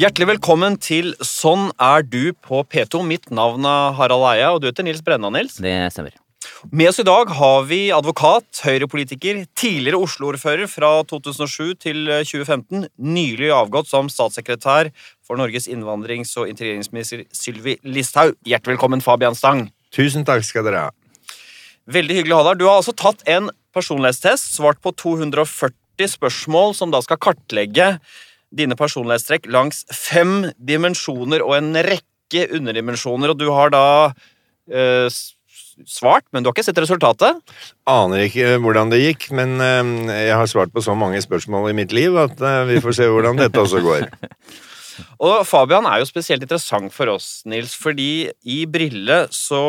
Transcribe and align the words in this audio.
Hjertelig 0.00 0.30
velkommen 0.30 0.78
til 0.80 1.10
Sånn 1.20 1.66
er 1.76 2.04
du 2.08 2.30
på 2.32 2.62
P2. 2.64 3.02
Mitt 3.04 3.26
navn 3.36 3.66
er 3.68 3.90
Harald 3.98 4.24
Eia, 4.30 4.46
og 4.54 4.62
du 4.62 4.68
heter 4.70 4.86
Nils 4.86 5.02
Brenna, 5.04 5.28
Nils. 5.34 5.58
Det 5.60 5.74
stemmer. 5.92 6.14
Med 6.72 6.88
oss 6.88 7.02
i 7.02 7.04
dag 7.04 7.28
har 7.36 7.66
vi 7.68 7.80
advokat, 7.92 8.46
høyrepolitiker, 8.64 9.42
tidligere 9.60 10.00
Oslo-ordfører 10.00 10.70
fra 10.72 10.94
2007 11.10 11.74
til 11.84 12.08
2015, 12.30 12.86
nylig 12.96 13.50
avgått 13.52 13.90
som 13.90 14.08
statssekretær 14.08 14.88
for 15.26 15.36
Norges 15.42 15.68
innvandrings- 15.68 16.32
og 16.40 16.48
integreringsminister 16.48 17.26
Sylvi 17.36 17.76
Listhaug. 17.84 18.38
Hjertelig 18.48 18.78
velkommen, 18.78 19.04
Fabian 19.04 19.36
Stang. 19.36 19.66
Tusen 19.92 20.24
takk 20.24 20.48
skal 20.48 20.64
dere 20.70 20.86
ha. 20.86 20.96
Veldig 21.92 22.22
hyggelig 22.22 22.38
å 22.38 22.40
ha 22.40 22.48
deg. 22.48 22.62
Du 22.62 22.70
har 22.70 22.80
altså 22.80 22.96
tatt 22.96 23.20
en 23.28 23.52
personlighetstest, 23.76 24.54
svart 24.56 24.80
på 24.80 24.96
240 24.96 26.14
spørsmål 26.16 26.72
som 26.80 26.96
da 26.96 27.04
skal 27.04 27.20
kartlegge 27.20 27.92
dine 28.50 28.76
personlighetstrekk 28.78 29.48
langs 29.52 29.84
fem 29.94 30.50
dimensjoner 30.56 31.44
og 31.44 31.56
en 31.58 31.74
rekke 31.86 32.46
underdimensjoner, 32.56 33.32
og 33.32 33.38
du 33.38 33.48
har 33.54 33.72
da 33.74 33.84
eh, 34.70 35.06
svart, 35.86 36.26
men 36.32 36.42
du 36.42 36.50
har 36.50 36.56
ikke 36.56 36.66
sett 36.66 36.80
resultatet? 36.82 37.38
Aner 37.88 38.26
ikke 38.26 38.56
hvordan 38.62 38.92
det 38.92 39.02
gikk, 39.02 39.30
men 39.36 39.56
eh, 39.62 40.26
jeg 40.30 40.36
har 40.38 40.50
svart 40.50 40.74
på 40.74 40.82
så 40.84 40.96
mange 40.98 41.22
spørsmål 41.22 41.70
i 41.70 41.78
mitt 41.82 41.94
liv 41.96 42.18
at 42.20 42.42
eh, 42.42 42.66
vi 42.70 42.82
får 42.82 42.98
se 43.00 43.08
hvordan 43.10 43.40
dette 43.40 43.62
også 43.62 43.82
går. 43.84 44.10
Og 45.24 45.46
Fabian 45.48 45.86
er 45.88 46.02
jo 46.02 46.08
spesielt 46.08 46.42
interessant 46.44 46.92
for 46.92 47.08
oss, 47.14 47.40
Nils, 47.48 47.72
fordi 47.78 48.28
i 48.44 48.64
Brille 48.68 49.22
så 49.32 49.62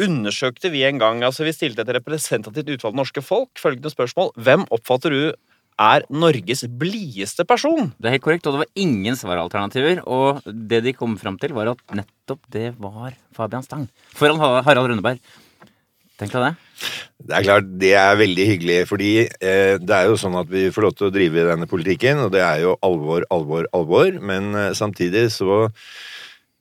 undersøkte 0.00 0.70
vi 0.70 0.84
en 0.86 1.00
gang, 1.00 1.22
altså 1.26 1.44
vi 1.46 1.54
stilte 1.54 1.82
et 1.82 1.94
representativt 1.96 2.70
utvalg 2.76 2.98
norske 2.98 3.22
folk, 3.24 3.50
følgende 3.58 3.90
spørsmål. 3.90 4.30
Hvem 4.38 4.68
oppfatter 4.70 5.14
du 5.14 5.22
er 5.80 6.06
Norges 6.12 6.64
blideste 6.80 7.46
person? 7.48 7.90
Det 7.96 8.08
er 8.08 8.16
helt 8.16 8.24
korrekt, 8.24 8.46
og 8.46 8.56
det 8.56 8.64
var 8.64 8.72
ingen 8.78 9.16
svaralternativer. 9.18 10.02
Og 10.04 10.42
det 10.46 10.82
de 10.86 10.96
kom 10.96 11.16
fram 11.20 11.38
til, 11.40 11.54
var 11.56 11.72
at 11.72 11.84
nettopp 11.96 12.42
det 12.52 12.74
var 12.80 13.16
Fabian 13.36 13.64
Stang. 13.66 13.86
Foran 14.16 14.40
Harald 14.40 14.90
Rønneberg. 14.92 15.22
Tenk 16.20 16.34
deg 16.34 16.50
det. 16.50 16.54
Det 17.20 17.36
er 17.36 17.44
klart, 17.46 17.68
det 17.80 17.92
er 17.96 18.18
veldig 18.20 18.44
hyggelig, 18.50 18.78
fordi 18.88 19.10
eh, 19.24 19.76
det 19.80 19.96
er 19.96 20.08
jo 20.08 20.18
sånn 20.20 20.36
at 20.40 20.48
vi 20.52 20.66
får 20.72 20.84
lov 20.84 20.94
til 20.96 21.08
å 21.08 21.14
drive 21.14 21.46
denne 21.48 21.68
politikken, 21.68 22.20
og 22.26 22.32
det 22.34 22.42
er 22.44 22.62
jo 22.64 22.74
alvor, 22.84 23.24
alvor, 23.32 23.68
alvor, 23.76 24.12
men 24.20 24.52
eh, 24.56 24.72
samtidig 24.76 25.26
så 25.32 25.66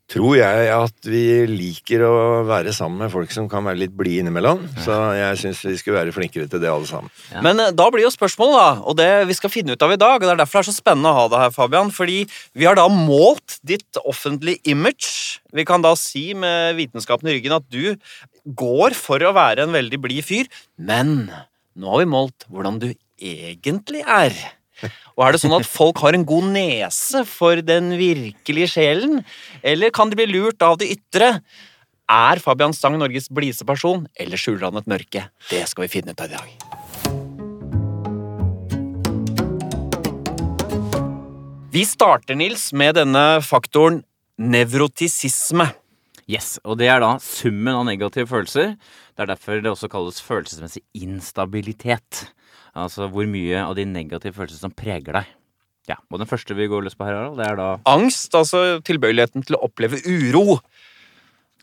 tror 0.09 0.35
jeg 0.39 0.69
at 0.73 1.07
vi 1.07 1.23
liker 1.49 2.03
å 2.07 2.13
være 2.47 2.73
sammen 2.75 3.03
med 3.03 3.11
folk 3.13 3.31
som 3.33 3.49
kan 3.51 3.65
være 3.67 3.83
litt 3.83 3.93
blide 3.97 4.23
innimellom, 4.23 4.63
så 4.81 4.97
jeg 5.17 5.37
syns 5.43 5.61
vi 5.67 5.75
skulle 5.77 5.99
være 5.99 6.13
flinkere 6.15 6.49
til 6.49 6.61
det 6.63 6.71
alle 6.71 6.89
sammen. 6.89 7.13
Ja. 7.29 7.43
Men 7.45 7.61
eh, 7.61 7.73
da 7.77 7.89
blir 7.93 8.07
jo 8.07 8.13
spørsmålet, 8.13 8.57
da, 8.57 8.71
og 8.89 8.97
det 8.99 9.09
vi 9.29 9.37
skal 9.37 9.53
finne 9.53 9.77
ut 9.77 9.85
av 9.85 9.93
i 9.93 9.99
dag, 10.01 10.17
og 10.17 10.25
det 10.25 10.33
er 10.33 10.41
derfor 10.41 10.59
det 10.59 10.65
er 10.65 10.71
så 10.71 10.81
spennende 10.81 11.13
å 11.13 11.19
ha 11.19 11.27
deg 11.29 11.45
her, 11.45 11.55
Fabian, 11.55 11.93
fordi 11.93 12.23
vi 12.57 12.67
har 12.67 12.79
da 12.79 12.87
målt 12.91 13.59
ditt 13.69 14.01
offentlige 14.01 14.63
image. 14.73 15.39
Vi 15.53 15.65
kan 15.67 15.85
da 15.85 15.93
si 15.99 16.31
med 16.37 16.79
vitenskapen 16.79 17.29
i 17.29 17.37
ryggen 17.37 17.59
at 17.59 17.69
du 17.69 17.93
går 18.57 18.97
for 18.97 19.21
å 19.21 19.35
være 19.37 19.67
en 19.67 19.75
veldig 19.75 20.01
blid 20.01 20.25
fyr, 20.25 20.49
men 20.81 21.29
nå 21.79 21.93
har 21.93 22.01
vi 22.01 22.09
målt 22.09 22.49
hvordan 22.49 22.81
du 22.81 22.89
egentlig 23.19 24.01
er. 24.07 24.33
Og 25.17 25.25
er 25.25 25.35
det 25.35 25.41
sånn 25.41 25.57
at 25.57 25.67
folk 25.67 25.99
har 26.03 26.15
en 26.15 26.25
god 26.27 26.47
nese 26.53 27.25
for 27.27 27.59
den 27.65 27.91
virkelige 27.99 28.71
sjelen, 28.75 29.23
eller 29.63 29.91
kan 29.95 30.11
de 30.11 30.19
bli 30.19 30.29
lurt 30.31 30.63
av 30.63 30.77
det 30.79 30.91
ytre? 30.95 31.39
Er 32.09 32.41
Fabian 32.41 32.73
Stang 32.73 32.95
Norges 32.97 33.27
blideste 33.29 33.67
person, 33.69 34.07
eller 34.17 34.39
skjuler 34.39 34.69
han 34.69 34.79
et 34.79 34.89
mørke? 34.89 35.27
Det 35.51 35.61
skal 35.69 35.85
vi 35.85 35.91
finne 35.99 36.15
ut 36.15 36.23
av 36.23 36.31
i 36.31 36.37
dag. 36.39 36.47
Vi 41.69 41.83
starter, 41.85 42.33
Nils, 42.33 42.71
med 42.73 42.95
denne 42.97 43.43
faktoren 43.45 44.01
nevrotisisme. 44.41 45.67
Yes, 46.29 46.57
og 46.65 46.79
det 46.81 46.87
er 46.89 47.01
da 47.03 47.11
summen 47.21 47.75
av 47.75 47.85
negative 47.85 48.29
følelser. 48.29 48.73
Det 49.13 49.21
er 49.21 49.29
derfor 49.29 49.61
det 49.61 49.69
også 49.69 49.89
kalles 49.91 50.17
følelsesmessig 50.21 50.81
instabilitet. 50.97 52.23
Altså 52.85 53.09
hvor 53.11 53.27
mye 53.29 53.63
av 53.65 53.75
de 53.77 53.85
negative 53.89 54.35
følelsene 54.37 54.69
som 54.69 54.75
preger 54.75 55.19
deg. 55.19 55.35
Ja, 55.89 55.97
og 56.11 56.21
den 56.21 56.29
første 56.29 56.53
vi 56.53 56.67
går 56.69 56.83
løs 56.85 56.97
på 56.97 57.07
her, 57.07 57.15
Harald, 57.17 57.39
det 57.39 57.47
er 57.47 57.55
da 57.57 57.69
Angst, 57.89 58.35
altså 58.37 58.77
tilbøyeligheten 58.85 59.45
til 59.47 59.57
å 59.57 59.63
oppleve 59.65 59.97
uro. 60.05 60.59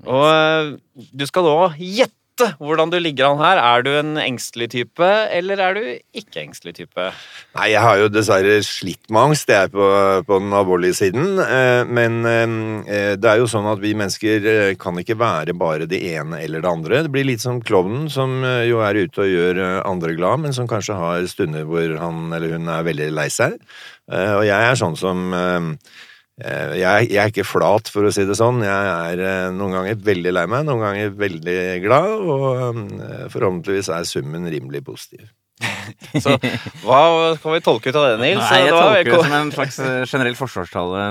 Og 0.05 0.25
eh, 0.27 0.73
du 1.15 1.25
skal 1.29 1.47
nå 1.47 1.59
gjette 1.79 2.15
hvordan 2.61 2.91
du 2.93 2.99
ligger 3.01 3.31
an 3.31 3.41
her. 3.41 3.59
Er 3.61 3.85
du 3.87 3.91
en 3.97 4.17
engstelig 4.21 4.69
type, 4.75 5.09
eller 5.33 5.61
er 5.63 5.77
du 5.77 5.83
ikke 6.17 6.43
engstelig 6.43 6.75
type? 6.79 7.07
Nei, 7.57 7.69
jeg 7.73 7.83
har 7.85 8.01
jo 8.01 8.09
dessverre 8.13 8.59
slitt 8.67 9.09
med 9.09 9.31
angst, 9.31 9.47
det 9.49 9.57
er 9.57 9.73
på, 9.73 9.87
på 10.29 10.39
den 10.43 10.53
alvorlige 10.57 10.99
siden. 10.99 11.39
eh, 11.43 11.83
Men 11.89 12.19
eh, 12.29 13.15
det 13.17 13.31
er 13.31 13.41
jo 13.41 13.49
sånn 13.51 13.69
at 13.71 13.81
vi 13.83 13.95
mennesker 13.99 14.49
eh, 14.53 14.75
kan 14.81 14.99
ikke 15.01 15.19
være 15.19 15.57
bare 15.57 15.89
det 15.91 16.03
ene 16.13 16.43
eller 16.45 16.65
det 16.65 16.73
andre. 16.73 17.03
Det 17.07 17.15
blir 17.15 17.29
litt 17.29 17.45
som 17.45 17.63
klovnen, 17.65 18.11
som 18.13 18.43
jo 18.45 18.83
er 18.85 19.03
ute 19.07 19.25
og 19.25 19.33
gjør 19.33 19.63
andre 19.87 20.17
glad, 20.19 20.45
men 20.45 20.57
som 20.57 20.69
kanskje 20.71 20.99
har 20.99 21.25
stunder 21.31 21.65
hvor 21.69 21.97
han 22.01 22.29
eller 22.37 22.57
hun 22.57 22.69
er 22.69 22.85
veldig 22.87 23.13
lei 23.17 23.29
seg. 23.33 23.57
Og 24.07 24.45
jeg 24.47 24.55
er 24.55 24.77
sånn 24.79 24.95
som 24.99 25.33
jeg, 26.37 27.09
jeg 27.09 27.21
er 27.23 27.33
ikke 27.33 27.47
flat, 27.49 27.89
for 27.89 28.05
å 28.05 28.13
si 28.13 28.27
det 28.29 28.37
sånn. 28.37 28.61
Jeg 28.65 28.93
er 28.93 29.23
eh, 29.25 29.49
noen 29.57 29.79
ganger 29.79 29.99
veldig 30.05 30.35
lei 30.37 30.45
meg, 30.53 30.67
noen 30.69 30.85
ganger 30.85 31.17
veldig 31.17 31.59
glad, 31.87 32.13
og 32.21 32.81
eh, 33.01 33.27
forhåpentligvis 33.33 33.89
er 33.97 34.09
summen 34.09 34.45
rimelig 34.53 34.85
positiv. 34.85 35.31
Så 36.21 36.35
hva 36.83 37.01
kan 37.41 37.55
vi 37.55 37.63
tolke 37.65 37.89
ut 37.89 37.97
av 37.97 38.11
det, 38.11 38.17
Nils? 38.21 38.43
Nei, 38.43 38.59
jeg 38.67 38.75
tolker 38.77 39.09
det 39.15 39.21
som 39.23 39.37
en 39.39 39.53
slags 39.55 39.79
eh, 39.81 40.03
generell 40.05 40.37
forsvarstale 40.37 41.07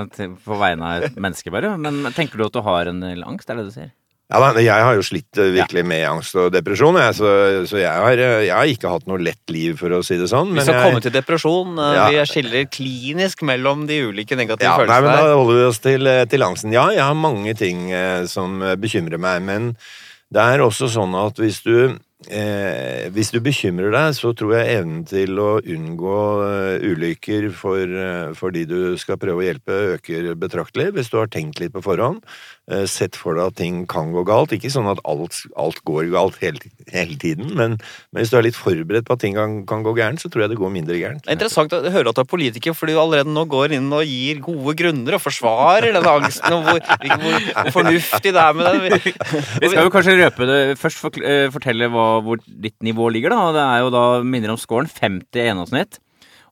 på 0.46 0.60
vegne 0.62 0.92
av 0.92 1.08
et 1.08 1.18
menneske, 1.18 1.50
bare. 1.54 1.74
Men 1.80 2.04
tenker 2.14 2.38
du 2.38 2.46
at 2.46 2.54
du 2.54 2.62
har 2.62 2.92
en 2.92 3.02
del 3.02 3.26
angst, 3.26 3.50
er 3.50 3.58
det 3.58 3.66
du 3.66 3.74
sier? 3.74 3.90
Ja, 4.26 4.40
da, 4.42 4.58
Jeg 4.58 4.82
har 4.82 4.96
jo 4.98 5.04
slitt 5.06 5.38
eh, 5.38 5.52
virkelig 5.54 5.84
med 5.86 6.02
angst 6.08 6.34
og 6.34 6.48
depresjon, 6.50 6.96
jeg, 6.98 7.14
så, 7.14 7.28
så 7.70 7.78
jeg, 7.78 7.92
har, 8.06 8.18
eh, 8.18 8.40
jeg 8.48 8.54
har 8.56 8.70
ikke 8.72 8.90
hatt 8.90 9.06
noe 9.06 9.20
lett 9.22 9.52
liv, 9.54 9.76
for 9.78 9.94
å 9.94 10.00
si 10.02 10.16
det 10.18 10.26
sånn. 10.32 10.50
Vi 10.56 10.64
skal 10.66 10.80
jeg, 10.80 10.88
komme 10.88 11.02
til 11.04 11.14
depresjon. 11.14 11.76
eh, 11.78 11.92
Ja. 11.94 12.08
Vi 12.10 12.24
skiller 12.32 12.66
klinisk 12.66 13.44
mellom 13.46 13.84
de 13.86 14.00
ulike 14.08 14.34
negative 14.38 14.66
ja, 14.66 14.88
nei, 14.90 14.98
men. 15.04 15.12
Da 15.14 15.30
holder 15.30 15.60
vi 15.60 15.68
oss 15.68 15.78
til, 15.84 16.10
til 16.32 16.42
angsten. 16.42 16.74
Ja, 16.74 16.88
jeg 16.90 17.04
har 17.06 17.14
mange 17.14 17.54
ting 17.54 17.86
som 18.26 18.58
bekymrer 18.82 19.22
meg, 19.22 19.46
men 19.46 19.70
det 20.34 20.42
er 20.42 20.64
også 20.64 20.90
sånn 20.90 21.14
at 21.14 21.38
hvis 21.38 21.62
du 21.62 21.94
Eh, 22.26 23.06
hvis 23.14 23.30
du 23.34 23.38
bekymrer 23.44 23.92
deg, 23.94 24.14
så 24.16 24.32
tror 24.36 24.56
jeg 24.56 24.80
evnen 24.80 25.04
til 25.06 25.38
å 25.38 25.60
unngå 25.62 26.18
eh, 26.46 26.86
ulykker 26.90 27.48
for, 27.54 27.82
eh, 27.86 28.34
for 28.38 28.54
de 28.54 28.64
du 28.66 28.78
skal 29.00 29.20
prøve 29.22 29.42
å 29.42 29.46
hjelpe, 29.46 29.78
øker 29.96 30.32
betraktelig. 30.38 30.90
Hvis 30.96 31.12
du 31.12 31.20
har 31.20 31.30
tenkt 31.30 31.60
litt 31.62 31.74
på 31.74 31.84
forhånd, 31.84 32.24
eh, 32.70 32.84
sett 32.90 33.16
for 33.18 33.38
deg 33.38 33.52
at 33.52 33.58
ting 33.60 33.84
kan 33.90 34.10
gå 34.14 34.24
galt. 34.26 34.54
Ikke 34.56 34.72
sånn 34.72 34.90
at 34.90 35.02
alt, 35.06 35.38
alt 35.56 35.82
går 35.86 36.10
galt 36.14 36.40
hele, 36.42 36.58
hele 36.92 37.18
tiden, 37.20 37.52
men, 37.54 37.76
men 38.10 38.22
hvis 38.22 38.32
du 38.34 38.38
er 38.40 38.46
litt 38.48 38.58
forberedt 38.58 39.06
på 39.06 39.16
at 39.16 39.22
ting 39.22 39.38
kan, 39.38 39.60
kan 39.68 39.86
gå 39.86 39.94
gærent, 39.98 40.22
så 40.22 40.30
tror 40.32 40.46
jeg 40.46 40.54
det 40.54 40.60
går 40.60 40.74
mindre 40.74 40.98
gærent. 40.98 41.22
Det 41.24 41.34
er 41.34 41.38
interessant 41.38 41.76
å 41.76 41.82
høre 41.84 42.10
at 42.10 42.18
du 42.18 42.24
er 42.24 42.30
politiker, 42.30 42.76
fordi 42.76 42.96
du 42.96 43.02
allerede 43.02 43.32
nå 43.32 43.46
går 43.50 43.76
inn 43.78 43.86
og 43.94 44.06
gir 44.06 44.42
gode 44.44 44.76
grunner 44.78 45.18
og 45.18 45.22
forsvarer 45.22 45.94
denne 45.94 46.16
angsten, 46.18 46.58
og 46.58 46.66
hvor, 46.66 46.82
hvor, 47.06 47.48
hvor 47.60 47.72
fornuftig 47.80 48.34
det 48.34 48.42
er 48.42 48.58
med 48.58 48.66
det. 48.66 49.00
Vi 49.62 49.70
skal 49.70 49.86
jo 49.86 49.92
kanskje 49.94 50.18
røpe 50.18 50.46
det 50.48 50.58
Først 50.80 51.18
eh, 51.22 51.46
fortelle 51.52 51.88
hva, 51.92 52.06
hvor 52.24 52.40
ditt 52.46 52.76
nivå 52.82 53.08
ligger. 53.12 53.30
da 53.34 53.52
Det 53.52 53.64
er 53.64 53.84
jo 53.84 53.90
da, 53.94 54.04
minner 54.22 54.52
om 54.54 54.60
scoren, 54.60 54.88
50 54.88 55.40
i 55.40 55.46
gjennomsnitt. 55.48 55.98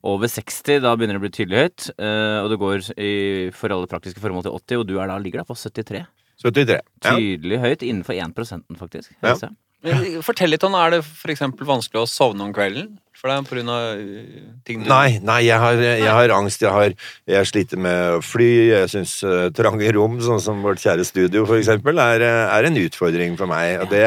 Over 0.05 0.29
60, 0.29 0.81
da 0.83 0.93
begynner 0.95 1.17
det 1.17 1.23
å 1.23 1.25
bli 1.25 1.33
tydelig 1.33 1.61
høyt. 1.63 1.87
eh, 1.97 2.39
og 2.43 2.51
det 2.51 2.59
går 2.61 2.89
i, 3.01 3.13
for 3.57 3.73
alle 3.73 3.89
praktiske 3.89 4.21
formål 4.21 4.45
til 4.45 4.53
80, 4.53 4.77
og 4.83 4.87
du 4.87 4.93
da, 4.95 5.17
ligger 5.17 5.41
da 5.41 5.47
på 5.49 5.57
73. 5.57 6.05
73. 6.43 6.79
Ja. 7.03 7.15
Tydelig 7.15 7.59
høyt 7.63 7.81
innenfor 7.81 8.13
1% 8.13 8.77
faktisk. 8.77 9.15
Ja. 9.23 9.33
Fortell 10.25 10.53
litt 10.53 10.63
om, 10.65 10.75
Er 10.79 10.95
det 10.95 11.01
f.eks. 11.05 11.43
vanskelig 11.61 12.03
å 12.03 12.09
sovne 12.09 12.47
om 12.47 12.53
kvelden? 12.55 12.95
For 13.15 13.31
det 13.31 13.35
er 13.39 13.45
på 13.47 13.55
grunn 13.55 13.69
av 13.71 13.83
uh, 13.97 14.41
ting 14.67 14.81
du 14.83 14.89
Nei, 14.91 15.17
nei 15.23 15.39
jeg, 15.45 15.57
har, 15.57 15.79
jeg 15.81 16.11
har 16.13 16.33
angst. 16.35 16.61
Jeg, 16.61 16.69
har, 16.69 16.91
jeg 17.31 17.49
sliter 17.49 17.79
med 17.81 18.17
å 18.17 18.19
fly. 18.21 18.49
Jeg 18.69 18.91
syns 18.91 19.15
uh, 19.25 19.47
trange 19.55 19.87
rom, 19.95 20.19
sånn 20.21 20.43
som 20.43 20.59
vårt 20.65 20.83
kjære 20.83 21.07
studio 21.07 21.45
eksempel, 21.55 22.01
er, 22.03 22.25
uh, 22.25 22.51
er 22.53 22.67
en 22.67 22.77
utfordring 22.83 23.37
for 23.39 23.49
meg. 23.49 23.79
Og 23.85 23.93
det, 23.93 24.03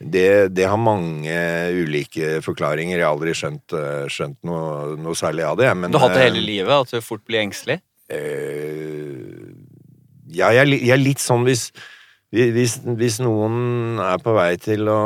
det, 0.00 0.30
det 0.56 0.66
har 0.66 0.80
mange 0.80 1.36
ulike 1.76 2.38
forklaringer. 2.42 2.96
Jeg 2.96 3.04
har 3.04 3.12
aldri 3.12 3.36
skjønt, 3.36 3.76
skjønt 4.10 4.40
noe, 4.48 4.96
noe 5.06 5.18
særlig 5.18 5.46
av 5.46 5.60
det. 5.60 5.70
Men, 5.78 5.92
Du 5.92 6.00
har 6.00 6.08
hatt 6.08 6.18
det 6.18 6.26
hele 6.30 6.42
livet? 6.42 6.74
At 6.74 6.96
du 6.96 7.04
fort 7.04 7.22
blir 7.28 7.44
engstelig? 7.44 7.78
Uh, 8.08 9.54
ja, 10.32 10.50
jeg, 10.56 10.80
jeg 10.80 10.96
er 10.96 11.04
litt 11.04 11.22
sånn 11.22 11.44
hvis, 11.46 11.68
hvis, 12.34 12.74
hvis 12.98 13.18
noen 13.24 13.98
er 14.04 14.20
på 14.20 14.34
vei 14.36 14.50
til 14.60 14.84
å, 14.92 14.98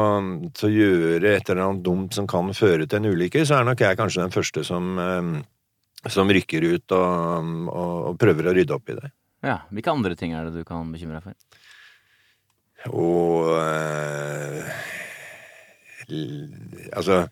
til 0.58 0.68
å 0.68 0.72
gjøre 0.74 1.36
et 1.36 1.50
eller 1.52 1.62
annet 1.68 1.84
dumt 1.86 2.14
som 2.18 2.26
kan 2.30 2.50
føre 2.56 2.86
til 2.88 2.98
en 2.98 3.10
ulykke, 3.12 3.44
så 3.46 3.60
er 3.60 3.68
nok 3.68 3.84
jeg 3.84 3.98
kanskje 4.00 4.24
den 4.24 4.34
første 4.34 4.64
som, 4.66 4.88
eh, 4.98 6.08
som 6.10 6.30
rykker 6.34 6.66
ut 6.72 6.96
og, 6.98 7.52
og, 7.70 7.94
og 8.10 8.18
prøver 8.18 8.50
å 8.50 8.56
rydde 8.58 8.74
opp 8.74 8.90
i 8.90 8.98
det. 8.98 9.12
Ja, 9.46 9.60
Hvilke 9.70 9.90
andre 9.94 10.14
ting 10.18 10.34
er 10.38 10.46
det 10.50 10.54
du 10.60 10.64
kan 10.66 10.90
bekymre 10.94 11.18
deg 11.20 11.30
for? 11.30 11.60
Og 12.90 13.52
l- 13.54 14.66
Altså, 16.92 17.22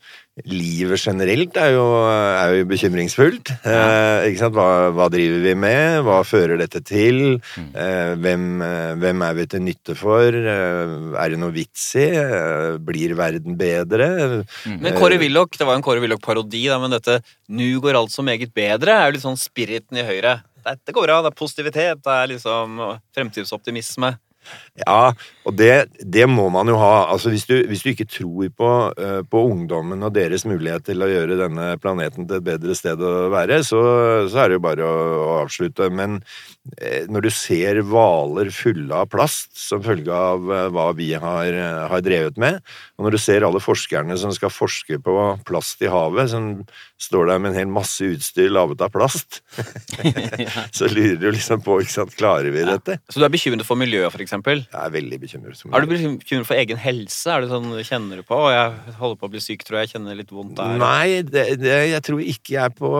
livet 0.49 1.01
generelt 1.03 1.57
er 1.61 1.75
jo, 1.75 1.85
er 2.09 2.55
jo 2.61 2.69
bekymringsfullt. 2.71 3.51
Eh, 3.67 4.29
ikke 4.31 4.41
sant? 4.41 4.57
Hva, 4.57 4.69
hva 4.97 5.09
driver 5.13 5.43
vi 5.45 5.55
med? 5.59 6.01
Hva 6.07 6.21
fører 6.25 6.61
dette 6.61 6.81
til? 6.87 7.41
Eh, 7.59 8.13
hvem, 8.21 8.47
eh, 8.65 8.93
hvem 9.03 9.25
er 9.27 9.37
vi 9.37 9.47
til 9.53 9.65
nytte 9.67 9.97
for? 9.99 10.29
Eh, 10.33 10.95
er 11.21 11.35
det 11.35 11.41
noe 11.43 11.55
vits 11.55 11.91
i? 12.01 12.09
Eh, 12.17 12.79
blir 12.85 13.17
verden 13.19 13.59
bedre? 13.61 14.11
Men 14.71 14.97
Kåre 14.97 15.21
Willoch, 15.21 15.59
det 15.59 15.67
var 15.69 15.77
jo 15.77 15.83
en 15.83 15.87
Kåre 15.87 16.05
Willoch-parodi, 16.05 16.65
men 16.81 16.97
dette 16.97 17.21
'nu 17.49 17.81
går 17.81 17.99
alt 17.99 18.15
så 18.15 18.25
meget 18.25 18.55
bedre' 18.55 18.97
er 18.97 19.07
jo 19.11 19.13
litt 19.19 19.27
sånn 19.27 19.37
spiriten 19.37 19.99
i 19.99 20.07
Høyre. 20.07 20.41
Dette 20.65 20.93
går 20.93 21.07
bra, 21.07 21.23
det 21.23 21.33
er 21.33 21.41
positivitet, 21.41 22.03
det 22.05 22.13
er 22.13 22.27
liksom 22.29 22.99
fremtidsoptimisme. 23.17 24.17
Ja, 24.81 25.13
og 25.49 25.57
det, 25.57 25.91
det 26.05 26.27
må 26.31 26.47
man 26.53 26.69
jo 26.69 26.77
ha. 26.81 27.09
Altså 27.11 27.33
Hvis 27.33 27.47
du, 27.49 27.57
hvis 27.69 27.83
du 27.85 27.91
ikke 27.93 28.09
tror 28.09 28.51
på, 28.57 28.71
eh, 29.01 29.21
på 29.27 29.43
ungdommen 29.49 30.05
og 30.07 30.15
deres 30.15 30.45
mulighet 30.49 30.87
til 30.87 31.03
å 31.03 31.09
gjøre 31.11 31.39
denne 31.41 31.73
planeten 31.83 32.29
til 32.29 32.39
et 32.39 32.47
bedre 32.47 32.77
sted 32.77 33.01
å 33.01 33.31
være, 33.33 33.63
så, 33.67 33.81
så 34.31 34.43
er 34.43 34.51
det 34.51 34.59
jo 34.59 34.65
bare 34.67 34.87
å, 34.87 34.99
å 35.25 35.33
avslutte. 35.41 35.89
Men 35.93 36.21
eh, 36.77 37.09
når 37.11 37.27
du 37.27 37.31
ser 37.35 37.83
hvaler 37.89 38.53
fulle 38.55 39.03
av 39.03 39.11
plast 39.13 39.51
som 39.59 39.83
følge 39.85 40.15
av 40.15 40.53
eh, 40.55 40.69
hva 40.75 40.91
vi 40.99 41.11
har, 41.17 41.59
har 41.91 42.05
drevet 42.05 42.39
med, 42.41 42.61
og 42.99 43.09
når 43.09 43.17
du 43.17 43.23
ser 43.23 43.47
alle 43.47 43.63
forskerne 43.65 44.19
som 44.21 44.35
skal 44.37 44.53
forske 44.53 45.01
på 45.03 45.17
plast 45.49 45.83
i 45.83 45.91
havet, 45.91 46.31
som 46.35 46.51
står 47.01 47.33
der 47.33 47.43
med 47.43 47.55
en 47.55 47.63
hel 47.63 47.73
masse 47.73 48.05
utstyr 48.05 48.53
laget 48.53 48.85
av 48.85 48.93
plast, 48.95 49.41
så 50.77 50.91
lurer 50.93 51.19
du 51.21 51.31
liksom 51.33 51.65
på 51.65 51.81
ikke 51.83 51.97
sant, 51.97 52.17
klarer 52.19 52.53
vi 52.53 52.67
dette? 52.69 53.01
Så 53.09 53.19
du 53.19 53.27
er 53.27 53.33
bekymret 53.33 53.67
for 53.67 53.81
miljøet, 53.81 54.13
for 54.13 54.23
eksempel? 54.23 54.67
Jeg 54.71 54.87
er 54.87 54.93
veldig 54.95 55.19
bekymret. 55.19 55.63
Er 55.67 55.83
du 55.83 55.91
bekymret 55.91 56.47
for 56.47 56.55
egen 56.55 56.79
helse? 56.79 57.27
Er 57.33 57.43
det 57.43 57.51
sånn, 57.51 57.73
Kjenner 57.87 58.21
du 58.21 58.27
på 58.27 58.39
«Å, 58.39 58.51
jeg 58.55 58.95
holder 59.01 59.19
på 59.19 59.27
å 59.27 59.33
bli 59.33 59.43
syk, 59.43 59.65
tror 59.67 59.81
jeg. 59.81 59.89
Jeg 59.89 59.97
Kjenner 59.97 60.19
litt 60.21 60.31
vondt 60.31 60.55
der. 60.61 60.77
Nei, 60.79 61.23
det, 61.27 61.45
det, 61.59 61.75
jeg 61.91 62.05
tror 62.07 62.23
ikke 62.23 62.55
jeg 62.55 62.63
er 62.69 62.77
på, 62.79 62.93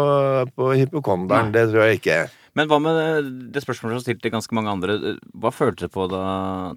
på 0.57 0.71
hypokonderen. 0.81 1.53
Det 1.55 1.69
tror 1.71 1.87
jeg 1.87 2.01
ikke. 2.01 2.19
Men 2.59 2.67
hva 2.71 2.81
med 2.83 2.99
det, 2.99 3.31
det 3.55 3.63
spørsmålet 3.63 4.01
som 4.01 4.07
stilte 4.09 4.33
ganske 4.35 4.57
mange 4.59 4.73
andre? 4.75 4.99
Hva 5.39 5.55
følte 5.55 5.87
du 5.87 5.95
på 5.95 6.09
da 6.11 6.25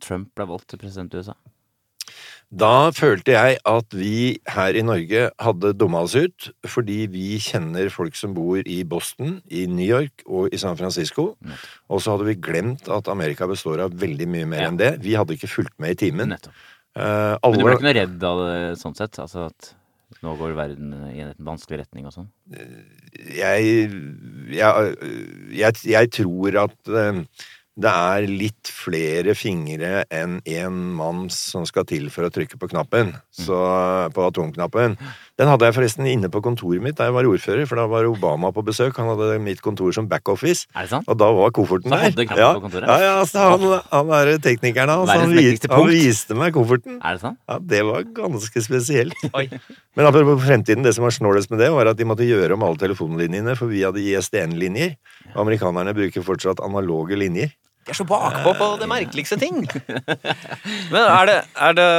Trump 0.05 0.29
ble 0.37 0.45
valgt 0.51 0.69
til 0.69 0.83
president 0.83 1.15
i 1.15 1.23
USA? 1.23 1.33
Da 2.53 2.91
følte 2.93 3.33
jeg 3.33 3.57
at 3.65 3.95
vi 3.97 4.37
her 4.53 4.77
i 4.77 4.83
Norge 4.85 5.23
hadde 5.41 5.71
dumma 5.73 6.03
oss 6.05 6.13
ut, 6.13 6.49
fordi 6.69 7.07
vi 7.09 7.39
kjenner 7.41 7.89
folk 7.89 8.13
som 8.19 8.35
bor 8.37 8.61
i 8.61 8.83
Boston, 8.85 9.39
i 9.49 9.65
New 9.65 9.87
York 9.87 10.21
og 10.27 10.53
i 10.53 10.59
San 10.61 10.77
Francisco. 10.77 11.31
Og 11.89 12.03
så 12.03 12.13
hadde 12.13 12.27
vi 12.29 12.37
glemt 12.37 12.89
at 12.93 13.09
Amerika 13.09 13.47
består 13.49 13.81
av 13.87 13.95
veldig 13.97 14.27
mye 14.29 14.49
mer 14.49 14.61
Ja. 14.61 14.67
enn 14.69 14.77
det. 14.77 14.91
Vi 15.01 15.15
hadde 15.17 15.33
ikke 15.33 15.49
fulgt 15.49 15.73
med 15.81 15.95
i 15.95 16.01
timen. 16.05 16.35
Uh, 16.93 17.39
alle... 17.41 17.55
Men 17.57 17.57
du 17.57 17.65
ble 17.65 17.77
ikke 17.79 17.87
noe 17.89 17.97
redd 17.97 18.27
av 18.29 18.43
det 18.45 18.59
sånn 18.83 18.97
sett? 19.01 19.17
Altså 19.23 19.47
at 19.49 19.73
nå 20.21 20.35
går 20.37 20.53
verden 20.53 20.93
i 21.09 21.23
en 21.25 21.33
vanskelig 21.41 21.81
retning 21.81 22.05
og 22.05 22.13
sånn? 22.13 22.29
jeg, 23.33 23.89
jeg, 24.53 24.93
jeg, 25.57 25.73
jeg 25.89 26.11
tror 26.13 26.57
at 26.67 26.93
eh, 26.93 27.23
det 27.73 27.89
er 27.89 28.25
litt 28.29 28.69
flere 28.69 29.33
fingre 29.33 30.03
enn 30.13 30.35
én 30.45 30.75
mann 30.93 31.23
som 31.33 31.63
skal 31.65 31.87
til 31.89 32.11
for 32.13 32.27
å 32.27 32.29
trykke 32.33 32.59
på 32.61 32.67
knappen. 32.69 33.15
Så, 33.33 33.57
på 34.13 34.25
atomknappen. 34.27 34.93
Den 35.41 35.49
hadde 35.49 35.65
jeg 35.65 35.73
forresten 35.79 36.05
inne 36.05 36.29
på 36.29 36.43
kontoret 36.45 36.83
mitt 36.85 36.99
da 36.99 37.07
jeg 37.07 37.15
var 37.15 37.25
ordfører, 37.25 37.65
for 37.65 37.81
da 37.81 37.87
var 37.89 38.05
Obama 38.05 38.51
på 38.53 38.61
besøk. 38.67 38.93
Han 39.01 39.09
hadde 39.15 39.39
mitt 39.41 39.63
kontor 39.65 39.89
som 39.95 40.05
backoffice. 40.11 40.67
Og 41.01 41.17
da 41.17 41.31
var 41.33 41.55
kofferten 41.57 41.89
Så 41.89 41.97
der. 41.97 42.13
hadde 42.13 42.37
ja. 42.43 42.51
på 42.53 42.61
kontoret? 42.67 42.91
Ja, 42.91 42.99
ja, 43.07 43.15
så 43.25 43.47
han, 43.55 43.65
han 43.89 44.13
er 44.19 44.31
teknikeren 44.45 44.93
hans. 44.93 45.09
Han, 45.09 45.33
han 45.33 45.89
viste 45.89 46.37
meg 46.37 46.53
kofferten. 46.53 47.01
Er 47.01 47.17
det 47.17 47.25
sant? 47.25 47.41
Ja, 47.49 47.57
det 47.73 47.81
var 47.89 48.05
ganske 48.21 48.65
spesielt. 48.67 49.17
Oi. 49.39 49.47
Men 49.97 50.11
apropos 50.11 50.45
fremtiden, 50.45 50.85
det 50.85 50.93
som 50.93 51.07
var 51.07 51.17
snålest 51.17 51.49
med 51.49 51.65
det, 51.65 51.73
var 51.73 51.89
at 51.89 51.97
de 51.97 52.05
måtte 52.05 52.29
gjøre 52.29 52.53
om 52.53 52.69
alle 52.69 52.77
telefonlinjene, 52.85 53.57
for 53.57 53.73
vi 53.73 53.81
hadde 53.81 54.05
ISDN-linjer. 54.05 54.93
Amerikanerne 55.41 55.97
bruker 55.97 56.21
fortsatt 56.25 56.61
analoge 56.61 57.17
linjer. 57.17 57.49
De 57.83 57.91
er 57.91 57.99
så 57.99 58.05
bakpå 58.07 58.53
på 58.57 58.67
det 58.79 58.87
merkeligste 58.91 59.37
ting. 59.41 59.63
Men 60.93 61.01
er 61.03 61.29
det, 61.29 61.37
er 61.59 61.77
det 61.77 61.89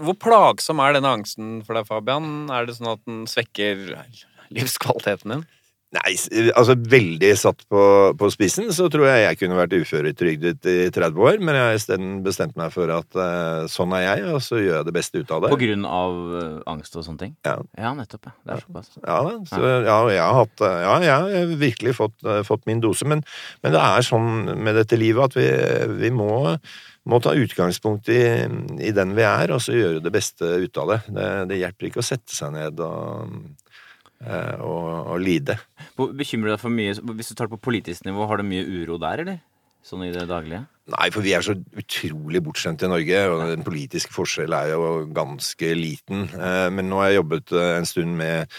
Hvor 0.00 0.16
plagsom 0.16 0.80
er 0.80 0.96
denne 0.96 1.12
angsten 1.18 1.60
for 1.66 1.76
deg, 1.76 1.88
Fabian? 1.88 2.48
Er 2.52 2.68
det 2.68 2.78
sånn 2.78 2.92
at 2.94 3.02
den 3.08 3.24
svekker 3.28 3.90
livskvaliteten 4.54 5.36
din? 5.36 5.48
Nei, 5.90 6.12
altså 6.54 6.76
veldig 6.78 7.30
satt 7.34 7.64
på, 7.66 7.80
på 8.14 8.28
spissen, 8.30 8.68
så 8.70 8.84
tror 8.92 9.08
jeg 9.08 9.24
jeg 9.24 9.38
kunne 9.40 9.56
vært 9.58 9.72
uføretrygdet 9.74 10.68
i 10.70 10.76
30 10.94 11.24
år, 11.26 11.40
men 11.42 11.56
jeg 11.58 11.64
har 11.66 11.78
isteden 11.80 12.12
bestemt 12.22 12.54
meg 12.60 12.70
for 12.70 12.92
at 12.94 13.18
uh, 13.18 13.64
sånn 13.70 13.96
er 13.98 14.04
jeg, 14.04 14.28
og 14.30 14.38
så 14.46 14.60
gjør 14.60 14.76
jeg 14.76 14.86
det 14.86 14.94
beste 14.94 15.18
ut 15.18 15.32
av 15.34 15.42
det. 15.42 15.50
På 15.50 15.58
grunn 15.58 15.88
av 15.88 16.36
eh, 16.38 16.60
angst 16.70 16.94
og 16.94 17.02
sånne 17.08 17.24
ting? 17.24 17.32
Ja. 17.46 17.56
Ja, 17.74 17.90
nettopp. 17.98 18.30
ja. 18.30 18.36
Det 18.46 18.54
er 18.54 18.62
såpass. 18.62 18.92
Ja, 19.02 19.18
så, 19.50 19.62
ja, 19.88 19.96
jeg 20.14 20.22
har 20.22 20.38
hatt 20.38 20.62
eh, 20.68 20.76
Ja, 20.84 20.94
jeg 21.02 21.10
har 21.10 21.56
virkelig 21.64 21.96
fått, 21.98 22.16
eh, 22.22 22.44
fått 22.46 22.70
min 22.70 22.84
dose, 22.84 23.08
men, 23.10 23.24
men 23.64 23.74
det 23.74 23.82
er 23.82 24.06
sånn 24.06 24.30
med 24.62 24.78
dette 24.78 24.98
livet 25.00 25.26
at 25.32 25.38
vi, 25.40 25.48
vi 26.04 26.12
må, 26.14 26.30
må 27.10 27.18
ta 27.24 27.34
utgangspunkt 27.34 28.12
i, 28.14 28.22
i 28.78 28.94
den 28.94 29.16
vi 29.18 29.26
er, 29.26 29.50
og 29.56 29.62
så 29.64 29.74
gjøre 29.74 30.04
det 30.04 30.14
beste 30.14 30.54
ut 30.62 30.80
av 30.82 30.94
det. 30.94 31.00
Det, 31.18 31.26
det 31.50 31.60
hjelper 31.64 31.90
ikke 31.90 32.04
å 32.04 32.06
sette 32.06 32.36
seg 32.36 32.54
ned 32.54 32.78
og, 32.86 33.26
eh, 33.26 33.59
og, 34.20 35.06
og 35.14 35.20
lide. 35.22 35.56
Bekymrer 35.96 36.50
du 36.50 36.54
deg 36.54 36.60
for 36.60 36.72
mye 36.74 36.92
Hvis 37.16 37.30
du 37.30 37.34
tar 37.38 37.48
det 37.48 37.54
på 37.54 37.64
politisk 37.70 38.04
nivå, 38.04 38.26
har 38.28 38.40
du 38.40 38.44
mye 38.48 38.66
uro 38.68 38.98
der, 39.00 39.22
eller? 39.24 39.38
Sånn 39.86 40.04
i 40.04 40.10
det 40.12 40.26
daglige? 40.28 40.66
Nei, 40.92 41.06
for 41.14 41.24
vi 41.24 41.32
er 41.32 41.44
så 41.44 41.54
utrolig 41.56 42.42
bortskjemte 42.44 42.84
i 42.84 42.90
Norge, 42.92 43.20
og 43.32 43.44
den 43.48 43.64
politiske 43.64 44.12
forskjellen 44.12 44.56
er 44.58 44.74
jo 44.74 44.90
ganske 45.16 45.70
liten. 45.78 46.26
Eh, 46.36 46.66
Men 46.74 46.90
nå 46.90 46.98
har 47.00 47.12
jeg 47.12 47.20
jobbet 47.22 47.54
eh, 47.56 47.76
en 47.78 47.88
stund 47.88 48.12
med, 48.18 48.58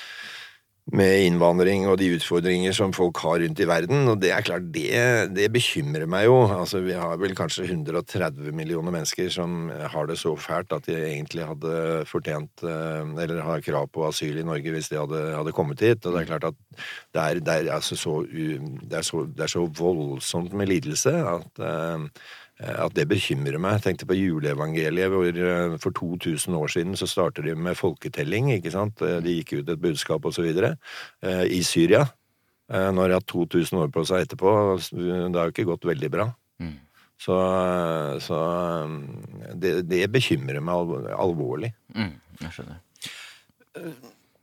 med 0.96 1.26
innvandring 1.26 1.86
og 1.90 1.98
de 2.02 2.10
utfordringer 2.18 2.76
som 2.76 2.94
folk 2.96 3.20
har 3.24 3.40
rundt 3.44 3.62
i 3.64 3.68
verden, 3.70 4.04
og 4.12 4.20
det 4.22 4.32
er 4.36 4.46
klart, 4.46 4.68
det, 4.76 4.90
det 5.36 5.48
bekymrer 5.54 6.08
meg 6.10 6.28
jo. 6.28 6.38
Altså, 6.52 6.82
vi 6.84 6.96
har 6.98 7.20
vel 7.22 7.36
kanskje 7.38 7.68
130 7.70 8.52
millioner 8.56 8.94
mennesker 8.94 9.30
som 9.32 9.70
har 9.72 10.10
det 10.10 10.20
så 10.20 10.34
fælt 10.40 10.76
at 10.76 10.90
de 10.90 10.98
egentlig 11.00 11.48
hadde 11.48 12.04
fortjent, 12.10 12.66
eh, 12.68 13.14
eller 13.24 13.44
har 13.46 13.64
krav 13.66 13.88
på 13.94 14.06
asyl 14.10 14.42
i 14.42 14.48
Norge 14.48 14.76
hvis 14.76 14.92
de 14.92 15.00
hadde, 15.00 15.24
hadde 15.38 15.56
kommet 15.56 15.84
hit. 15.84 16.04
Og 16.06 16.16
det 16.16 16.24
er 16.24 16.32
klart 16.34 16.50
at 16.52 16.60
det 17.16 17.24
er, 17.24 17.42
det 17.42 17.56
er, 17.56 17.72
altså 17.78 17.98
så, 18.00 18.18
det 18.28 19.00
er, 19.00 19.08
så, 19.08 19.26
det 19.32 19.48
er 19.48 19.56
så 19.56 19.66
voldsomt 19.80 20.56
med 20.58 20.72
lidelse 20.74 21.16
at 21.38 21.66
eh, 21.66 22.08
at 22.62 22.94
det 22.94 23.08
bekymrer 23.10 23.58
meg. 23.58 23.80
Jeg 23.80 23.84
tenkte 23.88 24.06
på 24.10 24.18
juleevangeliet, 24.20 25.10
hvor 25.10 25.26
eh, 25.34 25.78
for 25.82 25.92
2000 25.98 26.54
år 26.60 26.70
siden 26.70 26.94
så 27.00 27.08
starter 27.10 27.44
de 27.48 27.56
med 27.58 27.78
folketelling, 27.80 28.52
ikke 28.60 28.72
sant. 28.74 29.02
Eh, 29.02 29.18
De 29.26 29.34
gikk 29.40 29.56
ut 29.62 29.70
et 29.74 29.82
budskap 29.82 30.26
og 30.30 30.34
så 30.36 30.46
videre, 30.46 30.76
eh, 31.26 31.46
i 31.50 31.64
Syria. 31.66 32.06
Når 32.72 32.94
de 32.96 33.02
har 33.02 33.18
hatt 33.20 33.28
2000 33.28 33.82
år 33.82 33.90
på 33.92 34.06
seg 34.08 34.22
etterpå, 34.24 34.52
det 34.96 35.36
har 35.36 35.50
jo 35.50 35.52
ikke 35.52 35.66
gått 35.68 35.84
veldig 35.90 36.10
bra. 36.14 36.30
Mm. 36.64 36.78
Så, 37.20 37.36
så 38.24 38.38
eh, 38.86 39.52
det, 39.60 39.74
det 39.90 40.06
bekymrer 40.14 40.62
meg 40.64 40.74
alvor- 40.78 41.10
alvorlig. 41.20 41.74
Mm, 41.98 42.14
jeg 42.46 42.54
skjønner. 42.56 42.80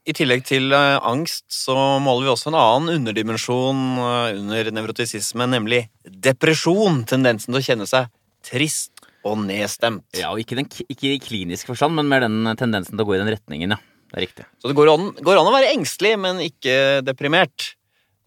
I 0.08 0.14
tillegg 0.16 0.44
til 0.48 0.72
eh, 0.72 0.96
angst 1.04 1.44
så 1.52 1.74
måler 2.00 2.24
vi 2.24 2.30
også 2.32 2.48
en 2.48 2.56
annen 2.56 2.94
underdimensjon 3.02 3.80
eh, 4.00 4.38
under 4.38 4.70
nevrotisisme, 4.72 5.44
nemlig 5.52 5.82
depresjon. 6.08 7.02
Tendensen 7.08 7.52
til 7.52 7.60
å 7.60 7.64
kjenne 7.66 7.88
seg 7.88 8.08
trist 8.46 9.04
og 9.28 9.36
nedstemt. 9.42 10.06
Ja, 10.16 10.30
og 10.32 10.40
ikke, 10.40 10.56
den, 10.56 10.70
ikke 10.88 11.12
i 11.12 11.20
klinisk 11.20 11.68
forstand, 11.68 11.98
men 11.98 12.08
mer 12.08 12.24
den 12.24 12.40
tendensen 12.56 12.94
til 12.94 13.04
å 13.04 13.08
gå 13.10 13.18
i 13.18 13.20
den 13.20 13.34
retningen, 13.34 13.76
ja. 13.76 13.80
Det 14.08 14.16
er 14.16 14.24
riktig. 14.24 14.46
Så 14.56 14.70
det 14.70 14.78
går 14.78 14.88
an, 14.94 15.10
går 15.20 15.36
an 15.36 15.50
å 15.50 15.52
være 15.52 15.74
engstelig, 15.74 16.14
men 16.22 16.40
ikke 16.40 17.02
deprimert. 17.04 17.74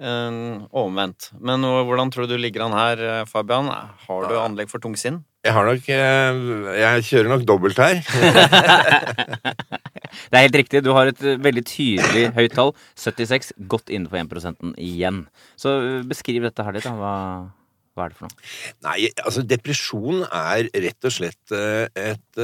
Eh, 0.02 0.38
omvendt. 0.78 1.32
Men 1.42 1.66
hvordan 1.66 2.14
tror 2.14 2.30
du 2.30 2.36
du 2.36 2.44
ligger 2.44 2.68
an 2.68 2.78
her, 2.78 3.26
Fabian? 3.30 3.72
Har 4.06 4.30
du 4.30 4.38
anlegg 4.38 4.70
for 4.70 4.82
tungsinn? 4.82 5.24
Jeg 5.42 5.56
har 5.58 5.66
nok 5.66 5.88
Jeg 5.90 7.06
kjører 7.08 7.32
nok 7.34 7.48
dobbelt 7.50 7.82
her. 7.82 8.04
Det 10.32 10.38
er 10.38 10.48
helt 10.48 10.60
riktig. 10.64 10.84
Du 10.86 10.92
har 10.98 11.12
et 11.12 11.24
eh, 11.24 11.40
veldig 11.42 11.64
tydelig 11.68 12.28
høyt 12.40 12.58
tall. 12.58 12.76
76. 13.00 13.56
Godt 13.72 13.92
innenfor 13.94 14.22
1% 14.24 14.76
igjen. 14.82 15.26
Så 15.60 15.78
eh, 15.80 15.98
beskriv 16.08 16.46
dette 16.48 16.66
her 16.66 16.78
litt, 16.78 16.88
da. 16.88 16.94
Hva, 16.98 17.16
hva 17.96 18.06
er 18.06 18.14
det 18.14 18.20
for 18.20 18.28
noe? 18.30 18.46
Nei, 18.88 19.10
altså 19.24 19.44
depresjon 19.48 20.24
er 20.28 20.70
rett 20.86 21.10
og 21.10 21.16
slett 21.16 21.56
eh, 21.56 21.88
et, 22.00 22.44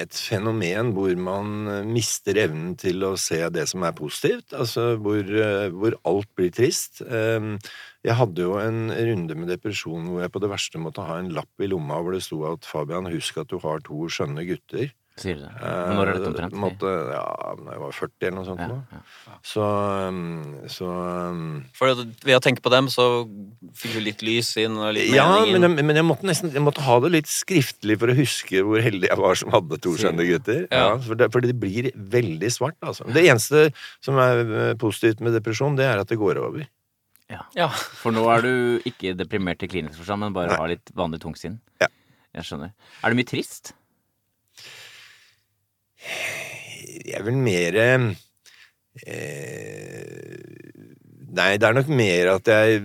et 0.00 0.20
fenomen 0.20 0.92
hvor 0.96 1.14
man 1.16 1.88
mister 1.88 2.42
evnen 2.44 2.74
til 2.80 3.06
å 3.08 3.14
se 3.20 3.40
det 3.54 3.66
som 3.70 3.86
er 3.86 3.96
positivt. 3.96 4.52
Altså 4.56 4.94
hvor, 5.00 5.34
hvor 5.76 5.98
alt 6.10 6.30
blir 6.36 6.52
trist. 6.54 7.02
Jeg 8.04 8.18
hadde 8.18 8.44
jo 8.44 8.58
en 8.60 8.90
runde 8.92 9.36
med 9.38 9.48
depresjon 9.48 10.10
hvor 10.10 10.20
jeg 10.20 10.32
på 10.34 10.42
det 10.44 10.52
verste 10.52 10.80
måtte 10.82 11.06
ha 11.06 11.16
en 11.22 11.32
lapp 11.32 11.64
i 11.64 11.70
lomma 11.70 12.02
hvor 12.04 12.12
det 12.12 12.20
sto 12.26 12.42
at 12.50 12.68
Fabian, 12.68 13.08
husk 13.08 13.40
at 13.40 13.48
du 13.48 13.56
har 13.62 13.80
to 13.86 14.04
skjønne 14.12 14.44
gutter. 14.44 14.92
Sier 15.14 15.36
du 15.38 15.44
det? 15.44 15.50
Når 15.62 16.08
er 16.10 16.16
dette 16.16 16.28
omtrent? 16.32 16.54
Eh, 16.56 16.58
måtte, 16.58 16.92
ja, 17.14 17.22
da 17.54 17.74
jeg 17.76 17.80
var 17.84 17.92
40 17.94 18.26
eller 18.26 18.34
noe 18.34 18.46
sånt. 18.48 18.62
Ja, 18.64 18.66
nå. 18.66 18.78
ja. 18.90 19.34
Så, 19.46 19.66
um, 20.10 20.56
så 20.72 20.88
um, 21.30 21.44
For 21.78 22.00
ved 22.26 22.34
å 22.34 22.40
tenke 22.42 22.64
på 22.64 22.72
dem, 22.74 22.88
så 22.90 23.06
fikk 23.78 23.94
du 23.94 24.00
litt 24.02 24.24
lys 24.26 24.50
inn 24.58 24.74
og 24.74 24.90
litt 24.96 25.12
Ja, 25.14 25.28
mening 25.30 25.54
men, 25.54 25.68
jeg, 25.78 25.86
men 25.86 26.00
jeg 26.00 26.08
måtte 26.08 26.26
nesten 26.26 26.50
jeg 26.50 26.64
måtte 26.66 26.82
ha 26.82 26.98
det 27.04 27.12
litt 27.14 27.30
skriftlig 27.30 27.98
for 28.00 28.10
å 28.10 28.16
huske 28.18 28.64
hvor 28.66 28.82
heldig 28.82 29.12
jeg 29.12 29.20
var 29.22 29.38
som 29.38 29.54
hadde 29.54 29.78
to 29.86 29.94
skjønne 30.00 30.26
gutter. 30.32 30.64
Ja. 30.66 30.82
Ja, 30.82 30.98
for, 31.06 31.20
det, 31.20 31.30
for 31.36 31.46
det 31.46 31.54
blir 31.62 31.92
veldig 31.94 32.50
svart, 32.50 32.80
altså. 32.82 33.06
Det 33.14 33.22
eneste 33.22 33.68
som 34.02 34.18
er 34.18 34.42
eh, 34.42 34.72
positivt 34.82 35.22
med 35.22 35.38
depresjon, 35.38 35.78
det 35.78 35.86
er 35.92 36.02
at 36.02 36.10
det 36.10 36.18
går 36.18 36.42
over. 36.42 36.66
Ja. 37.30 37.44
Ja. 37.54 37.70
For 38.02 38.14
nå 38.14 38.26
er 38.34 38.42
du 38.44 38.52
ikke 38.90 39.14
deprimert 39.16 39.62
i 39.62 39.70
klinisk 39.70 40.02
forstand, 40.02 40.26
men 40.26 40.34
bare 40.34 40.58
har 40.58 40.74
litt 40.74 40.90
vanlig 40.98 41.22
tungsinn. 41.22 41.60
Ja. 41.82 41.88
Jeg 42.34 42.50
skjønner. 42.50 42.74
Er 42.98 43.14
det 43.14 43.22
mye 43.22 43.30
trist? 43.30 43.76
Jeg 47.04 47.18
er 47.18 47.24
vel 47.26 47.38
mer 47.40 47.76
eh, 47.82 48.04
Nei, 51.34 51.50
det 51.58 51.66
er 51.66 51.74
nok 51.74 51.88
mer 51.90 52.30
at 52.36 52.46
jeg 52.50 52.82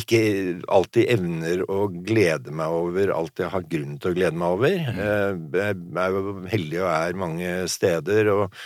ikke 0.00 0.20
alltid 0.68 1.08
evner 1.14 1.62
å 1.72 1.86
glede 1.88 2.52
meg 2.52 2.72
over 2.76 3.12
alt 3.16 3.40
jeg 3.40 3.52
har 3.52 3.64
grunn 3.68 3.96
til 4.00 4.10
å 4.12 4.16
glede 4.16 4.36
meg 4.36 4.54
over. 4.58 4.76
Eh, 4.76 5.32
Jeg 5.56 5.76
er 6.04 6.16
jo 6.16 6.34
heldig 6.52 6.80
og 6.82 6.90
er 6.92 7.20
mange 7.20 7.52
steder 7.72 8.28
og, 8.34 8.56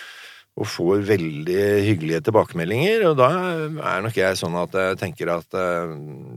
og 0.54 0.68
får 0.70 1.00
veldig 1.08 1.62
hyggelige 1.82 2.20
tilbakemeldinger, 2.28 3.02
og 3.08 3.16
da 3.18 3.28
er 3.90 4.04
nok 4.04 4.14
jeg 4.20 4.38
sånn 4.38 4.54
at 4.61 4.76
jeg 4.78 4.99
tenker 5.00 5.32
at 5.34 5.56
eh, 5.58 5.94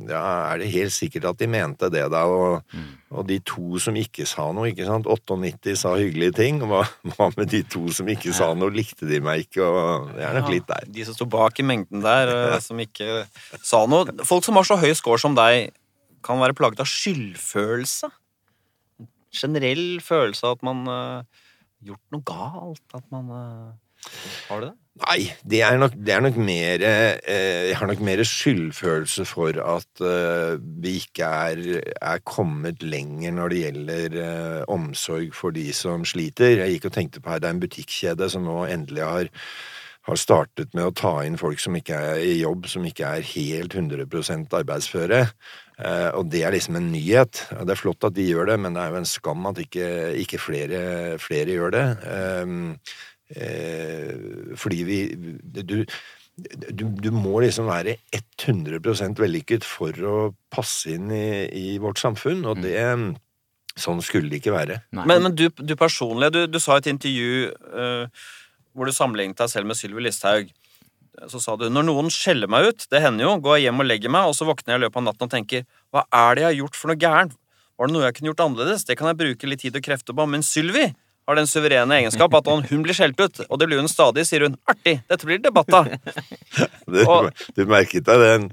ja, 0.09 0.24
er 0.50 0.63
det 0.63 0.71
helt 0.74 0.95
sikkert 0.95 1.27
at 1.29 1.38
de 1.38 1.50
mente 1.53 1.91
det, 1.93 2.01
da? 2.09 2.24
Og, 2.25 2.79
og 3.13 3.27
de 3.29 3.38
to 3.45 3.77
som 3.83 4.00
ikke 4.00 4.25
sa 4.25 4.47
noe, 4.57 4.71
ikke 4.71 4.88
sant? 4.89 5.05
98 5.05 5.77
sa 5.77 5.93
hyggelige 6.01 6.33
ting, 6.39 6.63
hva, 6.65 6.81
hva 7.13 7.29
med 7.38 7.53
de 7.53 7.62
to 7.69 7.86
som 7.93 8.09
ikke 8.09 8.33
sa 8.33 8.50
noe? 8.57 8.74
Likte 8.74 9.05
de 9.05 9.21
meg 9.21 9.45
ikke? 9.45 9.62
Og 9.69 10.09
det 10.17 10.25
er 10.25 10.41
nok 10.41 10.51
litt 10.55 10.69
der. 10.74 10.89
De 10.97 11.05
som 11.05 11.19
sto 11.19 11.29
bak 11.38 11.62
i 11.62 11.69
mengden 11.69 12.01
der, 12.01 12.33
eh, 12.33 12.59
som 12.67 12.81
ikke 12.81 13.27
sa 13.62 13.86
noe. 13.86 14.17
Folk 14.25 14.50
som 14.50 14.57
har 14.57 14.65
så 14.65 14.81
høy 14.81 14.95
score 14.97 15.21
som 15.21 15.38
deg, 15.38 15.75
kan 16.25 16.41
være 16.41 16.57
plaget 16.57 16.81
av 16.81 16.89
skyldfølelse. 16.89 18.09
Generell 19.38 20.00
følelse 20.01 20.50
av 20.50 20.57
at 20.57 20.63
man 20.65 20.88
uh, 20.89 21.43
gjort 21.86 22.15
noe 22.15 22.25
galt. 22.25 22.88
At 22.97 23.05
man 23.13 23.29
eh, 23.29 23.75
Har 24.47 24.61
du 24.61 24.69
det? 24.69 24.75
Nei, 24.97 25.19
det 25.45 25.59
er 25.61 25.77
nok, 25.77 25.93
det 25.93 26.13
er 26.15 26.23
nok 26.25 26.37
mer 26.41 26.81
eh, 26.81 27.67
Jeg 27.69 27.75
har 27.77 27.89
nok 27.89 27.99
mer 28.01 28.23
skyldfølelse 28.25 29.27
for 29.29 29.59
at 29.61 30.01
eh, 30.01 30.57
vi 30.57 30.95
ikke 31.03 31.27
er, 31.27 31.61
er 32.01 32.23
kommet 32.25 32.81
lenger 32.81 33.35
når 33.37 33.53
det 33.53 33.61
gjelder 33.61 34.19
eh, 34.23 34.61
omsorg 34.73 35.35
for 35.37 35.53
de 35.53 35.69
som 35.75 36.05
sliter. 36.07 36.63
Jeg 36.63 36.77
gikk 36.77 36.89
og 36.89 36.97
tenkte 36.97 37.21
på 37.21 37.33
her, 37.33 37.43
det 37.43 37.51
er 37.51 37.57
en 37.59 37.65
butikkjede 37.65 38.31
som 38.33 38.47
nå 38.49 38.63
endelig 38.65 39.05
har 39.05 39.35
har 40.07 40.19
startet 40.19 40.75
med 40.75 40.87
å 40.87 40.93
ta 40.95 41.11
inn 41.27 41.35
folk 41.39 41.59
som 41.59 41.75
ikke 41.75 41.97
er 42.13 42.21
i 42.23 42.37
jobb, 42.39 42.67
som 42.71 42.85
ikke 42.87 43.09
er 43.17 43.25
helt 43.27 43.75
100 43.75 44.05
arbeidsføre. 44.55 45.25
Eh, 45.77 46.09
og 46.15 46.29
det 46.31 46.45
er 46.47 46.55
liksom 46.55 46.79
en 46.79 46.87
nyhet. 46.93 47.43
Det 47.51 47.75
er 47.75 47.79
flott 47.79 48.07
at 48.07 48.15
de 48.15 48.29
gjør 48.29 48.53
det, 48.53 48.57
men 48.63 48.77
det 48.77 48.85
er 48.85 48.95
jo 48.95 49.01
en 49.01 49.09
skam 49.09 49.49
at 49.51 49.59
ikke, 49.61 49.89
ikke 50.23 50.39
flere, 50.39 50.81
flere 51.19 51.57
gjør 51.59 51.75
det. 51.75 51.85
Eh, 53.36 54.55
fordi 54.55 54.84
vi 54.88 54.98
du, 55.12 55.81
du, 56.38 56.84
du 56.88 57.10
må 57.12 57.41
liksom 57.43 57.67
være 57.67 57.98
100% 58.15 59.19
vellykket 59.19 59.65
for 59.67 60.03
å 60.05 60.17
passe 60.53 60.93
inn 60.96 61.12
i, 61.12 61.29
i 61.51 61.77
vårt 61.84 62.00
samfunn, 62.03 62.46
og 62.48 62.62
det 62.63 62.77
Sånn 63.77 64.00
skulle 64.01 64.31
det 64.31 64.39
ikke 64.39 64.55
være. 64.55 64.79
Men, 64.89 65.19
men 65.22 65.36
du, 65.38 65.51
du 65.53 65.75
personlig, 65.77 66.31
du, 66.34 66.39
du 66.50 66.57
sa 66.57 66.79
i 66.79 66.81
et 66.81 66.88
intervju 66.89 67.34
eh, 67.53 68.24
hvor 68.74 68.89
du 68.89 68.93
sammenlignet 68.96 69.38
deg 69.38 69.51
selv 69.51 69.69
med 69.69 69.77
Sylvi 69.77 70.01
Listhaug. 70.01 70.50
Så 71.29 71.41
sa 71.41 71.55
du 71.57 71.67
når 71.69 71.86
noen 71.88 72.10
skjeller 72.13 72.50
meg 72.50 72.72
ut, 72.72 72.88
det 72.89 73.01
hender 73.01 73.25
jo, 73.25 73.36
går 73.46 73.57
jeg 73.57 73.67
hjem 73.67 73.84
og 73.84 73.88
legger 73.89 74.13
meg, 74.13 74.29
og 74.29 74.34
så 74.38 74.46
våkner 74.50 74.75
jeg 74.75 74.81
i 74.81 74.84
løpet 74.86 75.01
av 75.01 75.05
natten 75.07 75.27
og 75.27 75.34
tenker 75.34 75.65
hva 75.93 76.07
er 76.10 76.38
det 76.38 76.43
jeg 76.43 76.50
har 76.50 76.57
gjort 76.60 76.79
for 76.79 76.91
noe 76.91 77.01
gærent? 77.01 77.38
Var 77.77 77.89
det 77.89 77.93
noe 77.93 78.05
jeg 78.07 78.17
kunne 78.17 78.31
gjort 78.31 78.43
annerledes? 78.48 78.86
Det 78.89 78.98
kan 78.98 79.12
jeg 79.12 79.19
bruke 79.22 79.50
litt 79.50 79.62
tid 79.62 79.77
og 79.77 79.86
krefter 79.86 80.17
på. 80.17 80.25
Men 80.29 80.46
Sylvi 80.46 80.88
har 81.27 81.36
den 81.36 81.48
suverene 81.50 81.98
egenskap 82.00 82.34
at 82.39 82.48
hun 82.69 82.84
blir 82.86 82.96
skjelt 82.96 83.19
ut, 83.19 83.41
og 83.50 83.60
det 83.60 83.67
blir 83.67 83.81
hun 83.81 83.89
stadig, 83.91 84.24
sier 84.27 84.46
hun 84.48 84.55
artig, 84.69 84.98
dette 85.12 85.27
blir 85.27 85.41
debatt 85.43 85.74
av. 85.75 85.91
Du, 86.88 87.03
du 87.51 87.65
merket 87.67 88.05
deg 88.07 88.22
den. 88.22 88.43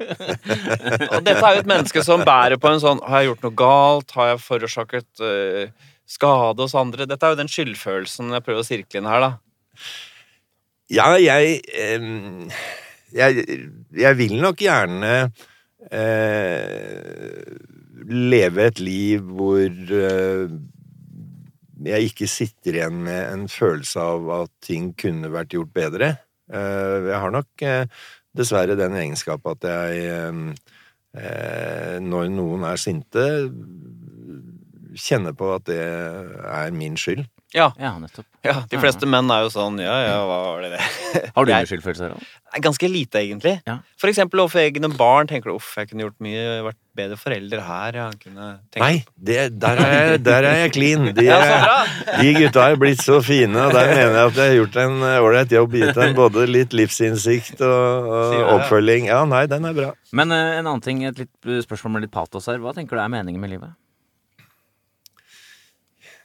Og 1.15 1.21
dette 1.23 1.39
er 1.39 1.55
jo 1.55 1.61
et 1.61 1.69
menneske 1.71 2.03
som 2.03 2.25
bærer 2.27 2.59
på 2.59 2.67
en 2.67 2.81
sånn 2.83 2.99
Har 3.07 3.23
jeg 3.23 3.29
gjort 3.29 3.45
noe 3.47 3.55
galt? 3.61 4.15
Har 4.19 4.33
jeg 4.33 4.41
forårsaket 4.43 5.23
uh, 5.23 5.71
skade 6.11 6.67
hos 6.67 6.75
andre? 6.75 7.07
Dette 7.07 7.23
er 7.29 7.37
jo 7.37 7.39
den 7.39 7.53
skyldfølelsen 7.53 8.35
jeg 8.35 8.43
prøver 8.43 8.65
å 8.65 8.67
sirkle 8.67 8.99
inn 8.99 9.07
her, 9.07 9.23
da. 9.23 9.31
Ja, 10.91 11.07
jeg 11.23 11.63
um, 12.03 12.51
Jeg, 13.15 13.47
jeg 14.03 14.19
vil 14.19 14.35
nok 14.43 14.59
gjerne 14.67 15.15
uh, 15.95 17.39
leve 18.35 18.67
et 18.69 18.81
liv 18.83 19.23
hvor 19.23 19.71
eh, 19.71 20.51
jeg 21.85 22.11
ikke 22.11 22.29
sitter 22.31 22.79
igjen 22.79 23.01
med 23.07 23.21
en 23.33 23.49
følelse 23.51 24.01
av 24.01 24.31
at 24.39 24.53
ting 24.65 24.93
kunne 24.99 25.33
vært 25.33 25.55
gjort 25.57 25.73
bedre. 25.77 26.11
Eh, 26.53 27.09
jeg 27.11 27.21
har 27.23 27.35
nok 27.35 27.65
eh, 27.65 27.85
dessverre 28.37 28.77
den 28.79 28.97
egenskap 29.01 29.47
at 29.49 29.65
jeg 29.65 30.05
eh, 30.11 31.99
Når 32.05 32.31
noen 32.35 32.65
er 32.67 32.81
sinte, 32.83 33.23
kjenner 34.99 35.37
på 35.39 35.53
at 35.55 35.69
det 35.69 35.79
er 35.79 36.75
min 36.75 36.97
skyld. 36.99 37.23
Ja, 37.55 37.69
Ja, 37.79 37.93
nettopp. 38.03 38.25
ja, 38.43 38.55
De 38.69 38.79
fleste 38.83 39.07
menn 39.07 39.29
er 39.31 39.45
jo 39.45 39.51
sånn 39.55 39.77
Ja, 39.79 39.95
ja, 40.03 40.15
hva 40.27 40.39
var 40.49 40.65
det 40.65 40.71
det? 40.75 41.29
Har 41.37 41.45
du 41.47 41.53
mye 41.55 41.69
skyldfølelse, 41.71 42.09
Harald? 42.09 42.33
Ganske 42.65 42.87
lite, 42.91 43.19
egentlig. 43.19 43.53
Ja. 43.67 43.77
For 43.99 44.11
eksempel 44.11 44.39
overfor 44.43 44.61
egne 44.63 44.87
barn. 44.95 45.27
Tenker 45.31 45.51
du 45.51 45.57
uff, 45.57 45.73
jeg 45.79 45.89
kunne 45.91 46.05
gjort 46.05 46.17
mye, 46.23 46.43
vært 46.67 46.79
bedre 46.95 47.17
forelder 47.19 47.63
her. 47.67 47.97
Jeg 47.99 48.19
kunne 48.23 48.45
tenkt... 48.71 48.83
Nei, 48.85 49.05
det, 49.31 49.39
der, 49.63 49.81
er 49.83 49.95
jeg, 50.13 50.21
der 50.27 50.47
er 50.51 50.59
jeg 50.65 50.73
clean. 50.77 51.09
De, 51.17 51.25
Ja, 51.27 51.39
så 51.43 51.49
er- 51.57 51.65
bra. 51.67 52.21
de 52.23 52.35
gutta 52.39 52.67
er 52.71 52.79
blitt 52.83 53.03
så 53.03 53.19
fine, 53.27 53.59
og 53.69 53.75
der 53.75 53.91
mener 53.91 54.19
jeg 54.21 54.31
at 54.31 54.39
jeg 54.39 54.51
har 54.53 54.59
gjort 54.61 54.79
en 54.85 55.07
ålreit 55.11 55.55
jobb. 55.57 55.75
Gitt 55.83 55.99
dem 55.99 56.15
både 56.19 56.47
litt 56.51 56.75
livsinnsikt 56.79 57.63
og, 57.67 58.11
og 58.15 58.53
oppfølging. 58.59 59.11
Ja, 59.11 59.23
nei, 59.31 59.45
den 59.51 59.67
er 59.71 59.75
bra. 59.79 59.91
Men 60.15 60.31
uh, 60.35 60.43
en 60.61 60.67
annen 60.67 60.85
ting, 60.87 61.03
et 61.11 61.25
litt 61.25 61.51
spørsmål 61.67 61.97
med 61.99 62.07
litt 62.09 62.15
patos 62.15 62.47
her. 62.51 62.63
Hva 62.63 62.75
tenker 62.77 62.99
du 62.99 63.03
er 63.03 63.11
meningen 63.19 63.43
med 63.43 63.51
livet? 63.57 63.75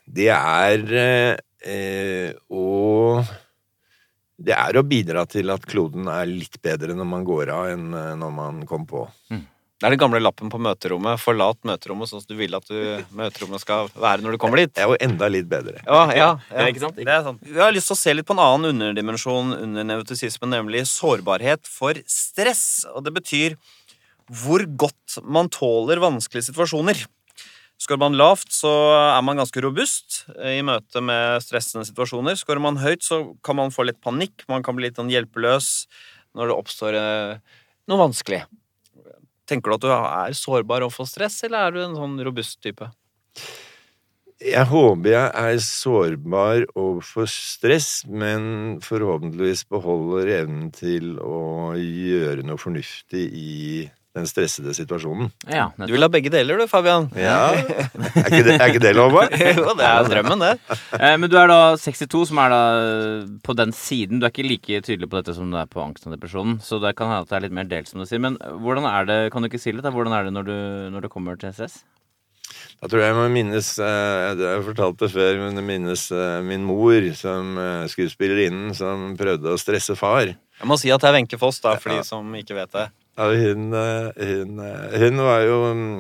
Det 0.09 0.31
er 0.33 0.83
eh, 0.97 2.33
å 2.49 3.21
Det 4.39 4.55
er 4.55 4.79
å 4.79 4.85
bidra 4.87 5.25
til 5.29 5.51
at 5.53 5.65
kloden 5.67 6.07
er 6.09 6.29
litt 6.29 6.57
bedre 6.63 6.95
når 6.95 7.07
man 7.13 7.25
går 7.27 7.51
av, 7.53 7.69
enn 7.75 7.87
eh, 7.93 8.13
når 8.17 8.35
man 8.35 8.61
kom 8.69 8.87
på. 8.89 9.05
Det 9.79 9.87
er 9.87 9.93
den 9.93 9.99
gamle 10.01 10.19
lappen 10.19 10.49
på 10.51 10.59
møterommet. 10.59 11.21
Forlat 11.23 11.59
møterommet 11.63 12.09
sånn 12.09 12.19
som 12.19 12.27
du 12.27 12.35
vil 12.35 12.55
at 12.57 12.65
du, 12.67 12.79
møterommet 13.15 13.61
skal 13.63 13.87
være 13.95 14.25
når 14.25 14.35
du 14.35 14.39
kommer 14.43 14.59
dit. 14.59 14.73
Det 14.75 14.83
er 14.83 14.89
jo 14.91 14.97
enda 15.05 15.29
litt 15.31 15.47
bedre. 15.47 15.79
Ja, 15.85 16.01
ja, 16.11 16.29
Ja, 16.51 16.65
ikke 16.67 16.83
sant? 16.83 16.99
Det 16.99 17.13
er 17.13 17.23
sant. 17.23 17.39
Vi 17.47 17.61
har 17.61 17.71
lyst 17.71 17.87
til 17.87 17.95
å 17.95 17.99
se 18.01 18.15
litt 18.17 18.27
på 18.27 18.35
en 18.35 18.43
annen 18.43 18.73
underdimensjon 18.73 19.53
under 19.55 19.87
nevrotisismen, 19.87 20.51
nemlig 20.51 20.83
sårbarhet 20.91 21.63
for 21.71 21.95
stress. 22.11 22.65
Og 22.91 23.07
det 23.07 23.15
betyr 23.21 23.55
hvor 24.43 24.65
godt 24.83 25.21
man 25.23 25.47
tåler 25.47 26.03
vanskelige 26.03 26.49
situasjoner. 26.49 27.05
Skårer 27.79 28.01
man 28.01 28.17
lavt, 28.19 28.51
så 28.51 28.69
er 28.97 29.21
man 29.23 29.39
ganske 29.39 29.61
robust 29.63 30.25
eh, 30.35 30.57
i 30.59 30.63
møte 30.67 30.99
med 30.99 31.39
stressende 31.45 31.87
situasjoner. 31.87 32.35
Skårer 32.35 32.63
man 32.63 32.79
høyt, 32.81 33.05
så 33.07 33.21
kan 33.45 33.55
man 33.55 33.71
få 33.71 33.85
litt 33.87 34.01
panikk, 34.03 34.43
man 34.51 34.65
kan 34.65 34.75
bli 34.75 34.89
litt 34.89 34.99
sånn 34.99 35.11
hjelpeløs 35.11 35.87
når 36.35 36.51
det 36.51 36.57
oppstår 36.59 36.97
eh, 36.99 37.61
noe 37.87 38.01
vanskelig. 38.01 38.43
Tenker 39.49 39.71
du 39.71 39.77
at 39.77 39.85
du 39.85 39.93
er 39.95 40.35
sårbar 40.37 40.83
overfor 40.85 41.07
stress, 41.09 41.39
eller 41.47 41.69
er 41.69 41.73
du 41.73 41.81
en 41.85 41.95
sånn 41.97 42.19
robust 42.27 42.59
type? 42.61 42.91
Jeg 44.39 44.67
håper 44.69 45.11
jeg 45.11 45.31
er 45.35 45.57
sårbar 45.63 46.67
overfor 46.79 47.31
stress, 47.31 48.03
men 48.07 48.77
forhåpentligvis 48.83 49.65
beholder 49.71 50.29
evnen 50.37 50.69
til 50.75 51.17
å 51.19 51.73
gjøre 51.79 52.45
noe 52.47 52.59
fornuftig 52.59 53.25
i 53.35 53.55
den 54.17 54.25
stressede 54.25 54.73
situasjonen. 54.73 55.29
Ja, 55.53 55.67
Du 55.77 55.91
vil 55.93 56.01
ha 56.01 56.09
begge 56.09 56.31
deler, 56.33 56.57
du, 56.57 56.65
Fabian. 56.67 57.05
Ja, 57.13 57.51
Er 57.53 58.25
ikke 58.25 58.43
det, 58.47 58.55
er 58.57 58.71
ikke 58.73 58.81
det 58.81 58.93
lov, 58.97 59.13
da? 59.13 59.27
jo, 59.59 59.75
det 59.77 59.85
er 59.85 60.09
drømmen, 60.09 60.41
det. 60.41 60.79
Eh, 60.97 61.13
men 61.21 61.29
du 61.29 61.37
er 61.37 61.51
da 61.51 61.59
62, 61.77 62.23
som 62.31 62.41
er 62.41 62.49
da 62.55 62.61
eh, 62.79 63.27
på 63.45 63.53
den 63.59 63.71
siden. 63.77 64.17
Du 64.19 64.25
er 64.25 64.33
ikke 64.33 64.47
like 64.49 64.81
tydelig 64.87 65.11
på 65.11 65.19
dette 65.21 65.35
som 65.37 65.51
du 65.53 65.59
er 65.61 65.69
på 65.69 65.83
angst 65.85 66.07
og 66.09 66.15
depresjonen, 66.17 66.57
så 66.65 66.81
det 66.81 66.95
kan 66.97 67.11
hende 67.11 67.21
at 67.27 67.29
det 67.29 67.37
er 67.37 67.45
litt 67.45 67.55
mer 67.61 67.69
delt, 67.69 67.91
som 67.91 68.01
du 68.01 68.07
sier. 68.09 68.19
Men 68.25 68.39
hvordan 68.41 68.89
er 68.89 69.05
det, 69.09 69.19
kan 69.31 69.45
du 69.45 69.51
ikke 69.51 69.61
si 69.61 69.71
litt, 69.75 69.85
da? 69.85 69.93
Hvordan 69.93 70.17
er 70.17 70.25
det 70.27 70.33
når, 70.35 70.49
du, 70.49 70.57
når 70.97 71.05
du 71.05 71.09
kommer 71.13 71.37
til 71.39 71.53
SS? 71.53 71.83
Da 72.81 72.87
tror 72.89 73.03
jeg 73.03 73.11
jeg 73.11 73.15
må 73.19 73.25
minnes 73.29 73.67
har 73.77 74.39
Jeg 74.39 74.47
har 74.55 74.63
fortalt 74.65 74.97
det 75.03 75.09
før, 75.13 75.35
men 75.43 75.57
det 75.59 75.63
minnes 75.67 76.07
eh, 76.15 76.39
min 76.47 76.63
mor 76.65 76.95
som 77.19 77.59
eh, 77.61 77.83
skuespillerinnen 77.91 78.73
som 78.73 79.11
prøvde 79.19 79.53
å 79.53 79.59
stresse 79.61 79.93
far. 79.99 80.31
Jeg 80.33 80.67
må 80.67 80.75
si 80.81 80.89
at 80.91 81.03
det 81.03 81.11
er 81.11 81.15
Wenche 81.19 81.37
Foss, 81.39 81.61
da, 81.61 81.75
for 81.77 81.93
Ja. 81.93 82.01
de 82.01 82.07
som 82.09 82.25
ikke 82.39 82.57
vet 82.57 82.73
det. 82.73 82.87
Hun, 83.19 83.73
eh, 83.75 84.11
hun, 84.15 84.59
eh, 84.63 84.99
hun 85.01 85.17
var 85.17 85.41
jo 85.43 85.57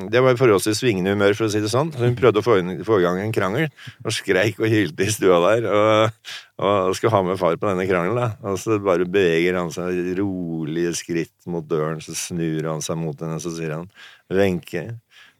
Det 0.07 0.21
var 0.23 0.37
forholdsvis 0.39 0.79
svingende 0.79 1.11
humør, 1.11 1.33
for 1.35 1.49
å 1.49 1.51
si 1.51 1.59
det 1.59 1.71
sånn. 1.71 1.91
Hun 1.99 2.15
prøvde 2.15 2.39
å 2.39 2.45
få, 2.45 2.59
inn, 2.61 2.83
få 2.87 3.01
i 3.01 3.03
gang 3.03 3.19
en 3.19 3.33
krangel, 3.35 3.67
og 4.05 4.15
skreik 4.15 4.61
og 4.61 4.71
hylte 4.71 5.03
i 5.03 5.11
stua 5.11 5.41
der. 5.43 5.67
Og, 5.67 6.31
og 6.63 6.95
skulle 6.95 7.11
ha 7.11 7.21
med 7.27 7.39
far 7.41 7.59
på 7.59 7.67
denne 7.67 7.87
krangelen. 7.89 8.15
da. 8.15 8.29
Og 8.47 8.55
så 8.61 8.79
bare 8.83 9.07
beveger 9.09 9.59
han 9.59 9.71
seg 9.75 10.15
rolige 10.19 10.95
skritt 10.95 11.35
mot 11.51 11.67
døren, 11.67 11.99
så 11.99 12.15
snur 12.15 12.71
han 12.71 12.85
seg 12.85 12.99
mot 13.01 13.19
henne, 13.19 13.41
så 13.43 13.51
sier 13.51 13.75
han 13.75 13.91
Wenche, 14.31 14.85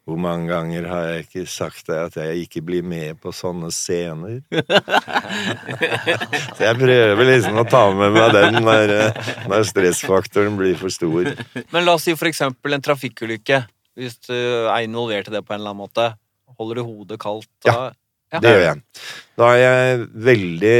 hvor 0.09 0.17
mange 0.21 0.49
ganger 0.49 0.87
har 0.89 1.03
jeg 1.11 1.25
ikke 1.27 1.43
sagt 1.49 1.87
deg 1.91 1.99
at 2.09 2.15
jeg 2.19 2.43
ikke 2.47 2.61
blir 2.65 2.83
med 2.85 3.19
på 3.21 3.31
sånne 3.35 3.69
scener? 3.73 4.39
så 6.55 6.63
jeg 6.65 6.79
prøver 6.79 7.29
liksom 7.29 7.59
å 7.61 7.65
ta 7.69 7.83
med 7.95 8.15
meg 8.15 8.33
den 8.35 8.59
når, 8.65 8.93
når 9.51 9.67
stressfaktoren 9.69 10.57
blir 10.59 10.75
for 10.79 10.93
stor. 10.93 11.31
Men 11.73 11.85
la 11.87 11.95
oss 11.97 12.07
si 12.09 12.15
for 12.19 12.29
eksempel 12.31 12.75
en 12.77 12.85
trafikkulykke. 12.85 13.63
Hvis 13.99 14.19
du 14.29 14.35
er 14.35 14.85
involvert 14.85 15.27
i 15.29 15.33
det 15.35 15.41
på 15.45 15.53
en 15.55 15.59
eller 15.61 15.73
annen 15.73 15.85
måte. 15.85 16.09
Holder 16.59 16.79
du 16.79 16.85
hodet 16.87 17.19
kaldt 17.21 17.49
da? 17.67 17.73
Ja. 18.29 18.39
Det 18.43 18.49
gjør 18.53 18.59
jeg. 18.61 18.81
Da 19.41 19.45
er 19.55 19.59
jeg 19.59 20.01
veldig, 20.27 20.79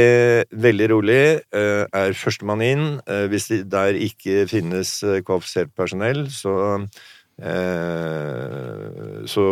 veldig 0.62 0.86
rolig. 0.92 1.22
eh, 1.50 1.80
Er 1.98 2.12
førstemann 2.14 2.62
inn. 2.62 2.84
Eh, 3.10 3.24
Hvis 3.32 3.48
det 3.50 3.64
der 3.72 3.96
ikke 3.98 4.44
finnes 4.50 4.92
eh, 5.02 5.18
kvalifisert 5.26 5.72
personell, 5.74 6.28
så 6.30 6.52
Så 9.30 9.44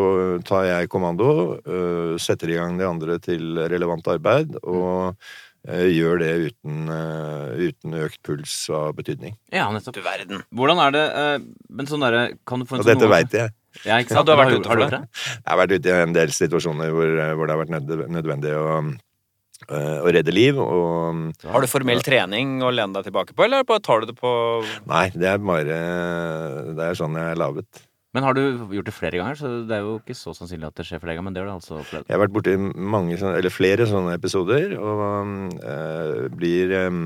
tar 0.49 0.65
jeg 0.69 0.89
kommando, 0.93 1.29
eh, 1.65 2.17
setter 2.21 2.51
i 2.53 2.57
gang 2.59 2.79
de 2.79 2.87
andre 2.89 3.19
til 3.23 3.59
relevant 3.71 4.07
arbeid, 4.13 4.57
og 4.63 5.15
eh, 5.69 5.89
gjør 5.93 6.21
det 6.23 6.33
uten, 6.49 6.89
eh, 6.95 7.69
uten 7.69 7.97
økt 8.05 8.21
puls 8.27 8.55
av 8.75 8.95
betydning. 8.99 9.37
Ja, 9.53 9.69
nettopp. 9.75 9.99
Du 9.99 10.03
verden. 10.05 10.45
Hvordan 10.55 10.83
er 10.87 10.95
det 10.97 11.07
eh, 11.23 11.39
Men 11.69 11.89
sånn 11.91 12.05
derre 12.05 12.23
Kan 12.49 12.61
du 12.63 12.69
få 12.69 12.77
en 12.77 12.83
Og 12.83 12.87
sånn 12.87 12.95
dette 12.95 13.11
veit 13.11 13.37
jeg. 13.37 13.53
Ja, 13.85 13.99
ikke 14.03 14.17
Ja, 14.17 14.23
du 14.25 14.33
har 14.33 14.41
vært 14.41 14.57
ute 14.59 14.71
for 14.71 14.81
du 14.81 14.87
det. 14.89 15.03
Jeg 15.37 15.51
har 15.53 15.61
vært 15.61 15.75
ute 15.77 15.91
i 15.93 15.99
en 16.03 16.17
del 16.17 16.33
situasjoner 16.35 16.95
hvor, 16.95 17.13
hvor 17.37 17.47
det 17.51 17.55
har 17.55 17.63
vært 17.63 18.09
nødvendig 18.11 18.55
å, 18.59 18.79
eh, 19.67 19.99
å 19.99 20.15
redde 20.15 20.35
liv, 20.35 20.61
og 20.63 21.43
Har 21.43 21.65
du 21.65 21.71
formell 21.71 22.05
trening 22.07 22.59
å 22.63 22.71
lene 22.71 22.95
deg 22.99 23.11
tilbake 23.11 23.35
på, 23.35 23.47
eller 23.49 23.67
bare 23.69 23.85
tar 23.85 24.05
du 24.05 24.13
det 24.13 24.17
på 24.19 24.31
Nei, 24.91 25.09
det 25.15 25.33
er 25.35 25.43
bare 25.43 25.83
Det 26.77 26.89
er 26.89 26.99
sånn 26.99 27.19
jeg 27.19 27.35
er 27.35 27.43
laget. 27.43 27.87
Men 28.17 28.25
har 28.25 28.35
du 28.35 28.41
gjort 28.73 28.89
det 28.89 28.95
flere 28.97 29.19
ganger, 29.21 29.37
så 29.37 29.51
det 29.69 29.75
er 29.77 29.85
jo 29.85 29.99
ikke 30.01 30.17
så 30.17 30.33
sannsynlig 30.37 30.71
at 30.71 30.79
det 30.81 30.87
skjer 30.89 31.03
flere 31.03 31.19
ganger. 31.19 31.27
Men 31.29 31.37
det 31.37 31.43
har 31.43 31.51
du 31.51 31.57
altså 31.59 31.77
opplevd. 31.83 32.09
Jeg 32.09 32.17
har 32.17 32.23
vært 32.23 32.33
borti 32.35 32.55
mange, 32.57 33.19
eller 33.21 33.53
flere 33.53 33.89
sånne 33.89 34.17
episoder, 34.17 34.73
og 34.81 35.61
øh, 35.61 36.25
blir 36.33 36.73
eh, 36.79 36.97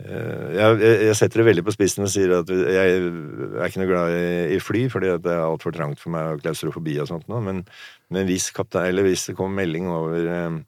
eh, 0.00 0.46
jeg, 0.56 0.80
jeg 1.10 1.18
setter 1.20 1.42
det 1.42 1.48
veldig 1.50 1.66
på 1.68 1.76
spissen 1.76 2.08
og 2.08 2.10
sier 2.14 2.32
at 2.38 2.48
jeg 2.48 2.96
er 2.96 3.68
ikke 3.68 3.84
noe 3.84 3.90
glad 3.92 4.16
i, 4.16 4.24
i 4.56 4.62
fly, 4.62 4.86
fordi 4.94 5.12
at 5.12 5.22
det 5.26 5.36
er 5.36 5.44
altfor 5.44 5.76
trangt 5.76 6.00
for 6.00 6.16
meg 6.16 6.32
og 6.32 6.42
klaustrofobi 6.46 6.96
og 7.04 7.12
sånt 7.12 7.28
nå, 7.28 7.42
men, 7.44 7.62
men 8.10 8.28
hvis, 8.30 8.48
kaptein, 8.56 8.88
eller 8.88 9.06
hvis 9.10 9.28
det 9.28 9.36
kommer 9.36 9.60
melding 9.60 9.92
over 9.92 10.32
eh, 10.32 10.60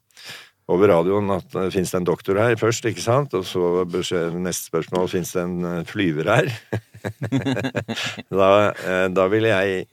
over 0.71 0.89
radioen 0.89 1.29
at 1.35 1.45
det 1.53 1.67
fins 1.75 1.91
det 1.93 1.99
en 1.99 2.07
doktor 2.07 2.39
her 2.41 2.55
først, 2.57 2.87
ikke 2.89 3.03
sant? 3.03 3.35
Og 3.37 3.45
så 3.45 3.85
neste 4.33 4.71
spørsmål 4.71 5.11
fins 5.11 5.35
det 5.35 5.43
en 5.43 5.59
eh, 5.69 5.83
flyver 5.85 6.31
her? 6.31 6.49
da, 8.39 8.49
eh, 8.73 9.05
da 9.13 9.27
ville 9.31 9.53
jeg 9.53 9.85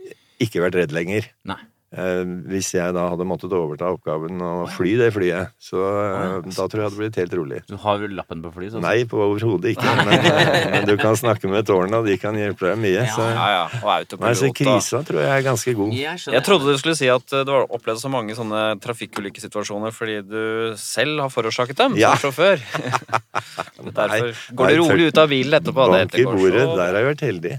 ikke 0.43 0.65
vært 0.65 0.81
redd 0.81 0.97
lenger. 0.97 1.29
Nei. 1.49 1.61
Eh, 1.93 2.23
hvis 2.49 2.71
jeg 2.73 2.95
da 2.97 3.03
hadde 3.13 3.25
måttet 3.29 3.53
overta 3.53 3.91
oppgaven 3.93 4.41
og 4.41 4.71
fly 4.73 4.95
det 4.97 5.11
flyet, 5.13 5.51
så 5.61 5.77
eh, 5.85 6.47
da 6.47 6.65
tror 6.65 6.71
jeg 6.71 6.79
det 6.79 6.87
hadde 6.87 7.01
blitt 7.03 7.19
helt 7.21 7.35
rolig. 7.37 7.59
Du 7.69 7.75
har 7.83 7.99
vel 8.01 8.15
lappen 8.17 8.41
på 8.41 8.53
flyet? 8.55 8.79
Nei, 8.81 9.03
på 9.09 9.19
overhodet 9.21 9.75
ikke. 9.75 9.93
Men, 10.01 10.25
men 10.73 10.87
du 10.89 10.95
kan 10.97 11.19
snakke 11.21 11.51
med 11.53 11.67
tårnet, 11.69 11.99
og 11.99 12.09
de 12.09 12.17
kan 12.21 12.39
hjelpe 12.39 12.71
deg 12.71 12.81
mye. 12.81 13.03
Så, 13.13 13.27
Ja, 13.29 13.49
ja. 13.53 13.67
ja. 13.77 13.97
nei, 14.25 14.33
så 14.41 14.49
krisa 14.57 15.03
tror 15.05 15.21
jeg 15.21 15.33
er 15.35 15.45
ganske 15.45 15.75
god. 15.77 15.93
Jeg. 15.99 16.23
Jeg 16.33 16.45
trodde 16.47 16.73
du 16.73 16.81
skulle 16.81 16.97
si 16.97 17.11
at 17.13 17.37
eh, 17.37 17.45
du 17.45 17.53
har 17.53 17.69
opplevd 17.69 18.01
så 18.01 18.13
mange 18.13 18.39
sånne 18.39 18.63
trafikkulykkesituasjoner 18.81 19.93
fordi 19.93 20.23
du 20.25 20.41
selv 20.81 21.27
har 21.27 21.35
forårsaket 21.35 21.77
dem 21.83 21.99
Ja. 22.01 22.15
som 22.17 22.33
sjåfør. 22.33 22.65
Derfor 24.01 24.33
går 24.57 24.73
du 24.73 24.81
rolig 24.81 25.11
ut 25.13 25.21
av 25.21 25.29
bilen 25.29 25.61
etterpå. 25.61 25.91
Det 25.93 26.01
Bank 26.07 26.17
i 26.17 26.25
bordet, 26.25 26.65
der 26.73 26.89
har 26.89 26.99
jeg 27.03 27.11
vært 27.11 27.27
heldig. 27.29 27.55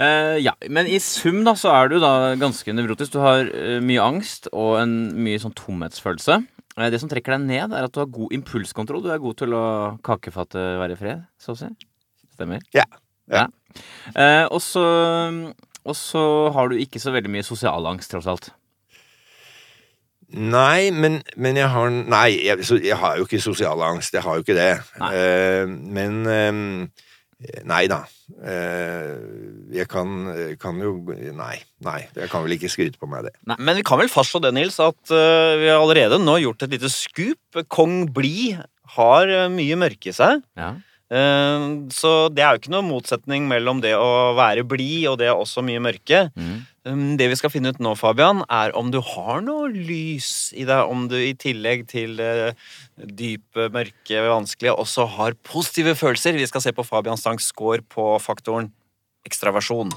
Eh, 0.00 0.38
ja, 0.40 0.54
men 0.72 0.88
i 0.88 0.96
sum 1.02 1.42
da, 1.44 1.52
så 1.58 1.74
er 1.74 1.92
du 1.92 1.98
da 2.00 2.32
ganske 2.40 2.72
nevrotisk. 2.72 3.12
Du 3.12 3.20
har 3.20 3.44
uh, 3.52 3.78
mye 3.84 4.00
angst 4.00 4.48
og 4.52 4.78
en 4.80 4.96
mye 5.20 5.40
sånn 5.42 5.56
tomhetsfølelse. 5.58 6.40
Uh, 6.78 6.88
det 6.88 7.02
som 7.02 7.10
trekker 7.10 7.36
deg 7.36 7.46
ned, 7.46 7.76
er 7.76 7.84
at 7.84 7.92
du 7.92 8.00
har 8.00 8.10
god 8.10 8.32
impulskontroll. 8.38 9.04
Du 9.04 9.12
er 9.12 9.20
god 9.20 9.40
til 9.42 9.56
å 9.56 9.64
kakefatte 10.06 10.64
være 10.80 10.96
i 10.96 11.00
fred, 11.00 11.24
så 11.40 11.52
å 11.52 11.60
si. 11.60 11.68
Stemmer? 12.32 12.64
Ja. 12.76 12.86
Ja. 13.30 13.46
Eh, 14.18 14.46
og 14.50 14.58
så 14.64 14.82
og 15.84 15.96
så 15.96 16.22
har 16.54 16.68
du 16.68 16.78
ikke 16.80 17.00
så 17.00 17.12
veldig 17.14 17.30
mye 17.32 17.46
sosial 17.46 17.86
angst, 17.88 18.12
tross 18.12 18.28
alt. 18.28 18.50
Nei, 20.30 20.90
men, 20.94 21.18
men 21.40 21.56
jeg 21.58 21.70
har 21.72 21.88
Nei, 21.90 22.28
jeg, 22.44 22.62
jeg 22.84 22.98
har 23.00 23.16
jo 23.18 23.26
ikke 23.26 23.40
sosial 23.42 23.80
angst. 23.82 24.14
Jeg 24.14 24.22
har 24.22 24.36
jo 24.38 24.44
ikke 24.44 24.58
det. 24.58 24.74
Eh, 25.10 25.64
men 25.66 26.20
eh, 26.30 26.60
Nei 27.64 27.86
da. 27.88 28.02
Eh, 28.44 29.14
jeg 29.72 29.88
kan, 29.88 30.10
kan 30.60 30.80
jo 30.82 30.92
Nei. 31.08 31.54
Nei. 31.86 32.00
Jeg 32.16 32.28
kan 32.32 32.44
vel 32.44 32.56
ikke 32.58 32.68
skryte 32.72 33.00
på 33.00 33.08
meg 33.08 33.28
det. 33.28 33.32
Men 33.56 33.78
vi 33.78 33.84
kan 33.86 34.00
vel 34.00 34.12
fastslå 34.12 34.42
det, 34.44 34.52
Nils, 34.56 34.76
at 34.82 35.14
eh, 35.14 35.54
vi 35.62 35.70
har 35.70 35.80
allerede 35.80 36.20
nå 36.20 36.36
gjort 36.42 36.66
et 36.66 36.74
lite 36.76 36.92
skup. 36.92 37.62
Kong 37.72 38.04
Blid 38.12 38.60
har 38.96 39.32
eh, 39.32 39.48
mye 39.52 39.78
mørke 39.80 40.12
i 40.12 40.16
seg. 40.16 40.44
Ja. 40.60 40.74
Eh, 41.10 41.62
Så 41.90 42.10
det 42.30 42.44
er 42.44 42.54
jo 42.54 42.60
ikke 42.62 42.74
noe 42.74 42.86
motsetning 42.86 43.48
mellom 43.50 43.80
det 43.82 43.96
å 43.98 44.32
være 44.38 44.62
blid 44.62 45.08
og 45.10 45.18
det 45.18 45.26
er 45.30 45.34
også 45.38 45.64
mye 45.66 45.82
mørke. 45.82 46.28
Mm. 46.38 46.58
Um, 46.86 47.16
Det 47.18 47.28
vi 47.28 47.36
skal 47.36 47.50
finne 47.52 47.74
ut 47.74 47.80
nå, 47.82 47.96
Fabian, 47.98 48.44
er 48.48 48.72
om 48.78 48.90
du 48.90 49.00
har 49.04 49.42
noe 49.44 49.68
lys 49.68 50.52
i 50.56 50.64
deg. 50.64 50.86
Om 50.88 51.08
du 51.10 51.16
i 51.18 51.34
tillegg 51.34 51.86
til 51.90 52.16
dype, 52.96 53.68
mørke, 53.74 54.22
vanskelige 54.30 54.76
også 54.78 55.06
har 55.18 55.36
positive 55.44 55.94
følelser. 55.98 56.38
Vi 56.38 56.46
skal 56.48 56.64
se 56.64 56.72
på 56.72 56.86
Fabian 56.86 57.20
Stangs 57.20 57.50
score 57.50 57.82
på 57.82 58.14
faktoren 58.22 58.70
ekstraversjon. 59.28 59.92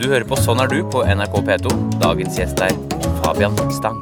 Du 0.00 0.08
hører 0.08 0.24
på 0.26 0.38
Sånn 0.40 0.62
er 0.62 0.70
du 0.70 0.80
på 0.88 1.04
NRK 1.04 1.36
P2. 1.46 1.74
Dagens 2.00 2.38
gjest 2.40 2.62
er 2.64 2.72
Fabian 3.20 3.58
Stang. 3.74 4.00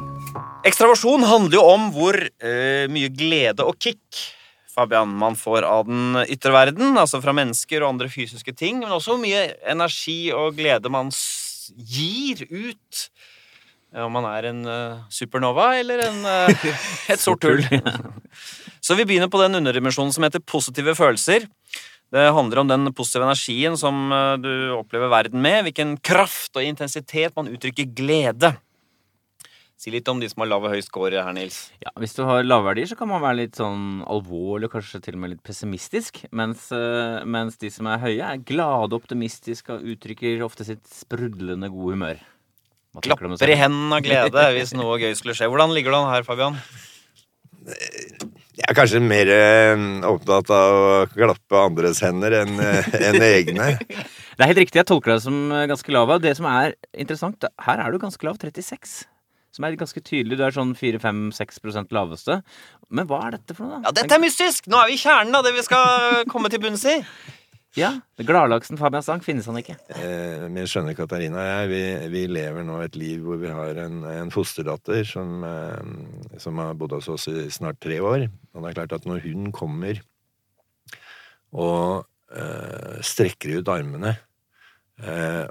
Ekstraversjon 0.65 1.25
handler 1.25 1.57
jo 1.57 1.65
om 1.73 1.89
hvor 1.95 2.15
uh, 2.15 2.85
mye 2.93 3.09
glede 3.09 3.65
og 3.65 3.75
kick 3.81 4.21
Fabian, 4.71 5.11
man 5.19 5.35
får 5.35 5.65
av 5.67 5.89
den 5.89 6.15
ytre 6.31 6.53
verden, 6.55 6.95
altså 6.97 7.19
fra 7.23 7.33
mennesker 7.35 7.83
og 7.83 7.93
andre 7.93 8.07
fysiske 8.11 8.53
ting, 8.55 8.79
men 8.79 8.93
også 8.95 9.15
hvor 9.15 9.23
mye 9.23 9.49
energi 9.67 10.31
og 10.35 10.55
glede 10.59 10.91
man 10.93 11.11
gir 11.75 12.45
ut. 12.47 13.03
Om 13.91 14.13
man 14.15 14.27
er 14.29 14.47
en 14.47 14.61
eh, 14.71 14.99
supernova 15.11 15.73
eller 15.81 16.05
en, 16.05 16.21
eh, 16.23 16.67
et 17.11 17.19
sort 17.19 17.43
hull. 17.43 17.59
Så 18.81 18.95
vi 18.95 19.05
begynner 19.05 19.29
på 19.29 19.41
den 19.41 19.59
underdimensjonen 19.59 20.13
som 20.15 20.23
heter 20.23 20.43
positive 20.47 20.95
følelser. 20.95 21.43
Det 22.11 22.23
handler 22.35 22.63
om 22.63 22.71
den 22.71 22.93
positive 22.95 23.27
energien 23.27 23.75
som 23.79 24.07
eh, 24.15 24.37
du 24.39 24.51
opplever 24.77 25.11
verden 25.11 25.43
med. 25.43 25.65
Hvilken 25.67 25.97
kraft 25.99 26.55
og 26.55 26.63
intensitet 26.63 27.35
man 27.35 27.51
uttrykker 27.51 27.91
glede. 27.95 28.55
Si 29.81 29.89
litt 29.89 30.05
om 30.11 30.19
de 30.21 30.27
som 30.29 30.43
har 30.43 30.51
lav 30.51 30.65
og 30.67 30.75
høy 30.75 30.81
score 30.85 31.17
her, 31.17 31.33
Nils. 31.33 31.71
Ja, 31.81 31.89
Hvis 31.97 32.13
du 32.13 32.21
har 32.27 32.43
lave 32.45 32.67
verdier, 32.67 32.85
så 32.91 32.93
kan 32.99 33.09
man 33.09 33.23
være 33.23 33.39
litt 33.39 33.57
sånn 33.57 34.03
alvorlig 34.05 34.67
kanskje 34.69 34.99
til 35.01 35.15
og 35.17 35.23
med 35.23 35.31
litt 35.31 35.41
pessimistisk. 35.41 36.19
Mens, 36.37 36.67
eh, 36.69 37.23
mens 37.25 37.57
de 37.57 37.71
som 37.73 37.89
er 37.89 37.97
høye, 38.03 38.21
er 38.21 38.43
glade, 38.45 38.93
optimistiske 38.93 39.73
og 39.73 39.87
uttrykker 39.95 40.43
ofte 40.45 40.67
sitt 40.67 40.85
sprudlende 40.85 41.71
gode 41.73 41.97
humør. 41.97 42.21
Klapper 43.01 43.49
i 43.49 43.57
hendene 43.57 43.97
av 43.97 44.05
glede 44.05 44.43
hvis 44.53 44.75
noe 44.77 44.99
gøy 45.01 45.15
skulle 45.17 45.33
skje. 45.33 45.49
Hvordan 45.49 45.73
ligger 45.73 45.95
du 45.95 45.97
an 45.97 46.11
her, 46.11 46.27
Fabian? 46.27 46.59
Jeg 47.65 48.67
er 48.67 48.77
kanskje 48.77 49.01
mer 49.01 49.31
eh, 49.33 49.85
opptatt 50.11 50.51
av 50.53 50.77
å 50.77 50.97
klappe 51.09 51.57
andres 51.57 52.03
hender 52.05 52.43
enn 52.43 52.53
eh, 52.61 52.91
enn 53.09 53.17
egne. 53.25 53.71
Det 53.81 54.45
er 54.45 54.51
helt 54.51 54.61
riktig, 54.61 54.77
jeg 54.83 54.89
tolker 54.91 55.15
deg 55.15 55.25
som 55.25 55.41
ganske 55.73 55.97
lav. 55.97 56.13
Det 56.21 56.35
som 56.37 56.45
er 56.53 56.77
interessant, 56.93 57.49
her 57.65 57.81
er 57.81 57.89
du 57.89 57.97
ganske 58.01 58.29
lav, 58.29 58.37
36. 58.37 59.09
Som 59.51 59.65
er 59.67 59.75
ganske 59.75 59.99
tydelig. 59.99 60.37
Du 60.39 60.45
er 60.45 60.53
sånn 60.55 60.71
4-5-6% 60.79 61.91
laveste. 61.95 62.39
Men 62.89 63.09
hva 63.09 63.25
er 63.27 63.35
dette 63.35 63.55
for 63.57 63.67
noe, 63.67 63.81
da? 63.81 63.89
Ja, 63.89 63.95
Dette 63.99 64.15
er 64.15 64.23
mystisk! 64.23 64.69
Nå 64.71 64.79
er 64.79 64.91
vi 64.91 64.95
i 64.95 65.01
kjernen 65.01 65.35
av 65.35 65.43
det 65.47 65.51
vi 65.57 65.63
skal 65.67 66.23
komme 66.31 66.51
til 66.53 66.61
bunns 66.63 66.85
i. 66.87 66.97
Ja, 67.79 67.93
Gladlaksen 68.19 68.75
Fabian 68.75 69.03
Stang 69.03 69.21
finnes 69.23 69.45
han 69.47 69.55
ikke. 69.61 69.77
Eh, 69.95 70.41
Min 70.51 70.67
skjønne 70.67 70.91
Katarina 70.95 71.39
og 71.39 71.45
jeg, 71.47 71.69
vi, 71.71 71.83
vi 72.11 72.23
lever 72.27 72.65
nå 72.67 72.81
et 72.83 72.97
liv 72.99 73.21
hvor 73.23 73.39
vi 73.39 73.47
har 73.47 73.79
en, 73.85 74.01
en 74.11 74.31
fosterdatter 74.33 75.05
som, 75.07 75.37
eh, 75.47 76.39
som 76.43 76.59
har 76.59 76.75
bodd 76.75 76.97
hos 76.97 77.07
oss 77.13 77.29
i 77.31 77.45
snart 77.51 77.79
tre 77.79 78.01
år. 78.03 78.25
Og 78.51 78.59
det 78.65 78.73
er 78.73 78.75
klart 78.81 78.97
at 78.99 79.07
når 79.07 79.23
hun 79.23 79.53
kommer 79.55 80.01
og 81.55 82.03
eh, 82.35 82.99
strekker 83.03 83.59
ut 83.61 83.71
armene 83.71 84.17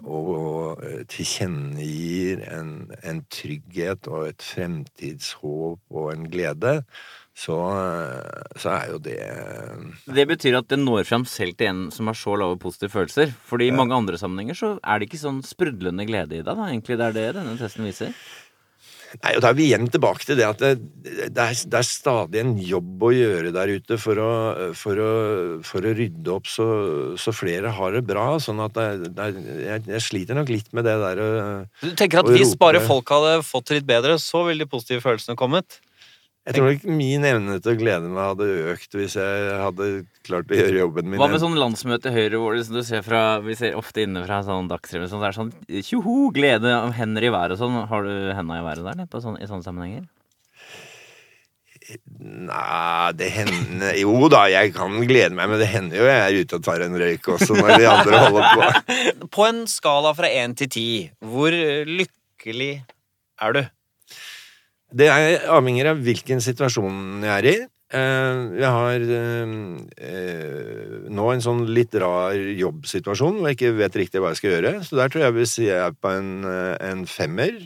og 0.06 0.82
eh, 0.86 1.00
tilkjennegir 1.10 2.44
en, 2.50 2.74
en 3.02 3.24
trygghet 3.32 4.06
og 4.10 4.28
et 4.30 4.44
fremtidshåp 4.44 5.80
og 5.90 6.12
en 6.12 6.28
glede, 6.30 6.80
så, 7.40 7.56
eh, 7.72 8.58
så 8.60 8.74
er 8.74 8.90
jo 8.92 9.00
det 9.02 9.18
Det 10.06 10.26
betyr 10.28 10.58
at 10.60 10.68
det 10.70 10.78
når 10.78 11.08
fram 11.08 11.24
selv 11.24 11.56
til 11.56 11.70
en 11.70 11.82
som 11.94 12.10
har 12.10 12.18
så 12.18 12.36
lave 12.36 12.58
positive 12.58 12.92
følelser. 12.92 13.32
Fordi 13.46 13.70
i 13.70 13.74
mange 13.74 13.96
andre 13.96 14.18
sammenhenger 14.18 14.58
så 14.58 14.74
er 14.84 14.98
det 14.98 15.08
ikke 15.08 15.24
sånn 15.24 15.42
sprudlende 15.46 16.06
glede 16.06 16.38
i 16.38 16.44
deg, 16.44 16.54
da. 16.54 16.68
Egentlig 16.68 16.98
det 17.00 17.08
er 17.08 17.18
det 17.18 17.28
denne 17.40 17.56
testen 17.60 17.88
viser. 17.88 18.14
Nei, 19.18 19.32
og 19.34 19.42
Da 19.42 19.50
er 19.50 19.56
vi 19.58 19.66
igjen 19.66 19.88
tilbake 19.90 20.22
til 20.26 20.38
det 20.38 20.46
at 20.46 20.60
det, 20.62 20.70
det, 21.02 21.42
er, 21.42 21.56
det 21.72 21.78
er 21.80 21.86
stadig 21.86 22.42
en 22.44 22.52
jobb 22.62 23.02
å 23.02 23.10
gjøre 23.10 23.50
der 23.54 23.72
ute 23.74 23.98
for 23.98 24.20
å, 24.22 24.30
for 24.78 25.02
å, 25.02 25.10
for 25.66 25.86
å 25.86 25.94
rydde 25.98 26.30
opp 26.34 26.46
så, 26.50 26.68
så, 27.18 27.34
flere 27.34 27.74
har 27.74 27.96
det 27.96 28.04
bra. 28.06 28.28
Sånn 28.42 28.62
at 28.62 28.78
det, 28.78 29.10
jeg, 29.64 29.84
jeg, 29.90 30.04
sliter 30.06 30.38
nok 30.38 30.52
litt 30.52 30.70
med 30.76 30.86
det 30.86 30.96
der 31.02 31.22
å 31.24 31.30
Du 31.82 31.90
tenker 31.98 32.22
at 32.22 32.30
hvis 32.30 32.54
bare 32.60 32.82
folk 32.84 33.10
hadde 33.10 33.40
fått 33.46 33.70
det 33.70 33.80
litt 33.80 33.90
bedre, 33.90 34.18
så 34.22 34.44
ville 34.46 34.62
de 34.62 34.70
positive 34.70 35.02
følelsene 35.04 35.38
kommet? 35.38 35.80
Jeg 36.48 36.57
tror 36.57 36.70
ikke 36.72 36.94
min 36.96 37.24
evne 37.29 37.59
til 37.61 37.74
å 37.74 37.79
glede 37.79 38.09
meg 38.09 38.31
hadde 38.31 38.46
økt 38.72 38.94
hvis 38.96 39.16
jeg 39.20 39.57
hadde 39.61 39.88
klart 40.24 40.48
å 40.48 40.57
gjøre 40.57 40.79
jobben 40.81 41.11
min. 41.11 41.20
Hva 41.20 41.29
med 41.29 41.42
sånn 41.42 41.59
landsmøte 41.61 42.09
i 42.09 42.14
Høyre 42.14 42.40
hvor 42.40 42.57
du 42.57 42.81
ser 42.87 43.05
fra, 43.05 43.24
vi 43.44 43.57
ser 43.59 43.76
ofte 43.76 44.07
inne 44.07 44.22
fra 44.24 44.40
sånn 44.46 44.70
Dagsrevyen 44.70 45.11
sånn, 45.12 45.20
det 45.20 45.29
er 45.29 45.37
sånn 45.37 45.53
tjoho, 45.85 46.31
glede 46.35 46.72
av 46.72 46.94
hender 46.96 47.29
i 47.29 47.33
været 47.35 47.59
og 47.59 47.61
sånn. 47.61 47.76
Har 47.90 48.09
du 48.09 48.33
henda 48.33 48.57
i 48.57 48.64
været 48.64 48.88
der 48.88 49.11
på 49.12 49.20
sånn, 49.20 49.37
i 49.37 49.50
sånne 49.50 49.66
sammenhenger? 49.68 50.09
Nei, 52.20 53.11
det 53.18 53.29
hender 53.35 53.96
Jo 53.98 54.29
da, 54.31 54.44
jeg 54.50 54.72
kan 54.76 54.94
glede 55.09 55.35
meg, 55.37 55.50
men 55.50 55.61
det 55.61 55.68
hender 55.72 55.98
jo 55.98 56.07
jeg 56.07 56.22
er 56.22 56.38
ute 56.44 56.61
og 56.61 56.64
tar 56.66 56.85
en 56.85 56.96
røyk 57.03 57.29
også 57.35 57.57
når 57.59 57.72
de 57.74 57.88
andre 57.90 58.22
holder 58.24 58.48
på. 58.55 58.94
På 59.35 59.46
en 59.48 59.64
skala 59.70 60.14
fra 60.16 60.31
én 60.40 60.55
til 60.57 60.70
ti, 60.72 60.88
hvor 61.20 61.53
lykkelig 61.53 62.72
er 63.44 63.57
du? 63.57 63.62
Det 64.90 65.07
er 65.11 65.44
avhengig 65.50 65.85
av 65.87 66.00
hvilken 66.03 66.42
situasjon 66.42 67.22
jeg 67.26 67.35
er 67.37 67.50
i. 67.50 67.59
Eh, 67.90 68.40
jeg 68.55 68.70
har 68.70 69.03
eh, 69.03 69.55
nå 71.11 71.24
en 71.33 71.42
sånn 71.42 71.64
litt 71.74 71.96
rar 71.98 72.38
jobbsituasjon 72.38 73.40
hvor 73.40 73.50
jeg 73.50 73.59
ikke 73.59 73.72
vet 73.81 73.98
riktig 73.98 74.22
hva 74.22 74.31
jeg 74.31 74.38
skal 74.38 74.55
gjøre. 74.55 74.72
Så 74.87 74.98
der 74.98 75.11
tror 75.11 75.24
jeg 75.24 75.35
vi 75.35 75.42
vil 75.42 75.66
jeg 75.66 75.83
er 75.88 75.96
på 75.98 76.12
en, 76.14 76.31
eh, 76.46 76.76
en 76.87 77.03
femmer. 77.11 77.59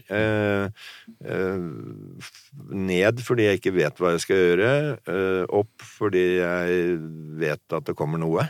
Ned 2.88 3.24
fordi 3.26 3.48
jeg 3.50 3.60
ikke 3.60 3.76
vet 3.76 4.00
hva 4.00 4.14
jeg 4.14 4.24
skal 4.24 4.40
gjøre. 4.40 4.72
Opp 5.60 5.88
fordi 5.98 6.26
jeg 6.40 6.98
vet 7.44 7.76
at 7.76 7.90
det 7.90 7.96
kommer 7.98 8.22
noe. 8.22 8.48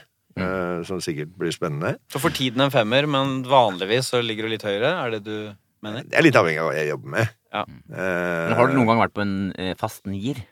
Som 0.87 0.99
sikkert 1.03 1.31
blir 1.39 1.55
spennende. 1.55 1.95
Så 2.11 2.19
for 2.19 2.35
tiden 2.35 2.63
en 2.65 2.73
femmer, 2.75 3.07
men 3.07 3.45
vanligvis 3.47 4.09
så 4.11 4.19
ligger 4.23 4.47
du 4.47 4.55
litt 4.55 4.67
høyere? 4.67 4.91
Er 4.99 5.15
det 5.15 5.21
du 5.27 5.37
mener? 5.85 6.07
Det 6.07 6.19
er 6.19 6.27
litt 6.27 6.39
avhengig 6.39 6.63
av 6.63 6.71
hva 6.71 6.79
jeg 6.79 6.91
jobber 6.91 7.13
med. 7.15 7.37
Ja. 7.55 7.63
Men 7.87 8.59
har 8.59 8.69
du 8.69 8.75
noen 8.75 8.91
gang 8.91 9.05
vært 9.05 9.15
på 9.15 9.23
en 9.23 9.79
fast 9.79 10.09
nier? 10.11 10.43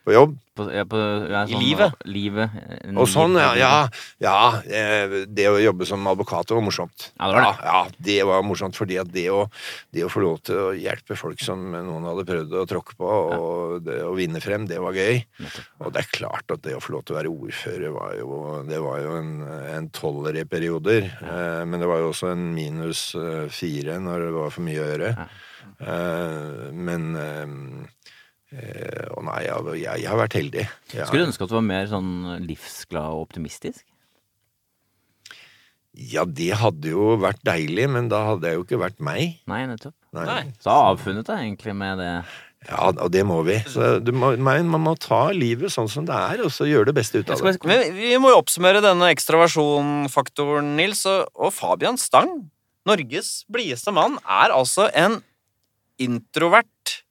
På 0.00 0.14
jobb? 0.14 0.36
På, 0.56 0.64
ja, 0.72 0.82
på, 0.88 0.98
ja, 1.28 1.42
I 1.44 1.58
livet? 1.60 1.92
livet 2.08 2.54
og 2.96 3.04
sånn, 3.08 3.36
ja, 3.36 3.50
ja, 3.56 3.72
ja. 4.20 4.36
Det 5.28 5.44
å 5.50 5.58
jobbe 5.60 5.84
som 5.88 6.06
advokat 6.08 6.52
var 6.54 6.64
morsomt. 6.64 7.10
Ja, 7.18 7.28
det 7.28 7.36
var 7.36 7.44
det. 7.44 7.68
Ja, 7.68 7.80
det 8.08 8.16
var 8.28 8.46
morsomt, 8.48 8.78
fordi 8.80 8.96
at 9.00 9.10
det 9.12 9.26
å, 9.32 9.42
det 9.92 10.06
å 10.06 10.10
få 10.12 10.22
lov 10.24 10.38
til 10.48 10.56
å 10.56 10.70
hjelpe 10.76 11.18
folk 11.20 11.44
som 11.44 11.66
noen 11.74 12.08
hadde 12.08 12.24
prøvd 12.28 12.56
å 12.62 12.64
tråkke 12.72 12.96
på, 12.96 13.10
og 13.36 13.84
det, 13.84 13.98
å 14.08 14.14
vinne 14.16 14.40
frem, 14.42 14.64
det 14.70 14.80
var 14.80 14.96
gøy. 14.96 15.20
Og 15.84 15.92
det 15.92 16.02
er 16.02 16.10
klart 16.16 16.56
at 16.56 16.64
det 16.64 16.78
å 16.78 16.82
få 16.82 16.96
lov 16.96 17.04
til 17.04 17.16
å 17.16 17.20
være 17.20 17.34
ordfører 17.34 17.94
var 17.94 18.16
jo, 18.18 18.40
det 18.72 18.80
var 18.80 19.04
jo 19.04 19.14
en, 19.20 19.36
en 19.76 19.92
toller 19.94 20.40
i 20.40 20.48
perioder. 20.48 21.12
Eh, 21.20 21.62
men 21.68 21.80
det 21.80 21.92
var 21.92 22.00
jo 22.00 22.10
også 22.14 22.32
en 22.32 22.50
minus 22.56 23.10
eh, 23.20 23.46
fire 23.52 24.00
når 24.00 24.26
det 24.30 24.34
var 24.40 24.56
for 24.56 24.64
mye 24.64 24.80
å 24.80 24.90
gjøre. 24.94 25.14
Eh, 25.80 26.66
men 26.74 27.14
Å 27.14 29.20
og 29.20 29.22
nei, 29.28 29.44
jeg, 29.46 29.74
jeg, 29.78 30.02
jeg, 30.02 30.08
har 30.10 30.18
vært 30.18 30.34
heldig. 30.34 30.64
Jeg, 30.90 31.06
Skulle 31.06 31.22
du 31.22 31.30
ønske 31.30 31.46
at 31.46 31.52
du 31.52 31.54
var 31.54 31.68
mer 31.68 31.86
sånn 31.86 32.40
livsglad 32.48 33.14
og 33.14 33.28
optimistisk? 33.28 33.84
Ja, 35.90 36.24
det 36.24 36.52
hadde 36.60 36.92
jo 36.92 37.14
vært 37.20 37.40
deilig, 37.46 37.88
men 37.90 38.08
da 38.10 38.22
hadde 38.32 38.50
jeg 38.50 38.58
jo 38.58 38.66
ikke 38.66 38.78
vært 38.80 39.00
meg. 39.02 39.40
Nei, 39.50 39.64
nettopp. 39.70 39.96
Nei. 40.16 40.26
Nei. 40.26 40.44
Så 40.62 40.74
avfunnet 40.74 41.26
deg 41.26 41.42
egentlig 41.44 41.74
med 41.78 42.00
det. 42.02 42.12
Ja, 42.68 42.90
og 42.90 43.08
det 43.14 43.22
må 43.24 43.38
vi. 43.46 43.56
Så 43.72 43.96
må, 44.12 44.34
man, 44.36 44.68
man 44.68 44.82
må 44.84 44.92
ta 45.00 45.30
livet 45.32 45.72
sånn 45.72 45.88
som 45.90 46.04
det 46.08 46.14
er, 46.14 46.42
og 46.44 46.52
så 46.52 46.68
gjøre 46.68 46.90
det 46.90 46.96
beste 46.98 47.22
ut 47.22 47.32
av 47.32 47.40
det. 47.40 47.56
Men 47.66 47.96
vi 47.96 48.12
må 48.20 48.34
jo 48.34 48.40
oppsummere 48.42 48.82
denne 48.84 49.08
ekstraversjon-faktoren, 49.14 50.74
Nils. 50.78 51.06
Og, 51.08 51.30
og 51.40 51.54
Fabian 51.56 51.98
Stang, 52.00 52.36
Norges 52.88 53.32
blideste 53.50 53.94
mann, 53.96 54.18
er 54.28 54.54
altså 54.54 54.90
en 54.92 55.20
introvert 56.02 57.04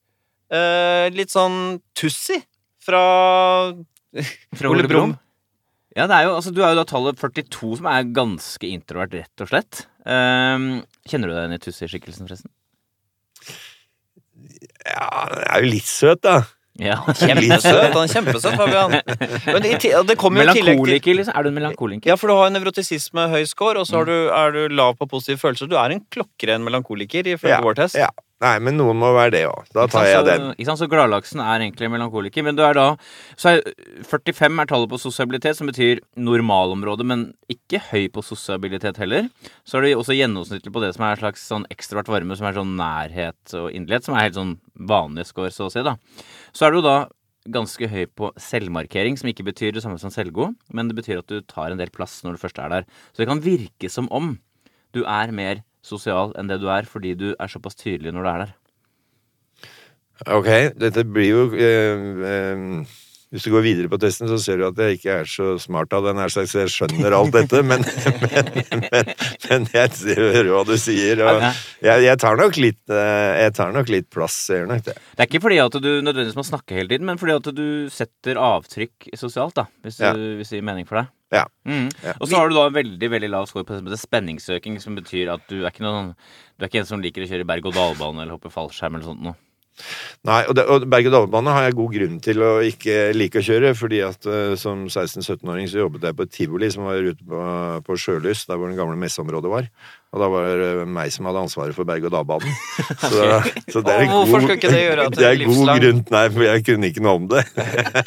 Uh, 0.49 1.05
litt 1.13 1.29
sånn 1.29 1.77
tussi 1.97 2.39
fra, 2.81 3.01
Ole 4.65 4.85
Brumm. 4.89 5.13
Ja, 5.93 6.07
det 6.09 6.15
er 6.15 6.25
jo, 6.25 6.35
altså, 6.37 6.53
Du 6.53 6.61
er 6.63 6.73
jo 6.73 6.79
da 6.79 6.85
tallet 6.89 7.19
42, 7.21 7.75
som 7.81 7.89
er 7.91 8.07
ganske 8.15 8.69
introvert, 8.69 9.13
rett 9.13 9.43
og 9.43 9.49
slett. 9.51 9.83
Um, 10.05 10.79
kjenner 11.09 11.29
du 11.29 11.35
deg 11.35 11.43
igjen 11.43 11.57
i 11.57 11.59
Tussi-skikkelsen, 11.61 12.29
forresten? 12.29 12.49
Ja, 14.87 15.05
han 15.05 15.43
er 15.43 15.65
jo 15.65 15.69
litt 15.75 15.89
søt, 15.89 16.23
da. 16.25 16.39
Ja. 16.79 16.95
Kjempesøt. 17.19 17.91
Han 17.93 18.07
er 18.07 18.13
kjempesøt, 18.13 18.55
Fabian. 18.57 18.95
Men 18.95 19.65
det, 19.65 19.73
det 19.83 20.15
Melankoliker, 20.33 21.17
liksom? 21.19 21.35
Er 21.35 21.45
du 21.45 21.51
en 21.51 21.57
melankoliker? 21.59 22.09
Ja, 22.09 22.15
for 22.17 22.31
du 22.31 22.39
har 22.39 22.49
nevrotisisme 22.55 23.27
høy 23.33 23.43
score, 23.49 23.83
og 23.83 23.89
så 23.89 24.01
du, 24.07 24.15
er 24.33 24.55
du 24.55 24.63
lav 24.73 24.95
på 24.97 25.09
positive 25.11 25.41
følelser. 25.43 25.69
Du 25.69 25.77
er 25.77 25.93
en 25.93 26.01
klokkeren 26.09 26.65
melankoliker, 26.65 27.35
ifølge 27.35 27.57
ja, 27.57 27.61
vår 27.65 27.81
test. 27.83 27.99
Ja. 27.99 28.09
Nei, 28.39 28.53
men 28.63 28.77
noen 28.79 28.95
må 28.95 29.09
være 29.11 29.33
det 29.33 29.41
òg. 29.49 29.67
Da 29.75 29.83
tar 29.91 30.05
jeg 30.07 30.23
den. 30.23 30.45
Ikke 30.53 30.69
sant, 30.69 30.79
Så 30.79 30.87
gladlaksen 30.87 31.41
er 31.43 31.65
egentlig 31.65 31.89
melankoliker. 31.91 32.45
Men 32.47 32.55
du 32.55 32.63
er 32.63 32.77
da 32.77 32.85
så 33.35 33.57
er 33.57 33.61
45 34.07 34.61
er 34.63 34.69
tallet 34.69 34.91
på 34.91 34.99
sosialitet, 35.01 35.57
som 35.59 35.67
betyr 35.67 35.99
normalområde, 36.15 37.03
men 37.03 37.25
ikke 37.51 37.81
høy 37.89 38.07
på 38.15 38.23
sosialitet 38.23 39.01
heller. 39.03 39.27
Så 39.67 39.79
er 39.79 39.89
det 39.89 39.93
også 39.99 40.15
gjennomsnittlig 40.15 40.71
på 40.71 40.83
det 40.85 40.93
som 40.95 41.03
er 41.03 41.17
en 41.17 41.23
slags 41.25 41.45
sånn 41.51 41.67
ekstravert 41.73 42.11
varme, 42.15 42.39
som 42.39 42.47
er 42.47 42.55
sånn 42.61 42.75
nærhet 42.79 43.55
og 43.59 43.69
inderlighet, 43.75 44.07
som 44.07 44.15
er 44.15 44.29
helt 44.29 44.39
sånn 44.39 44.57
vanlig 44.87 45.27
score, 45.27 45.51
så 45.51 45.67
å 45.67 45.73
si, 45.73 45.83
da. 45.83 45.97
Så 46.55 46.69
er 46.69 46.77
du 46.77 46.81
da 46.85 46.97
ganske 47.49 47.91
høy 47.91 48.05
på 48.15 48.31
selvmarkering, 48.39 49.19
som 49.19 49.27
ikke 49.31 49.47
betyr 49.51 49.75
det 49.75 49.83
samme 49.83 49.99
som 49.99 50.13
selvgod, 50.13 50.55
men 50.71 50.87
det 50.87 50.95
betyr 50.95 51.25
at 51.25 51.31
du 51.31 51.41
tar 51.43 51.73
en 51.73 51.79
del 51.81 51.91
plass 51.91 52.21
når 52.23 52.37
du 52.37 52.43
først 52.45 52.59
er 52.63 52.71
der. 52.71 52.87
Så 53.11 53.23
det 53.23 53.29
kan 53.31 53.43
virke 53.43 53.91
som 53.91 54.07
om 54.15 54.37
du 54.95 55.03
er 55.03 55.33
mer 55.35 55.63
sosial 55.89 56.33
enn 56.39 56.49
det 56.51 56.59
du 56.61 56.69
er, 56.71 56.87
fordi 56.89 57.15
du 57.17 57.29
er 57.33 57.51
såpass 57.51 57.77
tydelig 57.79 58.13
når 58.15 58.25
du 58.25 58.31
er 58.31 58.43
der. 58.45 58.55
Ok, 60.35 60.49
dette 60.79 61.05
blir 61.07 61.29
jo 61.29 61.43
eh, 61.55 62.07
eh, 62.27 62.97
Hvis 63.29 63.43
du 63.45 63.51
går 63.53 63.61
videre 63.61 63.89
på 63.91 63.99
testen, 64.01 64.25
så 64.25 64.39
ser 64.41 64.57
du 64.57 64.63
at 64.65 64.79
jeg 64.81 64.97
ikke 64.97 65.15
er 65.21 65.27
så 65.29 65.51
smart 65.61 65.91
av 65.93 66.07
den 66.07 66.17
her 66.17 66.31
slags, 66.33 66.55
jeg 66.57 66.71
skjønner 66.73 67.13
alt 67.13 67.35
dette, 67.35 67.59
men, 67.61 67.83
men, 68.23 68.47
men, 68.81 69.11
men 69.43 69.67
jeg 69.69 70.15
hører 70.17 70.49
hva 70.49 70.63
du 70.65 70.73
sier, 70.81 71.21
og 71.21 71.43
jeg, 71.45 72.07
jeg, 72.07 72.15
tar 72.23 72.39
nok 72.39 72.57
litt, 72.57 72.81
eh, 72.89 73.43
jeg 73.43 73.53
tar 73.59 73.75
nok 73.75 73.91
litt 73.93 74.07
plass, 74.09 74.39
jeg 74.49 74.63
gjør 74.63 74.71
nok 74.71 74.81
det. 74.87 74.95
Det 74.97 75.21
er 75.21 75.29
ikke 75.29 75.43
fordi 75.43 75.59
at 75.61 75.77
du 75.77 75.89
nødvendigvis 75.91 76.39
må 76.39 76.47
snakke 76.47 76.79
hele 76.79 76.89
tiden, 76.89 77.05
men 77.05 77.21
fordi 77.21 77.35
at 77.37 77.51
du 77.53 77.67
setter 77.93 78.41
avtrykk 78.41 79.11
sosialt, 79.13 79.59
da, 79.61 79.67
hvis, 79.85 79.99
ja. 80.01 80.15
du, 80.17 80.39
hvis 80.39 80.49
det 80.49 80.63
gir 80.63 80.65
mening 80.71 80.89
for 80.89 81.03
deg. 81.03 81.11
Ja. 81.29 81.43
Mm. 81.69 81.91
ja. 82.01 82.15
Og 82.17 82.31
så 82.31 82.39
har 82.39 82.49
du 82.49 82.57
da 82.57 82.63
en 82.65 82.73
veldig 82.79 83.11
veldig 83.13 83.29
lav 83.29 83.45
score 83.51 83.67
på 83.67 83.77
det 83.85 84.01
spenningssøking, 84.01 84.79
som 84.81 84.97
betyr 84.97 85.29
at 85.35 85.45
du 85.51 85.59
er 85.61 85.69
ikke 85.69 85.85
noen 85.85 86.15
Du 86.57 86.65
er 86.65 86.71
ikke 86.71 86.81
en 86.81 86.89
som 86.89 87.03
liker 87.03 87.23
å 87.23 87.29
kjøre 87.29 87.45
berg-og-dal-bane 87.47 88.23
eller 88.23 88.33
hoppe 88.39 88.49
fallskjerm 88.49 88.97
eller 88.97 89.11
sånt 89.11 89.21
noe. 89.27 89.37
Nei, 90.27 90.41
og, 90.51 90.59
og 90.59 90.85
berg-og-dal-bane 90.91 91.53
har 91.55 91.67
jeg 91.67 91.77
god 91.79 91.95
grunn 91.95 92.17
til 92.23 92.43
å 92.43 92.51
ikke 92.67 92.97
like 93.15 93.39
å 93.39 93.45
kjøre. 93.45 93.73
fordi 93.77 94.01
at 94.05 94.27
uh, 94.27 94.55
som 94.59 94.87
16-17-åring 94.87 95.69
så 95.71 95.83
jobbet 95.83 96.09
jeg 96.09 96.17
på 96.17 96.29
tivoli 96.31 96.71
som 96.73 96.87
var 96.89 96.99
ute 96.99 97.23
på, 97.23 97.45
på 97.85 97.99
Sjølys, 97.99 98.45
der 98.49 98.59
hvor 98.59 98.71
det 98.71 98.79
gamle 98.79 98.99
messeområdet 98.99 99.53
var. 99.53 99.69
Og 100.09 100.21
da 100.23 100.27
var 100.33 100.47
det 100.57 100.87
meg 100.89 101.11
som 101.13 101.27
hadde 101.29 101.43
ansvaret 101.45 101.75
for 101.77 101.85
berg-og-dal-banen. 101.85 102.49
Så, 103.09 103.25
så, 103.69 103.81
det 103.85 103.93
er 103.93 104.03
en 104.03 104.11
god, 104.11 104.45
det 104.49 105.15
det 105.15 105.25
er 105.25 105.41
god 105.45 105.69
grunn 105.79 105.99
Nei, 106.11 106.23
for 106.33 106.43
jeg 106.43 106.63
kunne 106.67 106.89
ikke 106.89 107.03
noe 107.03 107.13
om 107.19 107.27
det. 107.31 107.43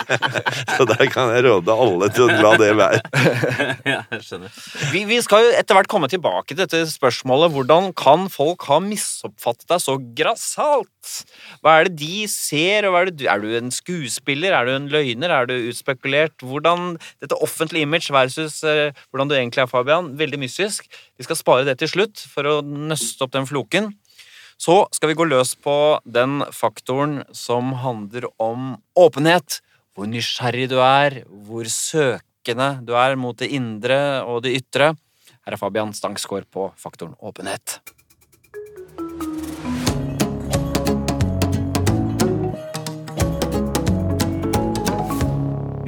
så 0.76 0.86
der 0.88 1.04
kan 1.12 1.30
jeg 1.32 1.44
råde 1.46 1.74
alle 1.84 2.08
til 2.12 2.26
å 2.26 2.42
la 2.44 2.52
det 2.60 2.70
være. 2.78 3.00
ja, 3.92 4.00
jeg 4.12 4.24
skjønner. 4.26 4.58
Vi, 4.92 5.04
vi, 5.08 5.18
skal 5.24 5.46
jo 5.46 5.52
etter 5.58 5.78
hvert 5.78 5.90
komme 5.90 6.10
tilbake 6.12 6.52
til 6.52 6.62
dette 6.64 6.82
spørsmålet. 6.90 7.54
Hvordan 7.54 7.90
kan 7.98 8.26
folk 8.32 8.66
ha 8.70 8.80
misoppfattet 8.84 9.68
deg 9.70 9.82
så 9.84 9.96
grassat? 10.18 11.14
Hva 11.62 11.78
er 11.78 11.88
det 11.88 11.96
de 12.02 12.26
ser, 12.30 12.88
og 12.88 12.98
er, 12.98 13.12
det, 13.14 13.28
er, 13.30 13.42
du 13.42 13.56
en 13.58 13.72
skuespiller, 13.74 14.54
er 14.54 14.68
du 14.68 14.74
en 14.74 14.90
løgner, 14.92 15.34
er 15.34 15.48
du 15.50 15.56
utspekulert? 15.70 16.36
Hvordan 16.42 16.96
Dette 17.22 17.38
offentlige 17.42 17.86
image 17.86 18.12
versus 18.14 18.60
uh, 18.66 18.90
hvordan 19.10 19.30
du 19.30 19.36
egentlig 19.38 19.64
er, 19.64 19.70
Fabian, 19.70 20.12
veldig 20.18 20.42
mystisk. 20.42 20.86
Vi 21.22 21.28
skal 21.28 21.38
spare 21.38 21.62
det 21.62 21.76
til 21.78 21.86
slutt 21.86 22.18
for 22.26 22.48
å 22.50 22.52
nøste 22.66 23.22
opp 23.22 23.30
den 23.36 23.44
floken. 23.46 23.92
Så 24.58 24.88
skal 24.90 25.12
vi 25.12 25.14
gå 25.20 25.26
løs 25.28 25.52
på 25.54 25.74
den 26.02 26.40
faktoren 26.50 27.20
som 27.30 27.70
handler 27.78 28.26
om 28.42 28.72
åpenhet. 28.98 29.60
Hvor 29.94 30.10
nysgjerrig 30.10 30.66
du 30.72 30.80
er, 30.82 31.20
hvor 31.46 31.70
søkende 31.70 32.72
du 32.82 32.96
er 32.98 33.14
mot 33.14 33.38
det 33.38 33.52
indre 33.54 34.00
og 34.26 34.42
det 34.48 34.56
ytre. 34.58 34.96
Her 35.46 35.54
er 35.54 35.62
Fabian 35.62 35.94
Stangsgaard 35.94 36.50
på 36.50 36.72
faktoren 36.74 37.14
åpenhet. 37.22 37.78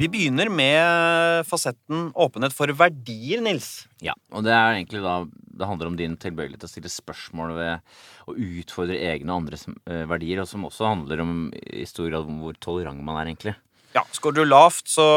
Vi 0.05 0.09
begynner 0.13 0.51
med 0.53 1.47
fasetten 1.49 2.11
åpenhet 2.13 2.53
for 2.53 2.69
verdier, 2.77 3.39
Nils. 3.41 3.87
Ja, 4.05 4.13
og 4.29 4.43
det 4.45 4.51
er 4.53 4.75
egentlig 4.75 4.99
da 5.01 5.23
Det 5.25 5.65
handler 5.65 5.87
om 5.89 5.95
din 5.97 6.17
tilbøyelighet 6.19 6.61
til 6.61 6.67
å 6.67 6.73
stille 6.73 6.91
spørsmål 6.91 7.53
ved 7.55 7.95
å 8.29 8.35
utfordre 8.35 8.99
egne 8.99 9.31
og 9.31 9.39
andres 9.39 9.63
eh, 9.71 10.03
verdier, 10.05 10.43
og 10.43 10.49
som 10.51 10.67
også 10.67 10.85
handler 10.91 11.23
om 11.23 11.31
i 11.55 11.87
stor 11.89 12.11
grad 12.11 12.27
om 12.29 12.43
hvor 12.43 12.59
tolerant 12.61 13.01
man 13.01 13.17
er, 13.21 13.31
egentlig. 13.31 13.55
Ja, 13.95 14.03
Skårer 14.13 14.43
du 14.43 14.51
lavt, 14.51 14.91
så 14.91 15.07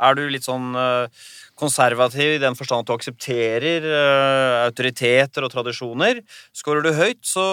er 0.00 0.18
du 0.18 0.24
litt 0.32 0.48
sånn 0.48 0.72
eh, 0.72 1.22
konservativ 1.60 2.38
i 2.38 2.42
den 2.42 2.58
forstand 2.58 2.82
at 2.82 2.90
du 2.90 2.96
aksepterer 2.96 3.86
eh, 3.86 4.56
autoriteter 4.64 5.46
og 5.46 5.52
tradisjoner. 5.52 6.24
Skårer 6.56 6.88
du 6.88 6.90
høyt, 6.96 7.22
så, 7.28 7.46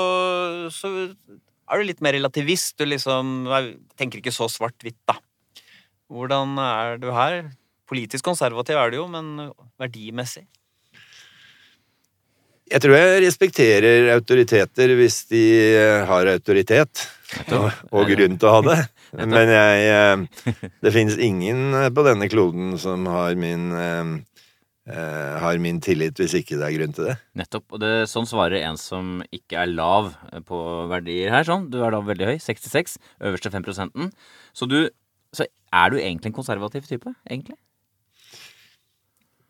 så 0.73 0.95
er 0.95 1.77
du 1.77 1.91
litt 1.91 2.01
mer 2.01 2.17
relativist. 2.17 2.73
Du 2.79 2.87
liksom 2.89 3.51
er, 3.53 3.75
tenker 3.99 4.23
ikke 4.23 4.33
så 4.33 4.49
svart-hvitt, 4.49 5.03
da. 5.05 5.19
Hvordan 6.11 6.57
er 6.61 6.99
du 7.01 7.09
her? 7.15 7.47
Politisk 7.89 8.25
konservativ 8.25 8.77
er 8.81 8.93
du 8.93 9.01
jo, 9.03 9.07
men 9.09 9.49
verdimessig? 9.81 10.45
Jeg 12.65 12.81
tror 12.81 12.95
jeg 12.97 13.21
respekterer 13.21 14.07
autoriteter 14.15 14.95
hvis 14.97 15.19
de 15.29 15.43
har 16.09 16.31
autoritet. 16.31 17.03
Og, 17.53 17.67
og 17.93 18.09
grunn 18.09 18.39
til 18.41 18.49
å 18.49 18.53
ha 18.55 18.61
det. 18.65 18.77
Men 19.31 19.51
jeg 19.51 19.83
eh, 19.89 20.71
Det 20.83 20.93
finnes 20.93 21.17
ingen 21.21 21.75
på 21.95 22.05
denne 22.05 22.27
kloden 22.31 22.75
som 22.81 23.05
har 23.09 23.37
min 23.39 23.69
eh, 23.75 24.11
eh, 24.89 25.35
har 25.41 25.61
min 25.61 25.81
tillit 25.83 26.19
hvis 26.19 26.35
ikke 26.41 26.59
det 26.59 26.67
er 26.67 26.75
grunn 26.77 26.95
til 26.95 27.09
det. 27.11 27.15
Nettopp. 27.37 27.67
Og 27.75 27.81
det, 27.83 27.93
sånn 28.11 28.29
svarer 28.29 28.65
en 28.65 28.79
som 28.81 29.19
ikke 29.35 29.61
er 29.63 29.73
lav 29.73 30.13
på 30.49 30.61
verdier 30.91 31.33
her. 31.33 31.47
sånn. 31.47 31.69
Du 31.73 31.81
er 31.83 31.95
da 31.95 32.01
veldig 32.05 32.33
høy. 32.33 32.37
66. 32.41 32.97
Øverste 33.29 33.53
5% 33.53 34.09
Så 34.55 34.69
du 34.69 34.79
Så 35.35 35.45
er 35.75 35.91
du 35.91 35.99
egentlig 35.99 36.31
en 36.31 36.39
konservativ 36.39 36.87
type? 36.87 37.13
Egentlig? 37.27 37.57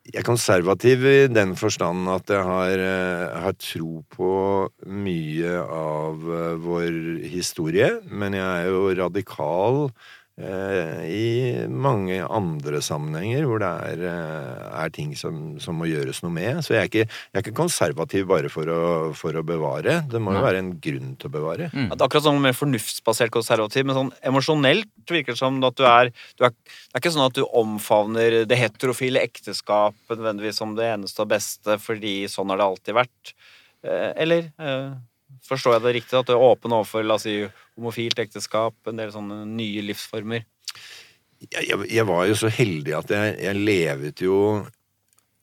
Jeg 0.05 0.21
er 0.21 0.27
konservativ 0.27 1.01
i 1.09 1.25
den 1.33 1.55
forstand 1.57 2.05
at 2.13 2.29
jeg 2.29 2.43
har, 2.45 2.77
eh, 2.77 3.39
har 3.41 3.55
tro 3.57 4.03
på 4.13 4.33
mye 4.85 5.55
av 5.65 6.27
eh, 6.29 6.59
vår 6.61 6.99
historie, 7.25 7.89
men 8.05 8.37
jeg 8.37 8.45
er 8.45 8.69
jo 8.69 8.93
radikal 9.01 9.89
i 10.35 11.63
mange 11.71 12.17
andre 12.19 12.81
sammenhenger 12.83 13.45
hvor 13.47 13.61
det 13.63 13.69
er, 13.87 14.01
eh, 14.09 14.65
er 14.81 14.91
ting 14.91 15.13
som, 15.15 15.55
som, 15.63 15.77
må 15.79 15.87
gjøres 15.87 16.19
noe 16.25 16.35
med. 16.35 16.59
Så 16.65 16.75
jeg 16.75 16.81
er 16.81 16.89
ikke, 16.89 17.05
jeg 17.07 17.39
er 17.39 17.45
ikke 17.45 17.55
konservativ 17.55 18.27
bare 18.27 18.51
for 18.51 18.67
å, 18.67 18.81
for 19.15 19.39
å, 19.39 19.45
bevare. 19.47 20.01
Det 20.11 20.19
må 20.19 20.35
jo 20.35 20.43
være 20.43 20.59
en 20.59 20.73
grunn 20.83 21.15
til 21.21 21.31
å 21.31 21.35
bevare. 21.37 21.69
Mm. 21.71 21.87
Det 21.87 21.95
er 21.95 22.05
akkurat 22.09 22.27
sånn 22.27 22.43
med 22.43 22.59
fornuftsbasert 22.59 23.31
konservativ, 23.31 23.87
men 23.87 23.99
sånn 23.99 24.13
emosjonelt 24.27 24.91
virker 25.07 25.37
det 25.37 25.39
som 25.39 25.63
at 25.63 25.79
du 25.79 25.87
er, 25.87 26.11
du 26.35 26.47
er, 26.49 26.55
Det 26.67 26.99
er 26.99 27.05
ikke 27.05 27.15
sånn 27.15 27.29
at 27.29 27.39
du 27.39 27.45
omfavner 27.47 28.41
det 28.49 28.59
heterofile 28.59 29.23
ekteskapet 29.23 30.17
nødvendigvis 30.17 30.59
som 30.59 30.75
det 30.75 30.91
eneste 30.97 31.23
og 31.23 31.31
beste 31.31 31.79
fordi 31.79 32.17
sånn 32.31 32.51
har 32.51 32.59
det 32.59 32.71
alltid 32.73 32.99
vært. 32.99 33.35
Eh, 33.87 34.11
eller? 34.25 34.51
Forstår 35.43 35.77
jeg 35.77 35.83
det 35.83 35.93
riktig? 35.99 36.17
At 36.19 36.29
du 36.29 36.35
er 36.35 36.43
åpen 36.47 36.73
overfor 36.75 37.05
la 37.05 37.17
oss 37.19 37.25
si, 37.27 37.37
homofilt 37.75 38.19
ekteskap, 38.23 38.77
en 38.87 39.01
del 39.01 39.11
sånne 39.13 39.43
nye 39.49 39.83
livsformer? 39.85 40.45
Jeg, 41.51 41.79
jeg 41.91 42.05
var 42.07 42.25
jo 42.29 42.37
så 42.39 42.49
heldig 42.49 42.95
at 42.97 43.11
jeg, 43.11 43.33
jeg 43.43 43.65
levet 43.67 44.23
jo 44.23 44.37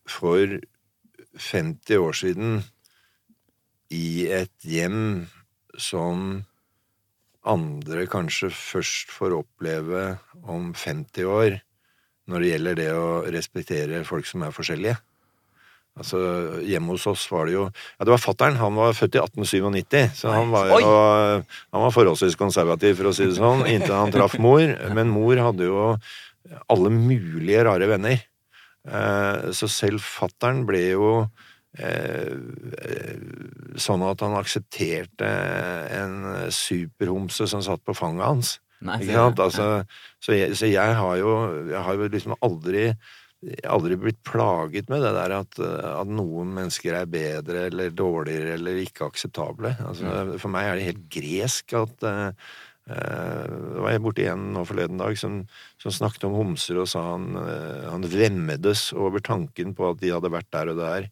for 0.09 0.57
50 1.39 2.01
år 2.01 2.17
siden 2.17 2.63
i 3.93 4.27
et 4.33 4.67
hjem 4.67 5.29
som 5.81 6.43
andre 7.43 8.07
kanskje 8.11 8.51
først 8.55 9.13
får 9.13 9.37
oppleve 9.37 10.03
om 10.43 10.73
50 10.75 11.29
år, 11.29 11.59
når 12.31 12.41
det 12.41 12.51
gjelder 12.53 12.79
det 12.79 12.91
å 12.95 13.09
respektere 13.35 14.05
folk 14.07 14.29
som 14.29 14.45
er 14.47 14.55
forskjellige. 14.55 14.97
Altså, 15.99 16.19
Hjemme 16.65 16.95
hos 16.95 17.05
oss 17.11 17.27
var 17.29 17.49
det 17.49 17.57
jo 17.59 17.67
Ja, 17.69 18.07
det 18.07 18.15
var 18.15 18.23
fattern. 18.23 18.57
Han 18.61 18.79
var 18.81 18.97
født 18.97 19.19
i 19.19 19.21
1897, 19.21 20.17
så 20.23 20.33
han 20.33 20.53
var 20.55 20.73
jo 20.73 20.89
Han 20.89 21.85
var 21.85 21.95
forholdsvis 21.95 22.39
konservativ, 22.41 22.97
for 23.01 23.11
å 23.11 23.15
si 23.17 23.29
det 23.29 23.37
sånn, 23.37 23.67
inntil 23.69 23.97
han 23.99 24.15
traff 24.15 24.39
mor. 24.41 24.65
Men 24.97 25.13
mor 25.13 25.37
hadde 25.37 25.69
jo 25.69 25.87
alle 26.73 26.93
mulige 26.93 27.65
rare 27.69 27.89
venner. 27.91 28.25
Eh, 28.89 29.53
så 29.55 29.69
selv 29.71 30.03
fattern 30.03 30.65
ble 30.67 30.83
jo 30.91 31.11
eh, 31.79 32.35
sånn 33.79 34.03
at 34.09 34.25
han 34.25 34.35
aksepterte 34.41 35.29
en 36.01 36.17
superhomse 36.53 37.47
som 37.53 37.63
satt 37.65 37.85
på 37.87 37.95
fanget 37.97 38.27
hans. 38.27 38.57
Nei, 38.83 38.99
ikke 39.05 39.15
sant? 39.15 39.41
Altså, 39.45 39.67
så, 40.19 40.35
jeg, 40.35 40.57
så 40.59 40.67
jeg 40.67 40.95
har 40.99 41.19
jo 41.21 41.33
Jeg 41.71 41.83
har 41.87 41.95
jo 41.95 42.09
liksom 42.11 42.33
aldri 42.43 42.89
aldri 43.67 43.97
blitt 43.99 44.21
plaget 44.27 44.91
med 44.93 45.03
det 45.03 45.13
der 45.17 45.35
at, 45.41 45.57
at, 45.59 46.11
noen 46.11 46.53
mennesker 46.55 46.95
er 47.01 47.09
bedre 47.11 47.67
eller 47.71 47.95
dårligere 47.95 48.55
eller 48.57 48.83
ikke 48.85 49.09
akseptable. 49.09 49.75
Altså, 49.83 50.07
mm. 50.07 50.37
For 50.43 50.53
meg 50.53 50.69
er 50.69 50.79
det 50.79 50.87
helt 50.91 51.09
gresk 51.13 51.75
at 51.81 52.07
uh, 52.07 52.31
uh, 52.87 53.83
var 53.83 53.95
jeg 53.95 54.05
borti 54.05 54.29
en 54.31 54.53
nå 54.55 54.63
forleden 54.69 55.03
dag 55.03 55.19
som, 55.19 55.41
som, 55.83 55.95
snakket 55.95 56.29
om 56.29 56.39
homser 56.39 56.79
og 56.83 56.91
sa 56.93 57.03
han, 57.15 57.33
uh, 57.35 57.91
han 57.91 58.07
vemmedes 58.13 58.91
over 58.95 59.25
tanken 59.25 59.75
på 59.79 59.91
at 59.91 60.03
de 60.03 60.15
hadde 60.15 60.33
vært 60.33 60.53
der 60.55 60.73
og 60.75 60.83
der. 60.83 61.11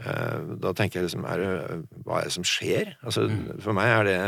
Uh, 0.00 0.56
da 0.60 0.74
tenker 0.76 1.00
jeg 1.00 1.10
liksom 1.10 1.26
er 1.28 1.40
det, 1.40 1.80
Hva 2.04 2.20
er 2.20 2.28
det 2.28 2.36
som 2.36 2.46
skjer? 2.48 2.94
Altså, 3.00 3.24
mm. 3.28 3.56
For 3.64 3.76
meg 3.76 3.94
er 3.94 4.08
det 4.08 4.20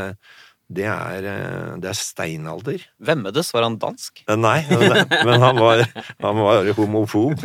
det 0.72 0.86
er, 0.88 1.26
eh, 1.28 1.72
det 1.82 1.90
er 1.90 1.98
steinalder. 1.98 2.84
Vemmedes, 3.02 3.50
var 3.54 3.66
han 3.66 3.78
dansk? 3.82 4.22
Eh, 4.26 4.38
nei, 4.38 4.60
men 5.26 5.42
han 5.42 5.58
var, 5.60 5.84
han 6.22 6.40
var 6.40 6.70
homofob. 6.78 7.42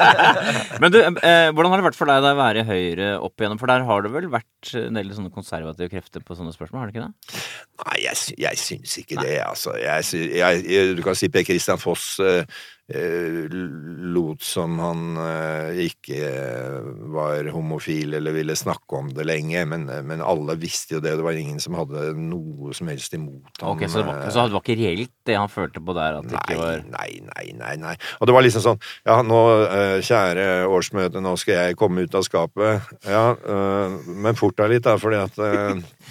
men 0.82 0.94
du, 0.94 1.00
eh, 1.02 1.50
hvordan 1.52 1.70
har 1.70 1.82
det 1.82 1.88
vært 1.90 1.98
for 2.00 2.10
deg 2.10 2.24
å 2.24 2.34
være 2.38 2.66
Høyre 2.70 3.12
opp 3.20 3.36
igjennom? 3.36 3.60
For 3.60 3.70
der 3.70 3.86
har 3.86 4.06
det 4.06 4.14
vel 4.14 4.30
vært 4.32 4.72
en 4.80 4.98
del 4.98 5.12
sånne 5.14 5.34
konservative 5.34 5.90
krefter 5.92 6.24
på 6.24 6.38
sånne 6.38 6.54
spørsmål, 6.56 6.82
har 6.82 6.90
det 6.90 6.96
ikke 6.96 7.06
det? 7.06 7.44
Nei, 7.84 8.00
jeg, 8.06 8.38
jeg 8.46 8.62
syns 8.64 8.96
ikke 9.04 9.20
nei. 9.20 9.28
det, 9.28 9.36
altså. 9.46 9.76
Jeg, 9.80 10.26
jeg, 10.40 10.96
du 10.98 11.04
kan 11.06 11.18
si 11.18 11.30
Per 11.32 11.46
Christian 11.46 11.80
Foss 11.80 12.20
Eh, 12.20 12.44
lot 12.90 14.42
som 14.42 14.78
han 14.82 15.16
eh, 15.22 15.82
ikke 15.86 16.30
var 17.12 17.50
homofil 17.54 18.16
eller 18.18 18.34
ville 18.34 18.56
snakke 18.58 18.98
om 18.98 19.10
det 19.14 19.26
lenge, 19.28 19.62
men, 19.70 19.86
men, 20.06 20.22
alle 20.24 20.56
visste 20.60 20.96
jo 20.96 21.02
det. 21.04 21.14
Det 21.18 21.26
var 21.26 21.38
ingen 21.38 21.60
som 21.62 21.76
hadde 21.78 22.10
noe 22.18 22.74
som 22.76 22.90
helst 22.90 23.14
imot 23.14 23.62
ham. 23.62 23.76
Okay, 23.76 23.90
så, 23.90 24.00
det 24.00 24.08
var, 24.08 24.24
så 24.26 24.46
det 24.46 24.56
var 24.56 24.64
ikke 24.64 24.78
reelt 24.80 25.14
det 25.28 25.38
han 25.38 25.52
følte 25.52 25.82
på 25.84 25.94
der? 25.96 26.18
nei, 26.26 26.56
var... 26.58 26.82
nei, 26.90 27.10
nei, 27.28 27.46
nei, 27.60 27.74
nei. 27.84 27.94
Og 28.18 28.28
det 28.28 28.36
var 28.36 28.46
liksom 28.46 28.64
sånn 28.64 28.82
Ja, 29.06 29.20
nå, 29.26 29.40
eh, 29.68 29.96
kjære 30.06 30.48
årsmøte, 30.70 31.22
nå 31.22 31.36
skal 31.40 31.60
jeg 31.60 31.78
komme 31.80 32.06
ut 32.06 32.18
av 32.18 32.26
skapet. 32.26 32.90
Ja, 33.06 33.24
men 34.06 34.38
fort 34.38 34.58
deg 34.58 34.74
litt, 34.74 34.86
da, 34.86 34.96
fordi 35.00 35.20
at 35.20 35.38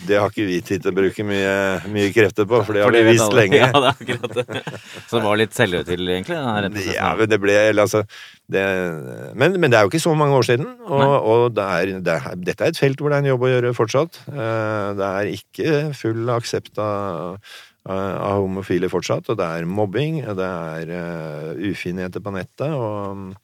det 0.08 0.20
har 0.20 0.32
ikke 0.32 0.48
vi 0.48 0.60
tid 0.66 0.84
til 0.84 0.94
å 0.94 0.96
bruke 0.96 1.26
mye, 1.28 1.54
mye 1.92 2.12
krefter 2.16 2.48
på, 2.50 2.62
for 2.64 2.78
det 2.78 2.86
har 2.86 2.96
vi 2.96 3.04
visst 3.12 3.36
lenge. 3.36 3.60
Ja, 3.70 3.76
det 3.76 3.90
er 3.90 3.98
akkurat 4.00 4.36
det. 4.38 4.62
Så 5.10 5.18
det 5.18 5.24
var 5.26 5.40
litt 5.40 5.56
selvhøytidelig, 5.58 6.14
egentlig? 6.16 6.38
Ja, 6.96 7.14
men 7.18 7.30
det 7.32 7.40
ble 7.42 7.56
altså 7.72 8.04
det, 8.50 8.62
men, 9.38 9.56
men, 9.62 9.70
det 9.70 9.78
er 9.78 9.86
jo 9.86 9.92
ikke 9.92 10.02
så 10.02 10.16
mange 10.18 10.38
år 10.38 10.48
siden, 10.48 10.66
og, 10.90 11.12
og 11.30 11.44
det 11.54 11.66
er, 11.66 11.92
det 12.02 12.16
er, 12.16 12.38
dette 12.42 12.66
er 12.66 12.74
et 12.74 12.80
felt 12.82 13.02
hvor 13.02 13.12
det 13.12 13.20
er 13.20 13.26
en 13.26 13.30
jobb 13.30 13.46
å 13.46 13.52
gjøre 13.52 13.74
fortsatt. 13.78 14.22
Eh, 14.34 14.88
det 14.98 15.10
er 15.10 15.34
ikke 15.36 15.74
full 15.98 16.32
aksept 16.34 16.82
av, 16.82 17.38
av 17.86 18.42
homofile 18.42 18.90
fortsatt, 18.90 19.30
og 19.30 19.38
det 19.38 19.46
er 19.46 19.70
mobbing, 19.70 20.24
og 20.26 20.40
det 20.40 20.50
er 20.50 20.94
uh, 20.94 21.62
ufinheter 21.70 22.26
på 22.26 22.34
nettet, 22.34 22.74
og, 22.74 23.38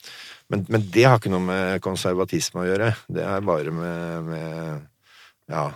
men, 0.49 0.65
men, 0.69 0.89
det 0.93 1.05
har 1.05 1.21
ikke 1.21 1.33
noe 1.33 1.45
med 1.45 1.85
konservatisme 1.85 2.63
å 2.63 2.67
gjøre. 2.67 2.91
Det 3.05 3.25
er 3.25 3.45
bare 3.45 3.73
med, 3.73 4.31
med 4.31 5.53
ja, 5.53 5.69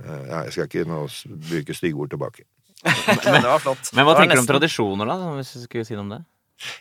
eh, 0.00 0.22
jeg 0.28 0.54
skal 0.54 0.68
ikke 0.68 0.84
nå 0.88 1.06
bruke 1.48 1.76
stygge 1.76 2.04
ord 2.04 2.12
tilbake. 2.12 2.46
men, 2.84 3.40
det 3.40 3.48
var 3.48 3.60
flott. 3.64 3.90
Men 3.96 4.08
hva 4.08 4.16
tenker 4.18 4.36
du 4.36 4.44
om 4.44 4.48
tradisjoner, 4.48 5.08
da? 5.08 5.34
Hvis 5.38 5.56
du 5.56 5.66
skulle 5.66 5.88
si 5.88 5.96
noe 5.96 6.04
om 6.04 6.14
det? 6.16 6.22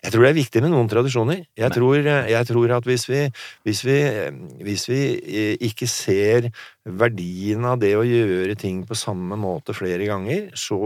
Jeg 0.03 0.13
tror 0.13 0.23
det 0.23 0.29
er 0.29 0.37
viktig 0.37 0.61
med 0.63 0.71
noen 0.73 0.89
tradisjoner. 0.91 1.41
Jeg, 1.57 1.73
tror, 1.73 1.97
jeg 2.05 2.47
tror, 2.49 2.73
at 2.77 2.85
hvis 2.87 3.05
vi, 3.09 3.23
hvis, 3.65 3.81
vi, 3.87 3.97
hvis 4.63 4.85
vi, 4.89 5.01
eh, 5.23 5.65
ikke 5.65 5.87
ser 5.89 6.49
verdien 6.83 7.63
av 7.65 7.79
det 7.81 7.93
å 7.95 8.03
gjøre 8.05 8.55
ting 8.59 8.81
på 8.87 8.95
samme 8.97 9.37
måte 9.39 9.75
flere 9.75 10.05
ganger, 10.09 10.49
så 10.59 10.79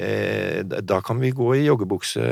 eh, 0.00 0.62
Da 0.64 1.00
kan 1.04 1.20
vi 1.22 1.32
gå 1.36 1.52
i 1.58 1.64
joggebukse 1.66 2.26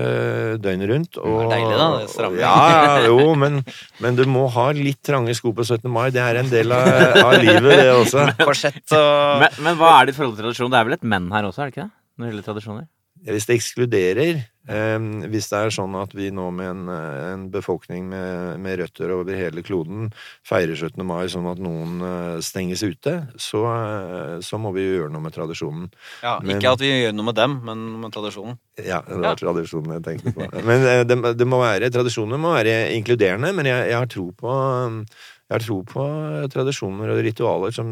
døgnet 0.60 0.90
rundt. 0.90 1.20
Og, 1.22 1.38
det 1.38 1.46
er 1.46 1.54
deilig, 1.56 1.80
da. 1.80 1.88
Det 2.00 2.12
strammer. 2.16 2.42
Ja, 2.42 3.00
jo, 3.06 3.32
men, 3.38 3.62
men, 4.02 4.18
du 4.18 4.26
må 4.30 4.46
ha 4.52 4.70
litt 4.76 5.02
trange 5.06 5.36
sko 5.38 5.54
på 5.56 5.66
17. 5.66 5.86
mai. 5.92 6.08
Det 6.14 6.24
er 6.24 6.42
en 6.42 6.50
del 6.50 6.74
av, 6.76 6.88
av 7.24 7.36
livet, 7.38 7.70
det 7.70 7.90
også. 7.94 8.30
og... 8.34 9.44
men, 9.44 9.60
men 9.62 9.80
hva 9.80 9.98
er 10.00 10.10
ditt 10.10 10.18
forhold 10.18 10.38
til 10.38 10.48
tradisjon? 10.48 10.72
Det 10.72 10.80
er 10.80 10.88
vel 10.90 10.98
et 10.98 11.12
menn 11.14 11.30
her 11.34 11.46
også, 11.48 11.62
er 11.62 11.70
det 11.70 11.76
ikke 11.76 11.86
det? 11.86 11.92
Når 12.16 12.26
det 12.26 12.32
gjelder 12.32 12.48
tradisjoner? 12.50 12.88
Hvis 13.30 13.46
det 13.46 13.54
ekskluderer 13.60 14.40
Eh, 14.40 14.48
hvis 14.68 15.48
det 15.48 15.56
er 15.56 15.70
sånn 15.72 15.94
at 15.96 16.12
vi 16.14 16.28
nå 16.30 16.50
med 16.52 16.68
en, 16.68 16.82
eh, 16.92 17.32
en 17.32 17.46
befolkning 17.50 18.04
med, 18.10 18.60
med 18.60 18.78
røtter 18.78 19.10
over 19.14 19.32
hele 19.34 19.62
kloden 19.64 20.10
feirer 20.46 20.76
17. 20.76 21.00
mai 21.06 21.26
sånn 21.32 21.48
at 21.50 21.58
noen 21.58 22.00
eh, 22.04 22.40
stenges 22.44 22.82
ute, 22.84 23.14
så, 23.40 23.62
eh, 23.64 24.36
så 24.44 24.60
må 24.60 24.72
vi 24.76 24.84
gjøre 24.84 25.10
noe 25.14 25.24
med 25.24 25.32
tradisjonen. 25.32 25.88
Ja, 26.22 26.38
Men- 26.40 26.58
ikke 26.60 26.72
at 26.76 26.84
vi 26.84 26.90
gjør 26.92 27.14
noe 27.16 27.24
med 27.30 27.34
dem, 27.40 27.56
men 27.64 28.00
med 28.00 28.12
tradisjonen. 28.12 28.58
Ja, 28.76 29.00
det 29.00 29.22
Ja. 29.24 29.34
tradisjonen 29.34 29.96
jeg 29.96 30.02
tenkte 30.04 30.34
på. 30.36 30.44
Men 30.64 31.06
det, 31.08 31.36
det 31.38 31.46
må 31.48 31.60
være, 31.60 31.90
tradisjonene 31.90 32.38
må 32.38 32.52
være 32.54 32.92
inkluderende, 32.94 33.54
men 33.54 33.64
jeg, 33.66 33.88
jeg 33.90 33.96
har 33.98 34.06
tro 34.06 34.30
på 34.32 35.06
jeg 35.50 35.56
har 35.56 35.64
tro 35.66 35.82
på 35.82 36.04
tradisjoner 36.52 37.10
og 37.10 37.24
ritualer 37.26 37.72
som, 37.74 37.88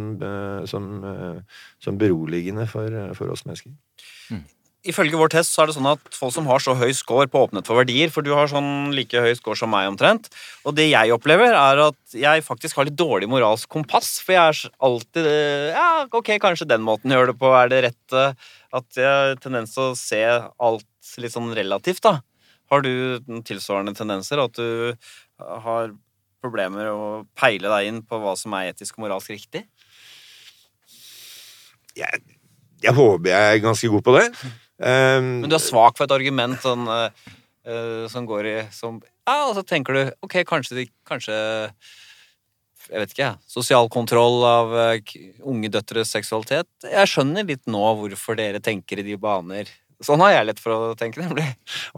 som, 0.71 0.85
som 1.83 1.99
beroligende 1.99 2.69
for, 2.71 2.87
for 3.19 3.33
oss 3.35 3.43
mennesker. 3.49 3.73
Ifølge 4.87 5.19
vår 5.19 5.33
test 5.33 5.51
så 5.51 5.65
er 5.65 5.69
det 5.69 5.75
sånn 5.75 5.89
at 5.91 6.05
folk 6.15 6.31
som 6.37 6.47
har 6.47 6.63
så 6.63 6.77
høy 6.79 6.93
score 6.95 7.27
på 7.27 7.41
åpenhet 7.43 7.67
for 7.67 7.81
verdier, 7.81 8.13
for 8.15 8.23
du 8.23 8.31
har 8.37 8.47
sånn 8.51 8.93
like 8.95 9.19
høy 9.25 9.33
score 9.35 9.59
som 9.59 9.73
meg 9.75 9.89
omtrent, 9.91 10.29
og 10.63 10.77
det 10.79 10.87
jeg 10.87 11.11
opplever 11.17 11.51
er 11.51 11.83
at 11.89 12.15
jeg 12.15 12.45
faktisk 12.47 12.79
har 12.79 12.87
litt 12.87 12.97
dårlig 12.99 13.27
moralsk 13.31 13.67
kompass, 13.75 14.21
for 14.23 14.37
jeg 14.37 14.53
er 14.55 14.77
alltid 14.87 15.27
eh, 15.27 15.67
Ja, 15.75 15.89
ok, 16.07 16.31
kanskje 16.45 16.69
den 16.71 16.87
måten 16.87 17.11
jeg 17.11 17.19
gjør 17.19 17.33
det 17.33 17.41
på 17.41 17.51
er 17.59 17.73
det 17.73 17.83
rette. 17.89 18.23
At 18.79 19.01
jeg 19.01 19.09
har 19.09 19.35
tendens 19.43 19.75
til 19.75 19.89
å 19.89 19.99
se 19.99 20.23
alt 20.23 21.13
litt 21.19 21.35
sånn 21.35 21.51
relativt, 21.59 22.05
da. 22.07 22.21
Har 22.71 22.85
du 22.85 23.19
tilsvarende 23.49 23.97
tendenser? 23.99 24.45
At 24.45 24.55
du 24.55 24.95
har 25.41 25.91
problemer 26.45 26.93
å 26.93 27.03
peile 27.39 27.73
deg 27.73 27.91
inn 27.91 28.01
på 28.07 28.21
hva 28.23 28.37
som 28.39 28.55
er 28.55 28.71
etisk 28.71 28.99
og 28.99 29.07
moralsk 29.07 29.35
riktig? 29.35 29.65
Jeg, 31.99 32.23
jeg 32.85 32.95
håper 32.95 33.33
jeg 33.33 33.59
er 33.59 33.63
ganske 33.65 33.91
god 33.91 34.07
på 34.07 34.17
det. 34.21 34.27
Um, 34.79 35.41
Men 35.43 35.51
du 35.51 35.57
er 35.59 35.63
svak 35.63 35.99
for 35.99 36.07
et 36.07 36.15
argument 36.15 36.59
sånn, 36.63 36.87
uh, 36.87 38.05
som 38.09 38.29
går 38.29 38.47
i 38.47 38.59
som, 38.73 39.01
Ja, 39.27 39.49
og 39.49 39.57
så 39.59 39.65
tenker 39.67 39.97
du 39.97 40.03
ok, 40.25 40.41
kanskje, 40.47 40.87
kanskje 41.09 41.35
jeg 42.89 43.03
vet 43.03 43.11
ikke, 43.13 43.25
jeg. 43.27 43.49
Sosial 43.51 43.91
kontroll 43.93 44.39
av 44.49 44.71
eh, 44.81 45.17
unge 45.45 45.69
døtres 45.73 46.09
seksualitet. 46.15 46.69
Jeg 46.89 47.11
skjønner 47.11 47.45
litt 47.45 47.67
nå 47.69 47.83
hvorfor 47.99 48.39
dere 48.39 48.63
tenker 48.65 49.03
i 49.03 49.05
de 49.05 49.19
baner. 49.21 49.69
Sånn 49.99 50.21
har 50.23 50.31
jeg 50.31 50.47
lett 50.47 50.61
for 50.63 50.71
å 50.71 50.91
tenke, 50.95 51.19
nemlig. 51.19 51.43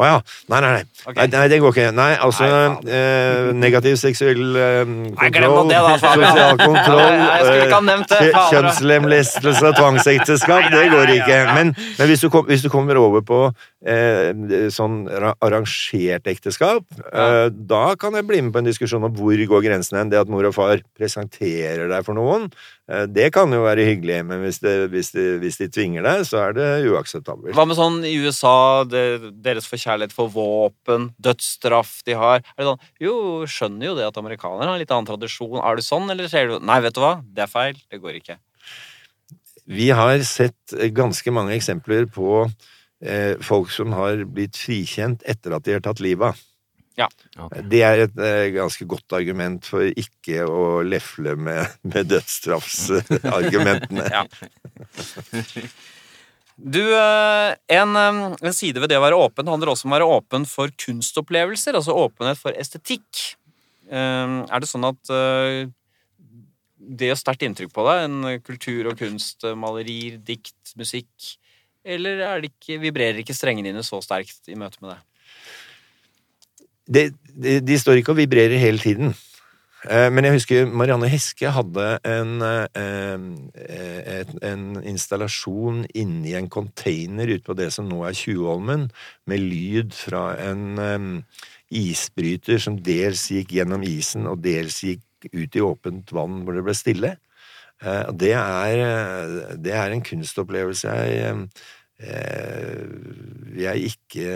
Å 0.00 0.06
ja. 0.06 0.20
Nei, 0.48 0.60
nei, 0.64 0.70
nei. 0.78 0.84
Okay. 1.04 1.16
nei. 1.18 1.26
Nei, 1.34 1.42
det 1.52 1.58
går 1.60 1.74
ikke. 1.74 1.88
Nei, 1.92 2.12
altså 2.24 2.46
Nei, 2.48 2.94
eh, 2.96 3.50
Negativ 3.60 3.98
seksuell 4.00 4.56
eh, 4.56 4.94
kontroll, 5.20 5.68
det 5.68 5.82
da, 5.84 5.90
sosial 6.00 6.56
kontroll 6.62 7.02
Nei, 7.02 7.40
det, 7.44 8.22
eh. 8.30 8.38
Kjønnslemlestelse 8.54 9.68
og 9.68 9.76
tvangsekteskap, 9.76 10.70
det 10.72 10.86
går 10.94 11.12
ikke. 11.18 11.38
Men, 11.52 11.74
men 11.76 12.08
hvis, 12.08 12.24
du 12.24 12.32
kom, 12.32 12.48
hvis 12.48 12.64
du 12.64 12.70
kommer 12.72 12.96
over 13.02 13.20
på 13.26 13.42
eh, 13.84 14.32
sånn 14.72 15.02
arrangert 15.36 16.32
ekteskap, 16.32 16.88
eh, 17.12 17.46
da 17.52 17.84
kan 18.00 18.16
jeg 18.16 18.28
bli 18.32 18.40
med 18.46 18.56
på 18.56 18.64
en 18.64 18.72
diskusjon 18.72 19.04
om 19.10 19.12
hvor 19.20 19.44
går 19.52 19.68
grensen 19.68 20.00
hen. 20.00 20.12
Det 20.12 20.24
at 20.24 20.32
mor 20.32 20.48
og 20.48 20.56
far 20.56 20.80
presenterer 20.96 21.84
deg 21.92 22.08
for 22.08 22.16
noen, 22.16 22.48
det 23.06 23.28
kan 23.34 23.52
jo 23.54 23.60
være 23.62 23.84
hyggelig, 23.86 24.16
men 24.26 24.40
hvis, 24.42 24.58
det, 24.64 24.74
hvis, 24.90 25.12
de, 25.14 25.26
hvis 25.38 25.60
de 25.60 25.68
tvinger 25.70 26.02
deg, 26.02 26.24
så 26.26 26.40
er 26.48 26.56
det 26.56 26.68
uakseptabelt. 26.90 27.54
Hva 27.54 27.66
med 27.68 27.78
sånn 27.78 28.00
i 28.08 28.16
USA, 28.18 28.82
det, 28.88 29.30
deres 29.44 29.68
forkjærlighet 29.70 30.14
for 30.16 30.32
våpen, 30.34 31.10
dødsstraff 31.22 32.00
de 32.08 32.18
har? 32.18 32.42
Er 32.56 32.64
det 32.64 32.68
sånn, 32.72 32.84
jo, 33.06 33.14
skjønner 33.46 33.92
jo 33.92 33.96
det 34.00 34.08
at 34.08 34.18
amerikanere 34.18 34.66
har 34.66 34.74
en 34.74 34.82
litt 34.82 34.94
annen 34.94 35.06
tradisjon. 35.06 35.60
Er 35.62 35.78
du 35.78 35.86
sånn, 35.86 36.10
eller 36.10 36.30
ser 36.32 36.50
du 36.50 36.58
Nei, 36.66 36.80
vet 36.82 36.96
du 36.96 37.02
hva, 37.04 37.16
det 37.22 37.46
er 37.46 37.52
feil. 37.52 37.78
Det 37.90 38.02
går 38.02 38.18
ikke. 38.18 38.40
Vi 39.70 39.90
har 39.94 40.18
sett 40.26 40.74
eh, 40.74 40.90
ganske 40.90 41.34
mange 41.34 41.54
eksempler 41.54 42.08
på 42.10 42.42
eh, 42.44 43.38
folk 43.44 43.70
som 43.74 43.94
har 43.94 44.24
blitt 44.26 44.58
frikjent 44.58 45.22
etter 45.28 45.54
at 45.54 45.66
de 45.66 45.76
har 45.76 45.84
tatt 45.84 46.02
livet 46.02 46.32
av. 46.32 46.46
Ja. 47.00 47.08
Okay. 47.46 47.62
Det 47.72 47.80
er 47.86 47.96
et 48.04 48.18
eh, 48.20 48.50
ganske 48.56 48.84
godt 48.88 49.16
argument 49.16 49.64
for 49.70 49.82
ikke 49.88 50.44
å 50.44 50.82
lefle 50.84 51.36
med, 51.40 51.78
med 51.88 52.10
dødsstraffsargumentene. 52.12 54.04
Du, 56.60 56.82
eh, 56.92 57.54
en, 57.72 57.96
eh, 57.96 58.36
en 58.42 58.52
side 58.52 58.80
ved 58.82 58.90
det 58.92 58.98
å 59.00 59.04
være 59.04 59.16
åpen 59.16 59.48
handler 59.48 59.72
også 59.72 59.86
om 59.86 59.94
å 59.94 59.96
være 59.96 60.08
åpen 60.18 60.42
for 60.48 60.68
kunstopplevelser, 60.84 61.72
altså 61.78 61.96
åpenhet 61.96 62.36
for 62.40 62.52
estetikk. 62.52 63.38
Eh, 63.88 64.34
Er 64.44 64.60
det 64.60 64.68
sånn 64.68 64.84
at 64.84 65.00
det 66.90 67.06
gjør 67.08 67.18
sterkt 67.20 67.44
inntrykk 67.46 67.72
på 67.72 67.84
deg, 67.86 68.04
en 68.04 68.40
kultur 68.44 68.90
og 68.90 68.98
kunst, 69.00 69.44
malerier, 69.56 70.18
dikt, 70.20 70.74
musikk, 70.76 71.36
eller 71.84 72.20
er 72.26 72.42
det 72.42 72.50
ikke, 72.52 72.80
vibrerer 72.82 73.20
ikke 73.22 73.36
strengene 73.36 73.70
dine 73.70 73.84
så 73.86 74.02
sterkt 74.04 74.48
i 74.50 74.58
møte 74.58 74.82
med 74.82 74.92
det? 74.92 74.98
Det, 76.90 77.10
de, 77.30 77.60
de 77.62 77.76
står 77.78 78.00
ikke 78.00 78.14
og 78.14 78.20
vibrerer 78.20 78.58
hele 78.58 78.82
tiden. 78.82 79.14
Eh, 79.88 80.10
Men 80.12 80.26
jeg 80.26 80.34
husker 80.34 80.66
Marianne 80.66 81.08
Heske 81.08 81.52
hadde 81.54 81.86
en, 82.04 82.42
eh, 82.42 84.24
en 84.50 84.64
installasjon 84.84 85.86
inni 85.94 86.34
en 86.36 86.50
container 86.52 87.30
ute 87.30 87.46
på 87.46 87.56
det 87.56 87.70
som 87.72 87.88
nå 87.88 88.02
er 88.08 88.18
Tjuvholmen, 88.18 88.90
med 89.26 89.40
lyd 89.40 89.94
fra 89.96 90.34
en 90.50 90.66
eh, 90.78 91.08
isbryter 91.70 92.58
som 92.60 92.76
dels 92.76 93.28
gikk 93.30 93.54
gjennom 93.56 93.86
isen 93.86 94.26
og 94.26 94.42
dels 94.42 94.82
gikk 94.84 95.06
ut 95.32 95.56
i 95.56 95.64
åpent 95.64 96.12
vann 96.12 96.42
hvor 96.44 96.56
det 96.56 96.64
ble 96.66 96.74
stille. 96.76 97.16
Eh, 97.80 98.12
Det 98.12 98.34
er, 98.36 98.76
eh, 98.84 99.56
det 99.56 99.72
er 99.72 99.90
en 99.94 100.02
kunstopplevelse 100.04 100.88
jeg 100.88 101.22
eh, 101.24 101.46
jeg 103.60 103.90
ikke 103.90 104.32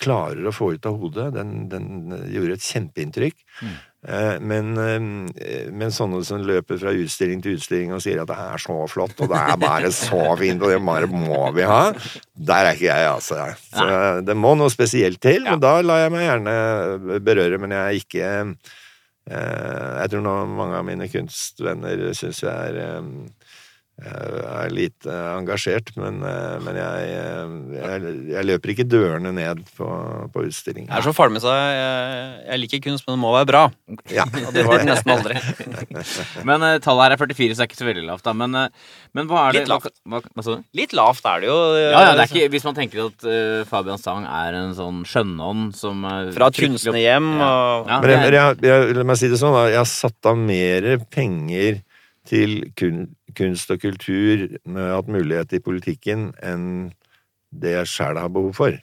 klarer 0.00 0.46
å 0.48 0.54
få 0.54 0.72
ut 0.76 0.86
av 0.88 0.96
hodet. 1.00 1.28
Den, 1.36 1.68
den 1.68 2.14
gjorde 2.32 2.56
et 2.56 2.64
kjempeinntrykk. 2.64 3.36
Mm. 3.60 3.78
Men, 4.00 4.70
eh, 4.80 5.66
men 5.76 5.92
sånne 5.92 6.22
som 6.24 6.40
løper 6.40 6.78
fra 6.80 6.94
utstilling 6.96 7.42
til 7.44 7.58
utstilling 7.58 7.92
og 7.92 8.00
sier 8.00 8.22
at 8.22 8.30
det 8.30 8.38
er 8.40 8.62
så 8.62 8.76
flott, 8.88 9.12
og 9.20 9.28
det 9.28 9.40
er 9.42 9.58
bare 9.60 9.90
så 9.92 10.22
fint, 10.40 10.62
og 10.64 10.72
det 10.72 10.78
bare 10.88 11.10
må 11.12 11.42
vi 11.52 11.66
ha, 11.68 11.82
der 12.32 12.70
er 12.70 12.78
ikke 12.78 12.88
jeg, 12.88 13.10
altså. 13.10 13.50
Så 13.68 13.98
det 14.24 14.38
må 14.40 14.54
noe 14.56 14.72
spesielt 14.72 15.20
til, 15.20 15.44
men 15.44 15.60
da 15.60 15.74
lar 15.84 16.06
jeg 16.06 16.14
meg 16.16 16.24
gjerne 16.24 17.20
berøre, 17.26 17.60
men 17.60 17.76
jeg 17.76 17.82
er 17.82 18.00
ikke 18.00 18.30
eh, 18.40 20.00
Jeg 20.00 20.14
tror 20.14 20.24
nå 20.24 20.34
mange 20.56 20.80
av 20.80 20.88
mine 20.88 21.10
kunstvenner 21.12 22.08
syns 22.16 22.40
jeg 22.46 22.80
er 22.80 22.80
eh, 24.00 24.40
er 24.64 24.72
lite 24.74 25.16
engasjert, 25.36 25.92
men, 26.00 26.20
eh, 26.26 26.56
men 26.64 26.78
jeg, 26.80 27.08
eh, 27.20 27.54
jeg, 27.76 28.14
jeg 28.32 28.48
løper 28.48 28.72
ikke 28.74 28.86
dørene 28.88 29.32
ned 29.36 29.62
på, 29.76 29.88
på 30.32 30.44
utstillingen. 30.48 30.90
Det 30.90 30.98
er 31.00 31.06
så 31.06 31.14
farlig 31.16 31.38
med 31.38 31.44
seg. 31.44 31.56
Jeg, 31.76 32.32
jeg 32.46 32.62
liker 32.64 32.82
kunst, 32.88 33.06
men 33.06 33.16
det 33.16 33.22
må 33.22 33.34
være 33.36 33.48
bra. 33.50 33.62
Ja. 34.12 34.26
Og 34.46 34.54
det 34.56 34.64
var 34.66 34.82
det 34.82 34.88
nesten 34.88 35.12
aldri. 35.14 35.36
Men 36.48 36.64
eh, 36.66 36.78
tallet 36.82 37.06
her 37.06 37.16
er 37.16 37.20
44, 37.20 37.54
så 37.54 37.60
det 37.60 37.66
er 37.66 37.70
ikke 37.70 37.80
så 37.80 37.88
veldig 37.88 38.06
lavt, 38.08 38.24
da. 38.26 38.34
Men, 38.36 38.56
eh, 38.56 38.96
men 39.16 39.28
hva 39.30 39.48
er 39.48 39.56
det 39.56 39.64
Litt 39.64 39.70
lavt. 39.72 39.90
Hva, 40.08 40.22
hva 40.22 40.44
sa? 40.46 40.56
Litt 40.78 40.94
lavt 40.96 41.26
er 41.26 41.42
det 41.42 41.50
jo. 41.50 41.58
Ja, 41.76 41.90
ja, 41.90 42.14
det 42.14 42.24
er 42.24 42.30
ikke, 42.30 42.50
Hvis 42.54 42.66
man 42.66 42.76
tenker 42.76 43.02
at 43.08 43.26
uh, 43.26 43.62
Fabian 43.68 44.00
Stang 44.00 44.26
er 44.28 44.56
en 44.60 44.74
sånn 44.76 45.02
skjønnånd 45.08 45.74
som 45.78 46.04
uh, 46.06 46.30
Fra 46.36 46.50
et 46.50 46.60
kunstnerhjem 46.62 47.30
Ja. 47.40 47.48
og 47.48 47.90
Ja, 47.90 48.00
Men 48.04 48.12
jeg, 48.14 48.34
jeg, 48.36 48.58
jeg, 48.70 48.96
la 49.00 49.06
meg 49.10 49.20
si 49.20 49.30
det 49.32 49.40
sånn, 49.40 49.56
da. 49.56 49.66
Jeg 49.72 49.80
har 49.82 49.90
satt 49.90 50.30
av 50.30 50.38
mer 50.38 50.88
penger 51.12 51.82
til 52.30 52.60
kun, 52.78 53.08
kunst 53.36 53.70
og 53.72 53.82
kultur 53.82 54.46
med 54.64 54.94
hatt 54.94 55.10
mulighet 55.10 55.56
i 55.56 55.62
politikken 55.64 56.30
enn 56.42 56.92
det 57.50 57.74
jeg 57.78 57.90
sjæl 57.90 58.20
har 58.20 58.32
behov 58.32 58.54
for. 58.58 58.78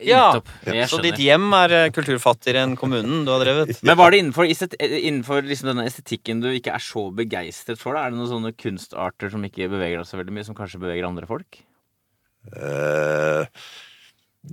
Ja, 0.00 0.40
Så 0.88 1.00
ditt 1.04 1.18
hjem 1.20 1.50
er 1.56 1.74
eh, 1.76 1.90
kulturfattigere 1.92 2.62
enn 2.64 2.76
kommunen 2.78 3.26
du 3.26 3.32
har 3.34 3.42
drevet? 3.42 3.74
Men 3.86 3.98
var 4.00 4.12
det 4.12 4.22
innenfor, 4.22 4.48
eh, 4.48 4.94
innenfor 5.02 5.44
liksom 5.44 5.72
denne 5.72 5.84
estetikken 5.88 6.40
du 6.40 6.48
ikke 6.54 6.72
er 6.72 6.84
så 6.84 7.06
begeistret 7.12 7.80
for? 7.80 7.96
Da? 7.96 8.06
Er 8.06 8.14
det 8.14 8.20
noen 8.20 8.30
sånne 8.30 8.54
kunstarter 8.56 9.32
som 9.32 9.44
ikke 9.44 9.68
beveger 9.68 10.00
deg 10.00 10.08
så 10.08 10.20
veldig 10.20 10.36
mye, 10.36 10.46
som 10.48 10.56
kanskje 10.56 10.80
beveger 10.80 11.08
andre 11.08 11.28
folk? 11.28 11.60
Eh, 12.56 13.60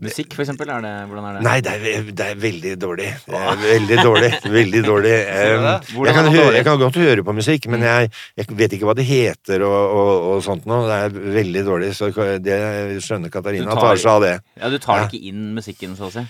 Musikk, 0.03 0.33
for 0.35 0.43
eksempel? 0.43 0.67
Er 0.67 0.81
det, 0.83 0.89
hvordan 1.07 1.25
er 1.29 1.35
det? 1.37 1.41
nei, 1.45 1.53
det 1.63 1.71
er, 1.73 2.07
det 2.11 2.25
er 2.33 2.39
veldig 2.43 2.71
dårlig. 2.81 3.05
Er 3.31 3.61
veldig 3.61 3.97
dårlig. 4.03 4.31
Veldig 4.51 4.81
dårlig. 4.83 5.13
Um, 5.47 6.03
jeg, 6.03 6.13
kan 6.17 6.27
høre, 6.27 6.49
jeg 6.57 6.65
kan 6.67 6.79
godt 6.81 6.97
høre 6.99 7.23
på 7.23 7.33
musikk, 7.37 7.67
men 7.71 7.85
jeg, 7.87 8.09
jeg 8.37 8.57
vet 8.59 8.73
ikke 8.75 8.89
hva 8.89 8.95
det 8.99 9.05
heter 9.07 9.63
og, 9.63 9.77
og, 9.95 10.11
og 10.33 10.43
sånt 10.43 10.67
noe. 10.67 10.83
Det 10.89 10.97
er 11.05 11.31
veldig 11.37 11.63
dårlig, 11.69 11.93
så 11.95 12.11
det 12.43 12.57
skjønner 13.05 13.31
Katarina 13.33 13.71
tar- 13.71 13.85
tar 13.87 14.01
seg 14.03 14.11
av 14.11 14.25
det. 14.27 14.33
Ja, 14.59 14.69
Du 14.73 14.77
tar 14.83 14.99
Ja. 15.05 15.07
ikke 15.07 15.23
inn 15.31 15.53
musikken, 15.55 15.95
så 15.97 16.11
å 16.11 16.13
si? 16.13 16.25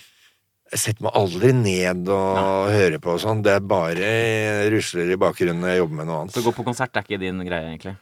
Jeg 0.67 0.79
setter 0.83 1.07
meg 1.07 1.15
aldri 1.17 1.53
ned 1.55 2.09
og 2.13 2.69
hører 2.75 2.99
på 3.01 3.13
og 3.15 3.21
sånn. 3.23 3.41
Det 3.41 3.53
er 3.57 3.63
bare 3.63 4.09
rusler 4.73 5.13
i 5.15 5.19
bakgrunnen 5.19 5.63
når 5.63 5.73
jeg 5.73 5.81
jobber 5.81 5.95
med 6.03 6.09
noe 6.11 6.21
annet. 6.21 6.35
Så 6.37 6.43
å 6.43 6.47
gå 6.51 6.53
på 6.61 6.65
konsert 6.67 6.93
er 6.99 7.05
ikke 7.07 7.19
din 7.25 7.39
greie, 7.47 7.71
egentlig? 7.73 7.95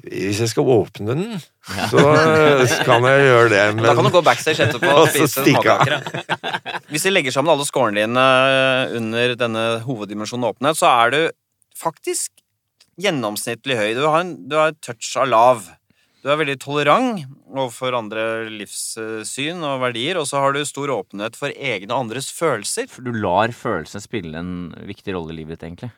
Hvis 0.00 0.40
jeg 0.40 0.50
skal 0.50 0.66
åpne 0.72 1.14
den, 1.14 1.26
så 1.92 2.02
kan 2.86 3.04
jeg 3.06 3.26
gjøre 3.26 3.50
det. 3.52 3.64
Men 3.76 3.84
da 3.84 3.92
kan 3.94 4.08
du 4.08 4.10
gå 4.14 4.22
backstage 4.24 4.64
etterpå 4.64 4.88
og 4.88 5.10
spise 5.12 5.44
småkaker. 5.44 6.00
Hvis 6.90 7.04
vi 7.06 7.12
legger 7.12 7.34
sammen 7.34 7.52
alle 7.52 7.66
scorene 7.68 8.06
dine 8.06 8.24
under 8.98 9.36
denne 9.38 9.66
hoveddimensjonen 9.84 10.48
åpenhet, 10.48 10.80
så 10.80 10.88
er 11.04 11.12
du 11.12 11.20
faktisk 11.78 12.42
gjennomsnittlig 13.00 13.78
høy. 13.78 13.92
Du 13.98 14.02
har, 14.08 14.24
en, 14.24 14.34
du 14.48 14.58
har 14.58 14.72
et 14.72 14.82
touch 14.84 15.12
av 15.20 15.30
lav. 15.30 15.70
Du 16.22 16.30
er 16.30 16.38
veldig 16.40 16.58
tolerant 16.62 17.24
overfor 17.50 17.96
andre 17.98 18.26
livssyn 18.48 19.62
og 19.66 19.80
verdier, 19.82 20.18
og 20.20 20.28
så 20.30 20.42
har 20.42 20.54
du 20.56 20.62
stor 20.66 20.92
åpenhet 20.94 21.38
for 21.38 21.52
egne 21.52 21.90
og 21.92 22.06
andres 22.06 22.32
følelser. 22.34 22.88
For 22.90 23.04
du 23.04 23.12
lar 23.16 23.54
følelsene 23.54 24.02
spille 24.04 24.38
en 24.40 24.54
viktig 24.88 25.14
rolle 25.16 25.34
i 25.34 25.40
livet 25.42 25.58
ditt, 25.58 25.66
egentlig. 25.68 25.92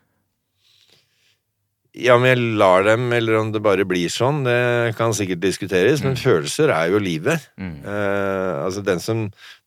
Ja, 1.95 2.17
om 2.19 2.25
jeg 2.27 2.41
lar 2.59 2.83
dem, 2.83 3.05
eller 3.15 3.37
om 3.39 3.51
det 3.55 3.61
bare 3.63 3.85
blir 3.87 4.11
sånn, 4.11 4.41
det 4.43 4.97
kan 4.99 5.13
sikkert 5.15 5.39
diskuteres, 5.45 6.01
men 6.03 6.17
følelser 6.19 6.73
er 6.75 6.89
jo 6.91 6.99
livet. 6.99 7.45
Mm. 7.55 7.77
Eh, 7.87 8.55
altså 8.65 8.83
den 8.83 8.99
som, 9.03 9.21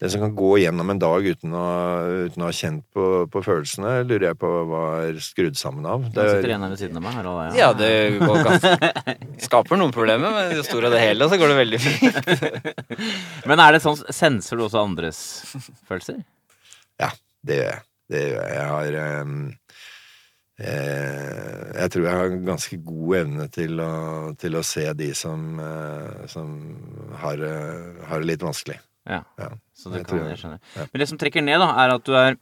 den 0.03 0.11
som 0.11 0.25
kan 0.25 0.34
gå 0.36 0.49
gjennom 0.59 0.91
en 0.91 0.99
dag 0.99 1.23
uten 1.23 1.55
å, 1.55 1.67
uten 2.28 2.43
å 2.43 2.49
ha 2.49 2.55
kjent 2.57 2.84
på, 2.91 3.05
på 3.32 3.43
følelsene, 3.45 4.01
lurer 4.09 4.25
jeg 4.34 4.39
på 4.41 4.51
hva 4.67 4.82
er 5.05 5.21
skrudd 5.23 5.55
sammen 5.55 5.88
av. 5.88 6.03
Det 6.11 6.25
sitter 6.34 6.51
en 6.57 6.65
her 6.67 6.73
ved 6.73 6.82
siden 6.82 6.99
av 6.99 7.05
meg. 7.05 7.21
eller? 7.21 7.55
Ja, 7.55 7.69
det 7.80 7.93
går 8.19 8.43
ganske 8.49 9.15
Skaper 9.47 9.80
noen 9.80 9.95
problemer, 9.95 10.34
men 10.34 10.51
i 10.51 10.57
det 10.59 10.65
store 10.67 10.89
og 10.89 10.97
det 10.97 11.05
hele 11.05 11.30
så 11.32 11.39
går 11.39 11.53
det 11.53 11.59
veldig 11.61 11.80
fint. 11.80 12.19
Men 13.47 13.61
er 13.63 13.78
det 13.78 13.80
sånn, 13.84 13.99
senser 14.11 14.59
du 14.59 14.65
også 14.65 14.82
andres 14.82 15.19
følelser? 15.88 16.19
Ja, 16.99 17.13
det 17.47 17.61
gjør 17.61 17.69
jeg. 17.71 17.84
Det 18.11 18.23
gjør 18.23 18.41
jeg. 18.41 18.57
Jeg 18.57 18.67
har 18.73 18.99
eh, 19.03 19.32
Jeg 20.58 21.91
tror 21.93 22.08
jeg 22.08 22.18
har 22.18 22.32
en 22.34 22.45
ganske 22.47 22.80
god 22.82 23.16
evne 23.22 23.47
til 23.53 23.80
å, 23.84 23.91
til 24.41 24.58
å 24.58 24.64
se 24.66 24.88
de 24.97 25.12
som, 25.18 25.60
eh, 25.62 26.26
som 26.32 26.49
har, 27.22 27.43
eh, 27.45 28.03
har 28.10 28.24
det 28.24 28.32
litt 28.32 28.45
vanskelig. 28.45 28.80
Ja. 29.08 29.22
Ja. 29.39 29.51
Så 29.78 29.91
det 29.93 30.01
Jeg 30.01 30.08
kan 30.10 30.26
jeg 30.28 30.41
skjønne. 30.41 30.60
ja. 30.76 30.88
Men 30.91 30.99
det 31.03 31.08
som 31.10 31.18
trekker 31.22 31.45
ned, 31.45 31.62
da, 31.62 31.70
er 31.86 31.95
at 31.95 32.03
du 32.03 32.16
er 32.18 32.38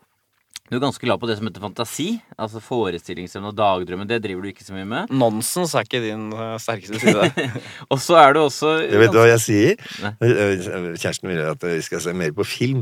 du 0.65 0.79
er 0.79 0.81
ganske 0.81 1.05
glad 1.05 1.19
på 1.21 1.27
det 1.29 1.35
som 1.37 1.45
heter 1.45 1.61
fantasi. 1.61 2.07
Altså 2.41 2.57
forestillingsevne 2.57 3.51
og 3.51 3.57
dagdrømmen. 3.57 4.07
Det 4.09 4.17
driver 4.23 4.41
du 4.41 4.49
ikke 4.49 4.65
så 4.65 4.73
mye 4.73 4.87
med. 4.89 5.11
Nonsens 5.13 5.75
er 5.77 5.85
ikke 5.85 6.01
din 6.01 6.23
eh, 6.33 6.55
sterkeste 6.57 7.01
side. 7.03 7.51
Og 7.93 8.01
så 8.01 8.17
er 8.17 8.33
du 8.33 8.39
også 8.41 8.71
Jeg 8.89 8.97
vet 9.03 9.13
du 9.13 9.19
hva 9.19 9.27
jeg 9.29 9.43
sier? 9.43 9.83
Nei. 10.01 10.13
Eh, 10.25 10.63
Kjæresten 10.97 11.29
vil 11.29 11.43
at 11.51 11.67
vi 11.69 11.77
skal 11.85 12.01
se 12.01 12.15
mer 12.17 12.33
på 12.33 12.47
film. 12.49 12.81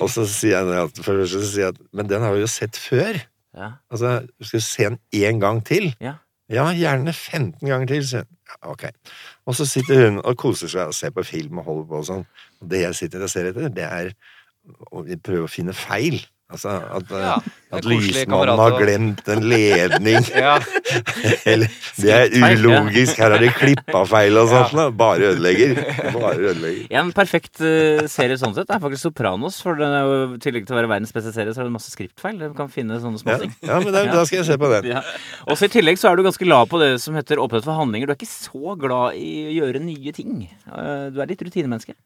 Og 0.00 0.08
så 0.08 0.24
sier 0.24 0.64
jeg 0.64 0.86
at, 0.86 1.02
for 1.04 1.20
det 1.20 1.26
første 1.28 1.50
sier 1.50 1.66
jeg 1.66 1.74
at 1.74 1.84
Men 1.92 2.08
den 2.08 2.24
har 2.24 2.32
vi 2.32 2.46
jo 2.46 2.48
sett 2.48 2.80
før. 2.80 3.20
Ja. 3.56 3.72
Altså, 3.92 4.20
skal 4.40 4.60
du 4.60 4.64
se 4.64 4.90
den 4.90 4.98
én 5.14 5.40
gang 5.42 5.62
til? 5.66 5.92
Ja. 6.00 6.18
Ja, 6.52 6.66
gjerne 6.76 7.12
15 7.12 7.68
ganger 7.68 7.86
til. 7.86 8.04
Så, 8.08 8.22
ja, 8.26 8.58
ok. 8.70 8.84
Og 9.48 9.56
så 9.56 9.66
sitter 9.68 10.04
hun 10.04 10.20
og 10.20 10.36
koser 10.40 10.68
seg 10.68 10.90
og 10.90 10.96
ser 10.96 11.14
på 11.14 11.24
film 11.24 11.62
og 11.62 11.68
holder 11.68 11.88
på 11.88 12.00
og 12.02 12.08
sånn. 12.10 12.26
Og 12.60 12.70
det 12.72 12.82
jeg 12.82 12.98
sitter 12.98 13.24
og 13.24 13.32
ser 13.32 13.48
etter, 13.52 13.70
det 13.72 13.86
er 13.86 14.12
å 14.92 15.04
prøve 15.24 15.46
å 15.46 15.50
finne 15.52 15.74
feil. 15.76 16.20
Altså 16.52 16.72
at, 16.98 17.10
eh, 17.16 17.22
Ja, 17.24 17.34
er 17.72 17.78
at 17.78 17.86
lysmannen 17.88 18.60
har 18.60 18.74
glemt 18.76 19.28
en 19.32 19.44
ledning. 19.48 20.26
Ja. 20.42 20.58
Eller 21.52 21.70
det 21.96 22.12
er 22.12 22.56
ulogisk, 22.58 23.16
her 23.22 23.32
har 23.34 23.40
de 23.42 23.48
klippa 23.56 24.02
feil 24.10 24.36
og 24.40 24.50
sånt. 24.52 24.74
Ja. 24.82 24.88
Bare 25.02 25.30
ødelegger. 25.32 25.74
Bare 26.14 26.36
ødelegger. 26.52 26.86
En 27.00 27.12
perfekt 27.16 27.62
eh, 27.64 28.04
serie 28.12 28.36
sånn 28.40 28.54
sett 28.56 28.70
er 28.72 28.82
faktisk 28.82 29.08
Sopranos. 29.08 29.60
For 29.64 29.78
den 29.78 29.94
er 29.96 30.04
jo, 30.08 30.18
I 30.36 30.42
tillegg 30.44 30.66
til 30.68 30.76
å 30.76 30.80
være 30.82 30.90
verdens 30.92 31.14
beste 31.16 31.32
serie, 31.34 31.54
så 31.56 31.62
er 31.64 31.70
det 31.70 31.74
masse 31.78 31.92
skriftfeil. 31.94 32.38
Du 32.42 32.56
kan 32.58 32.70
finne 32.72 33.00
sånne 33.02 33.20
små 33.22 33.36
småting. 33.38 33.54
ja 33.64 33.80
men 33.82 33.94
da, 33.94 34.04
da 34.12 34.24
skal 34.28 34.42
jeg 34.42 34.48
se 34.52 34.58
på 34.60 34.70
den. 34.76 34.90
Ja. 34.92 35.02
Og 35.48 35.56
I 35.64 35.72
tillegg 35.72 36.00
så 36.00 36.10
er 36.12 36.18
du 36.20 36.26
ganske 36.26 36.46
glad 36.48 36.68
på 36.72 36.80
det 36.82 36.92
som 37.02 37.16
heter 37.18 37.40
åpenhet 37.42 37.64
for 37.66 37.78
handlinger. 37.80 38.10
Du 38.10 38.14
er 38.14 38.20
ikke 38.20 38.32
så 38.32 38.76
glad 38.80 39.16
i 39.18 39.32
å 39.48 39.54
gjøre 39.62 39.82
nye 39.84 40.12
ting. 40.16 40.42
Eh, 40.68 41.08
Du 41.12 41.20
er 41.22 41.30
litt 41.32 41.42
rutinemenneske. 41.44 41.96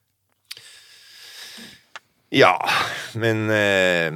Ja, 2.36 2.58
men 3.16 3.48
eh, 3.50 4.12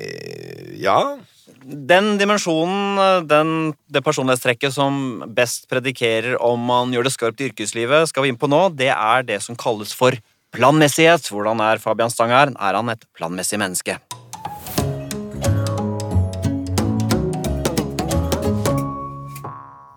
eh, 0.00 0.74
Ja. 0.82 1.18
Den 1.64 2.18
dimensjonen, 2.20 2.98
den, 3.24 3.50
det 3.88 4.02
personlighetstrekket 4.04 4.74
som 4.74 5.22
best 5.32 5.64
predikerer 5.70 6.34
om 6.42 6.60
man 6.60 6.92
gjør 6.92 7.06
det 7.06 7.12
skarpt 7.14 7.40
i 7.40 7.46
yrkeslivet, 7.48 8.10
skal 8.10 8.26
vi 8.26 8.32
inn 8.34 8.40
på 8.40 8.50
nå, 8.52 8.66
det 8.76 8.90
er 8.92 9.24
det 9.24 9.38
som 9.40 9.56
kalles 9.56 9.94
for 9.96 10.12
planmessighet. 10.52 11.30
Hvordan 11.32 11.62
er 11.64 11.80
Fabian 11.80 12.12
Stang 12.12 12.34
her? 12.34 12.52
Er 12.52 12.76
han 12.76 12.92
et 12.92 13.06
planmessig 13.16 13.56
menneske? 13.62 13.96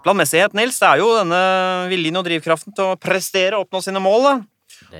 Planmessighet, 0.07 0.55
Nils, 0.55 0.77
det 0.79 0.87
er 0.87 1.01
jo 1.03 1.09
denne 1.17 1.41
viljen 1.91 2.21
og 2.21 2.29
drivkraften 2.29 2.77
til 2.77 2.93
å 2.93 2.99
prestere 3.01 3.57
og 3.57 3.67
oppnå 3.67 3.83
sine 3.83 3.99
mål. 3.99 4.29
da. 4.29 4.37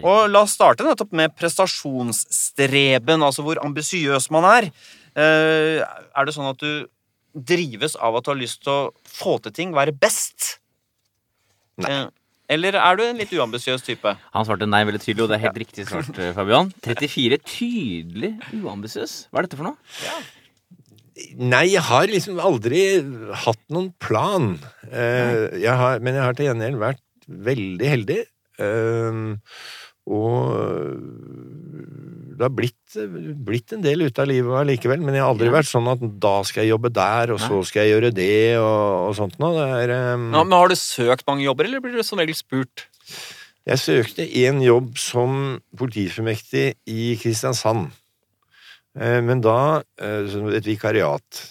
Og 0.04 0.28
la 0.32 0.44
oss 0.44 0.56
starte 0.58 0.86
nettopp 0.86 1.14
med 1.16 1.34
prestasjonsstreben, 1.40 3.24
altså 3.24 3.46
hvor 3.46 3.62
ambisiøs 3.64 4.30
man 4.36 4.48
er. 4.50 4.70
Eh, 5.18 5.82
er 5.82 6.28
det 6.28 6.36
sånn 6.36 6.50
at 6.52 6.62
du 6.62 6.88
drives 7.38 7.96
av 8.02 8.18
at 8.18 8.26
du 8.26 8.32
har 8.34 8.40
lyst 8.40 8.64
til 8.66 8.74
å 8.74 9.10
få 9.10 9.38
til 9.44 9.56
ting, 9.56 9.76
være 9.78 9.96
best? 9.96 10.58
Nei. 11.82 11.92
Eh, 11.92 12.08
eller 12.58 12.78
er 12.80 12.96
du 12.96 13.04
en 13.04 13.18
litt 13.20 13.34
uambisiøs 13.36 13.84
type? 13.84 14.14
Han 14.34 14.48
svarte 14.48 14.68
nei 14.70 14.80
veldig 14.88 15.02
tydelig, 15.04 15.26
og 15.26 15.32
det 15.32 15.38
er 15.38 15.46
helt 15.50 15.62
riktig 15.66 15.88
svart, 15.90 16.16
eh, 16.16 16.32
Fabian. 16.36 16.72
34 16.86 17.42
tydelig 17.44 18.34
uambisiøs. 18.56 19.28
Hva 19.32 19.42
er 19.42 19.48
dette 19.48 19.60
for 19.60 19.68
noe? 19.68 19.76
Nei, 21.36 21.66
jeg 21.74 21.82
har 21.82 22.08
liksom 22.08 22.40
aldri 22.40 22.82
hatt 23.44 23.64
noen 23.74 23.90
plan. 24.00 24.54
Eh, 24.88 25.60
jeg 25.60 25.76
har, 25.82 26.00
men 26.00 26.16
jeg 26.16 26.24
har 26.24 26.38
til 26.38 26.48
gjengjeld 26.48 26.80
vært 26.80 27.04
veldig 27.28 27.90
heldig. 27.92 28.20
Eh, 28.60 29.24
og 30.08 30.54
det 32.38 32.46
har 32.46 32.54
blitt, 32.54 32.96
blitt 33.48 33.74
en 33.76 33.82
del 33.84 34.06
ut 34.06 34.20
av 34.22 34.30
livet 34.30 34.60
allikevel, 34.62 35.02
men 35.04 35.18
jeg 35.18 35.24
har 35.26 35.32
aldri 35.34 35.50
vært 35.52 35.68
sånn 35.72 35.90
at 35.92 36.04
da 36.22 36.36
skal 36.48 36.64
jeg 36.64 36.72
jobbe 36.76 36.92
der, 36.96 37.34
og 37.34 37.42
så 37.42 37.60
skal 37.66 37.84
jeg 37.84 37.96
gjøre 37.96 38.12
det, 38.16 38.38
og, 38.62 39.10
og 39.10 39.16
sånt 39.18 39.36
noe. 39.42 39.66
Eh, 39.82 39.90
Ja, 39.90 40.16
men 40.46 40.54
Har 40.56 40.70
du 40.72 40.78
søkt 40.80 41.26
mange 41.28 41.44
jobber, 41.48 41.68
eller 41.68 41.84
blir 41.84 41.98
du 41.98 42.06
som 42.06 42.22
regel 42.22 42.38
spurt? 42.38 42.86
Jeg 43.68 43.82
søkte 43.84 44.24
en 44.46 44.62
jobb 44.64 44.94
som 45.02 45.58
politifullmektig 45.76 46.68
i 46.88 47.08
Kristiansand. 47.20 47.90
Eh, 48.96 49.20
Men 49.22 49.42
da 49.44 49.84
eh, 50.00 50.30
Et 50.56 50.66
vikariat. 50.72 51.42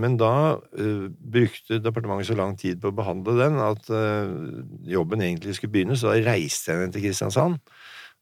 Men 0.00 0.16
da 0.20 0.32
uh, 0.56 1.06
brukte 1.08 1.80
departementet 1.82 2.30
så 2.30 2.38
lang 2.38 2.56
tid 2.60 2.80
på 2.82 2.92
å 2.92 2.96
behandle 2.96 3.36
den 3.40 3.60
at 3.62 3.88
uh, 3.92 4.32
jobben 4.88 5.24
egentlig 5.24 5.58
skulle 5.58 5.74
begynne, 5.74 5.98
så 5.98 6.12
da 6.12 6.32
reiste 6.32 6.72
jeg 6.72 6.82
ned 6.82 6.96
til 6.96 7.08
Kristiansand 7.08 7.60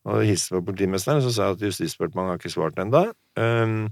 og 0.06 0.22
hilste 0.22 0.54
på 0.54 0.68
politimesteren, 0.68 1.18
og 1.18 1.26
så 1.26 1.32
sa 1.34 1.48
jeg 1.48 1.56
at 1.56 1.66
Justisdepartementet 1.66 2.30
har 2.30 2.38
ikke 2.40 2.54
svart 2.54 2.76
ennå. 2.78 3.08
Um, 3.34 3.88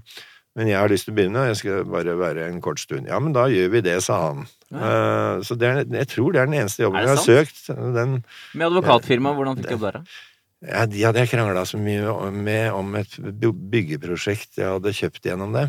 men 0.55 0.69
jeg 0.69 0.79
har 0.79 0.87
lyst 0.87 1.09
til 1.09 1.11
å 1.11 1.17
begynne, 1.17 1.41
og 1.41 1.49
jeg 1.49 1.57
skal 1.59 1.89
bare 1.91 2.13
være 2.15 2.45
en 2.47 2.61
kort 2.63 2.79
stund. 2.79 3.09
Ja, 3.11 3.17
men 3.19 3.35
da 3.35 3.49
gjør 3.51 3.73
vi 3.73 3.81
det, 3.83 3.97
sa 4.05 4.21
han. 4.29 4.45
Uh, 4.71 5.43
så 5.43 5.57
det 5.59 5.67
er, 5.67 5.81
jeg 5.99 6.09
tror 6.13 6.31
det 6.31 6.39
er 6.39 6.47
den 6.47 6.61
eneste 6.61 6.85
jobben 6.85 7.03
jeg 7.03 7.11
har 7.11 7.25
søkt. 7.25 7.59
Den, 7.67 8.21
Med 8.55 8.69
advokatfirma, 8.69 9.35
hvordan 9.35 9.59
fikk 9.59 9.67
du 9.67 9.75
jobb 9.75 9.85
der, 9.89 9.99
da? 9.99 10.21
ja, 10.65 10.85
de 10.89 11.03
hadde 11.03 11.21
jeg 11.21 11.31
krangla 11.33 11.65
så 11.67 11.79
mye 11.81 12.31
med 12.31 12.69
om 12.73 12.95
et 12.97 13.17
byggeprosjekt 13.19 14.61
jeg 14.61 14.71
hadde 14.77 14.95
kjøpt 14.95 15.27
gjennom 15.27 15.55
det. 15.55 15.67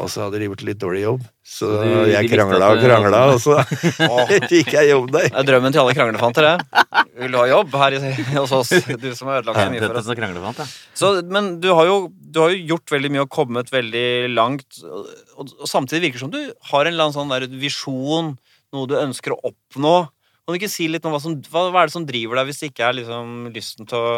Og 0.00 0.08
så 0.10 0.24
hadde 0.24 0.40
de 0.40 0.46
gjort 0.48 0.62
litt 0.66 0.78
dårlig 0.80 1.02
jobb. 1.04 1.24
Så 1.44 1.68
Så 1.68 1.82
de- 1.84 1.88
de 1.92 2.12
jeg 2.14 2.24
visste 2.24 2.36
krangla 2.38 2.68
og 2.72 2.80
krangla, 2.82 3.18
og 3.34 3.40
så 3.44 3.58
fikk 4.50 4.72
jeg 4.72 4.88
jobb 4.90 5.10
der. 5.12 5.28
Det 5.28 5.38
er 5.42 5.48
drømmen 5.50 5.74
til 5.74 5.82
alle 5.82 5.94
kranglefanter, 5.94 6.46
det. 6.48 7.04
Vil 7.20 7.30
du 7.34 7.38
ha 7.38 7.44
jobb 7.50 7.76
her 7.78 7.94
i, 7.98 8.00
hos 8.32 8.54
oss? 8.56 8.72
Du 8.98 9.06
som 9.14 9.28
har 9.30 9.42
ødelagt 9.42 9.60
så 9.60 9.68
mye 9.70 9.82
for 9.84 10.00
oss. 10.00 10.72
Så, 10.96 11.12
men 11.30 11.52
du 11.60 11.68
har, 11.76 11.86
jo, 11.86 11.98
du 12.10 12.40
har 12.40 12.50
jo 12.56 12.64
gjort 12.72 12.96
veldig 12.96 13.12
mye 13.14 13.26
og 13.26 13.30
kommet 13.36 13.70
veldig 13.70 14.06
langt. 14.34 14.80
Og, 14.88 15.52
og 15.60 15.68
samtidig 15.70 16.08
virker 16.08 16.18
det 16.18 16.24
som 16.24 16.34
du 16.34 16.40
har 16.72 16.88
en 16.88 16.94
eller 16.96 17.06
annen 17.06 17.18
sånn 17.20 17.30
der 17.36 17.46
visjon, 17.52 18.34
noe 18.74 18.90
du 18.90 18.96
ønsker 18.98 19.36
å 19.36 19.40
oppnå. 19.52 19.96
Kan 20.44 20.56
du 20.56 20.58
ikke 20.58 20.72
si 20.72 20.88
litt 20.90 21.04
om 21.06 21.12
hva, 21.14 21.20
som, 21.22 21.36
hva, 21.52 21.68
hva 21.70 21.84
er 21.84 21.92
det 21.92 21.94
som 21.94 22.08
driver 22.08 22.40
deg, 22.40 22.50
hvis 22.50 22.64
det 22.64 22.72
ikke 22.72 22.88
er 22.88 22.98
liksom 22.98 23.30
lysten 23.54 23.86
til 23.88 24.00
å 24.00 24.14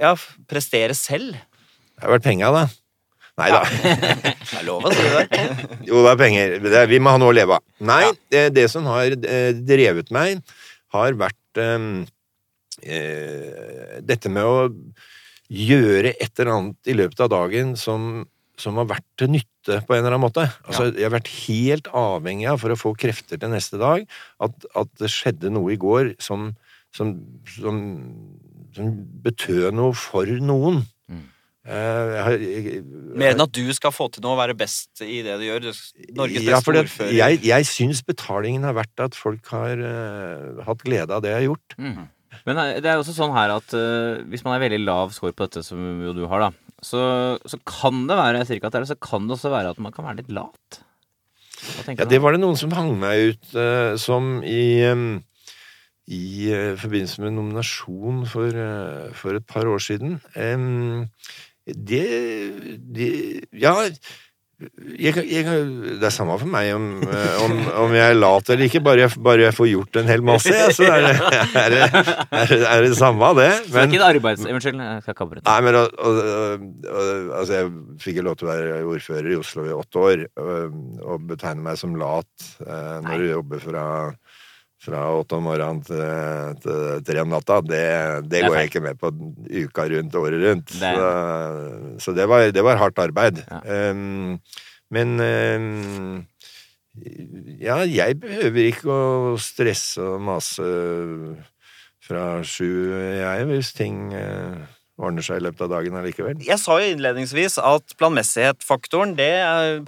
ja, 0.00 0.16
prestere 0.50 0.96
selv? 0.98 1.36
Det 1.92 2.02
har 2.08 2.16
vært 2.16 2.26
penga, 2.26 2.50
da. 2.52 2.66
Nei 3.40 3.48
da. 3.52 3.62
Det 4.52 4.58
er 4.58 4.66
lov 4.66 4.84
å 4.84 4.92
si 4.92 5.04
det. 5.08 5.44
Jo, 5.88 6.02
det 6.04 6.10
er 6.10 6.18
penger. 6.20 6.56
Det 6.60 6.74
er, 6.82 6.90
vi 6.90 7.00
må 7.00 7.14
ha 7.14 7.20
noe 7.20 7.32
å 7.32 7.36
leve 7.36 7.56
av. 7.56 7.64
Nei, 7.88 8.02
det, 8.32 8.50
det 8.58 8.66
som 8.70 8.84
har 8.90 9.14
eh, 9.14 9.52
drevet 9.56 10.12
meg, 10.12 10.42
har 10.92 11.16
vært 11.16 11.60
um, 11.62 12.02
uh, 12.84 13.94
dette 14.04 14.32
med 14.32 14.44
å 14.44 14.68
gjøre 15.52 16.12
et 16.12 16.30
eller 16.36 16.52
annet 16.52 16.92
i 16.92 16.96
løpet 16.96 17.24
av 17.24 17.32
dagen 17.32 17.72
som, 17.80 18.26
som 18.60 18.78
har 18.80 18.88
vært 18.92 19.08
til 19.20 19.32
nytte 19.32 19.80
på 19.86 19.96
en 19.96 20.02
eller 20.02 20.16
annen 20.16 20.26
måte. 20.26 20.46
Altså, 20.66 20.90
Jeg 20.90 21.06
har 21.06 21.16
vært 21.16 21.32
helt 21.46 21.88
avhengig 21.96 22.48
av, 22.52 22.60
for 22.60 22.74
å 22.74 22.78
få 22.78 22.94
krefter 22.98 23.40
til 23.40 23.52
neste 23.52 23.80
dag, 23.80 24.04
at, 24.44 24.68
at 24.78 24.92
det 25.00 25.12
skjedde 25.12 25.52
noe 25.54 25.74
i 25.74 25.80
går 25.80 26.14
som, 26.22 26.50
som, 26.94 27.14
som, 27.56 27.82
som 28.76 28.96
betød 29.24 29.72
noe 29.76 29.96
for 29.96 30.28
noen. 30.44 30.82
Eh, 31.62 32.12
jeg 32.16 32.22
har, 32.26 32.40
jeg, 32.42 32.80
Mer 33.22 33.36
enn 33.36 33.44
at 33.44 33.52
du 33.54 33.68
skal 33.76 33.92
få 33.94 34.08
til 34.10 34.24
noe 34.24 34.34
og 34.34 34.40
være 34.40 34.56
best 34.58 35.02
i 35.04 35.20
det 35.22 35.36
du 35.38 35.44
gjør. 35.46 35.68
Du- 35.68 36.16
Norges 36.18 36.42
ja, 36.42 36.56
beste 36.56 36.74
ordfører. 36.80 37.12
jeg, 37.14 37.42
jeg 37.46 37.68
syns 37.70 38.02
betalingen 38.06 38.66
har 38.66 38.74
vært 38.80 39.04
at 39.04 39.14
folk 39.18 39.46
har 39.54 39.78
uh, 39.78 40.64
hatt 40.66 40.82
glede 40.82 41.14
av 41.14 41.22
det 41.22 41.30
jeg 41.30 41.40
har 41.42 41.48
gjort. 41.52 41.76
Mm. 41.78 42.02
Men 42.48 42.58
eh, 42.64 42.80
det 42.82 42.90
er 42.90 42.98
også 42.98 43.14
sånn 43.14 43.34
her 43.36 43.54
at 43.54 43.76
uh, 43.78 44.24
hvis 44.32 44.42
man 44.42 44.56
er 44.56 44.64
veldig 44.64 44.82
lav 44.82 45.14
score 45.14 45.36
på 45.36 45.46
dette, 45.46 45.62
som 45.66 45.78
jo 46.02 46.14
du 46.16 46.24
har, 46.26 46.48
da, 46.48 46.78
så, 46.82 47.02
så 47.46 47.60
kan 47.68 48.08
det 48.10 48.18
være 48.18 48.40
jeg 48.40 48.48
sier 48.48 48.58
ikke 48.58 48.72
at 48.72 48.74
det 48.74 48.80
er 48.80 48.88
det, 48.88 48.94
så 48.96 49.02
kan 49.10 49.28
det 49.28 49.36
også 49.36 49.52
være 49.54 49.76
at 49.76 49.84
man 49.84 49.94
kan 49.94 50.08
være 50.08 50.22
litt 50.24 50.32
lat. 50.34 50.82
Ja, 51.86 52.08
det 52.10 52.18
var 52.18 52.34
det 52.34 52.40
noen 52.42 52.58
som 52.58 52.72
hang 52.74 52.96
meg 52.98 53.36
ut 53.36 53.54
uh, 53.54 53.94
som 54.02 54.40
i, 54.42 54.82
um, 54.90 55.20
i 56.10 56.50
uh, 56.50 56.74
forbindelse 56.80 57.22
med 57.22 57.36
nominasjon 57.36 58.24
for, 58.26 58.50
uh, 58.50 59.14
for 59.14 59.38
et 59.38 59.46
par 59.46 59.70
år 59.70 59.78
siden. 59.84 60.18
Em, 60.34 61.06
det, 61.66 62.04
det 62.94 63.12
Ja, 63.62 63.76
jeg, 64.98 65.16
jeg, 65.26 65.44
det 65.98 66.06
er 66.06 66.12
samme 66.14 66.36
for 66.38 66.50
meg 66.50 66.68
om, 66.76 66.84
om, 67.42 67.54
om 67.82 67.94
jeg 67.96 68.12
er 68.12 68.18
lat 68.18 68.50
eller 68.52 68.68
ikke, 68.68 68.82
bare 68.84 69.04
jeg, 69.04 69.14
bare 69.24 69.46
jeg 69.46 69.56
får 69.56 69.68
gjort 69.72 69.98
en 69.98 70.10
hel 70.10 70.22
masse, 70.26 70.52
så 70.76 70.86
er 70.86 71.06
det, 71.06 71.14
er 71.58 71.74
det, 71.74 71.88
er 71.88 72.52
det, 72.52 72.58
er 72.68 72.86
det 72.86 72.92
samme 72.98 73.32
det. 73.38 73.48
Så 73.64 73.72
det 73.72 73.80
er 73.80 73.88
ikke 73.90 73.98
en 73.98 74.06
arbeids... 74.06 74.44
Unnskyld, 74.46 74.82
jeg 74.84 75.02
skal 75.02 75.16
ikke 75.16 75.26
avbryte. 75.26 75.44
Nei, 75.48 75.58
men 75.66 75.78
og, 75.80 75.98
og, 75.98 76.20
altså, 77.40 77.56
jeg 77.56 77.72
fikk 78.04 78.20
jo 78.20 78.26
lov 78.28 78.38
til 78.38 78.48
å 78.48 78.52
være 78.52 78.78
ordfører 78.92 79.30
i 79.32 79.38
Oslo 79.40 79.66
i 79.66 79.74
åtte 79.74 80.06
år, 80.06 80.24
og, 80.44 80.78
og 81.02 81.26
betegne 81.32 81.66
meg 81.66 81.80
som 81.80 81.98
lat 81.98 82.48
eh, 82.62 82.96
når 83.08 83.24
du 83.24 83.28
jobber 83.32 83.66
fra, 83.66 83.86
fra 84.82 85.04
åtte 85.14 85.38
om 85.38 85.46
morgenen 85.46 85.82
til, 85.86 86.02
til 86.64 87.04
tre 87.06 87.22
om 87.22 87.30
natta. 87.30 87.60
Det, 87.62 87.84
det, 88.26 88.42
går 88.46 88.58
jeg 88.58 88.70
ikke 88.72 88.84
med 88.88 88.98
på 88.98 89.12
uka 89.12 89.86
rundt, 89.92 90.18
året 90.18 90.42
rundt. 90.42 90.74
Det 90.74 90.90
Så, 90.98 91.12
så 92.02 92.16
det, 92.16 92.26
var, 92.30 92.48
det 92.50 92.66
var 92.66 92.80
hardt 92.80 92.98
arbeid. 93.02 93.44
Ja. 93.46 93.90
Um, 93.92 94.40
men 94.92 95.14
um, 95.22 96.26
ja, 97.62 97.78
jeg 97.88 98.18
behøver 98.20 98.68
ikke 98.68 98.92
å 98.92 99.38
stresse 99.40 100.02
og 100.02 100.20
mase 100.26 100.66
fra 102.02 102.42
sju, 102.42 102.66
jeg, 102.90 103.46
hvis 103.48 103.70
ting 103.78 104.10
eh, 104.18 104.58
ordner 105.00 105.24
seg 105.24 105.38
i 105.38 105.44
løpet 105.46 105.62
av 105.64 105.70
dagen 105.76 105.96
allikevel. 106.00 106.42
Jeg 106.42 106.58
sa 106.60 106.80
jo 106.82 106.90
innledningsvis 106.92 107.60
at 107.62 107.94
planmessighet-faktoren 108.00 109.14
det 109.16 109.32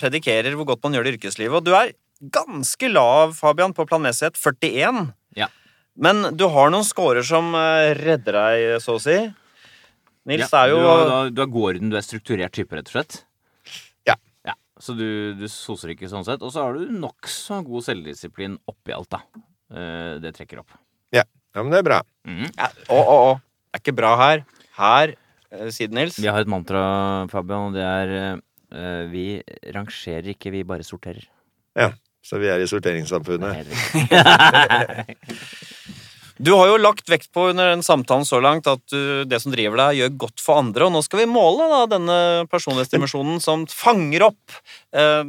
predikerer 0.01 0.55
hvor 0.55 0.70
godt 0.70 0.86
man 0.86 0.97
gjør 0.97 1.09
det 1.09 1.12
i 1.12 1.18
yrkeslivet. 1.18 1.59
Og 1.59 1.66
du 1.66 1.74
er 1.74 1.92
ganske 2.33 2.89
lav, 2.89 3.35
Fabian, 3.39 3.75
på 3.77 3.87
planmessighet. 3.89 4.39
41. 4.41 5.12
Ja. 5.37 5.49
Men 5.95 6.37
du 6.37 6.47
har 6.51 6.72
noen 6.72 6.87
scorer 6.87 7.27
som 7.27 7.53
eh, 7.59 7.93
redder 7.99 8.39
deg, 8.39 8.66
så 8.83 8.97
å 8.99 9.03
si. 9.03 9.18
Nils 10.25 10.49
Ja, 10.49 10.64
er 10.64 10.72
jo 10.72 10.79
du, 10.81 11.43
er, 11.43 11.51
gården, 11.53 11.91
du 11.93 11.99
er 11.99 12.01
er 12.01 12.07
strukturert 12.07 12.55
type, 12.57 12.72
rett 12.75 12.89
og 12.89 12.95
slett? 12.97 13.18
Ja. 14.09 14.16
ja. 14.49 14.55
Så 14.81 14.97
du, 14.97 15.35
du 15.37 15.45
soser 15.53 15.93
ikke 15.93 16.09
sånn 16.09 16.25
sett. 16.25 16.41
Og 16.43 16.55
så 16.55 16.64
har 16.64 16.79
du 16.79 16.89
nokså 16.89 17.61
god 17.66 17.85
selvdisiplin 17.85 18.57
oppi 18.70 18.97
alt, 18.97 19.12
da. 19.12 19.20
Eh, 19.75 20.14
det 20.25 20.33
trekker 20.39 20.64
opp. 20.64 20.72
Ja, 21.55 21.62
men 21.62 21.70
det 21.70 21.85
er 21.85 21.87
bra. 21.87 22.01
Mhm. 22.27 22.49
ja, 22.51 22.70
Å, 22.91 22.97
å, 22.99 23.18
å. 23.31 23.35
Det 23.70 23.79
er 23.79 23.83
ikke 23.85 23.95
bra 23.99 24.14
her. 24.18 24.41
Her, 24.75 25.12
siden, 25.53 25.70
sier 25.77 25.93
Nils. 25.95 26.16
Vi 26.18 26.27
har 26.31 26.43
et 26.43 26.51
mantra, 26.51 26.81
Fabian, 27.31 27.68
og 27.68 27.77
det 27.77 27.85
er 27.87 28.14
eh, 28.18 29.05
Vi 29.12 29.27
rangerer 29.75 30.33
ikke, 30.33 30.51
vi 30.51 30.64
bare 30.66 30.87
sorterer. 30.87 31.29
Ja, 31.79 31.93
så 32.25 32.41
vi 32.41 32.49
er 32.49 32.64
i 32.64 32.70
sorteringssamfunnet. 32.70 33.64
Du 36.35 36.51
har 36.51 36.66
jo 36.66 36.79
lagt 36.83 37.07
vekt 37.07 37.29
på 37.33 37.45
under 37.53 37.68
den 37.70 37.83
samtalen 37.87 38.27
så 38.27 38.41
langt 38.43 38.66
at 38.66 38.83
du, 38.91 39.22
det 39.22 39.39
som 39.39 39.53
driver 39.55 39.79
deg, 39.79 40.01
gjør 40.01 40.16
godt 40.25 40.43
for 40.43 40.59
andre. 40.59 40.89
Og 40.89 40.97
nå 40.97 41.03
skal 41.07 41.22
vi 41.22 41.27
måle 41.31 41.68
da, 41.70 41.85
denne 41.93 42.16
personlighetsdimensjonen 42.51 43.39
som 43.43 43.62
fanger 43.70 44.27
opp 44.27 44.57
eh, 44.99 45.22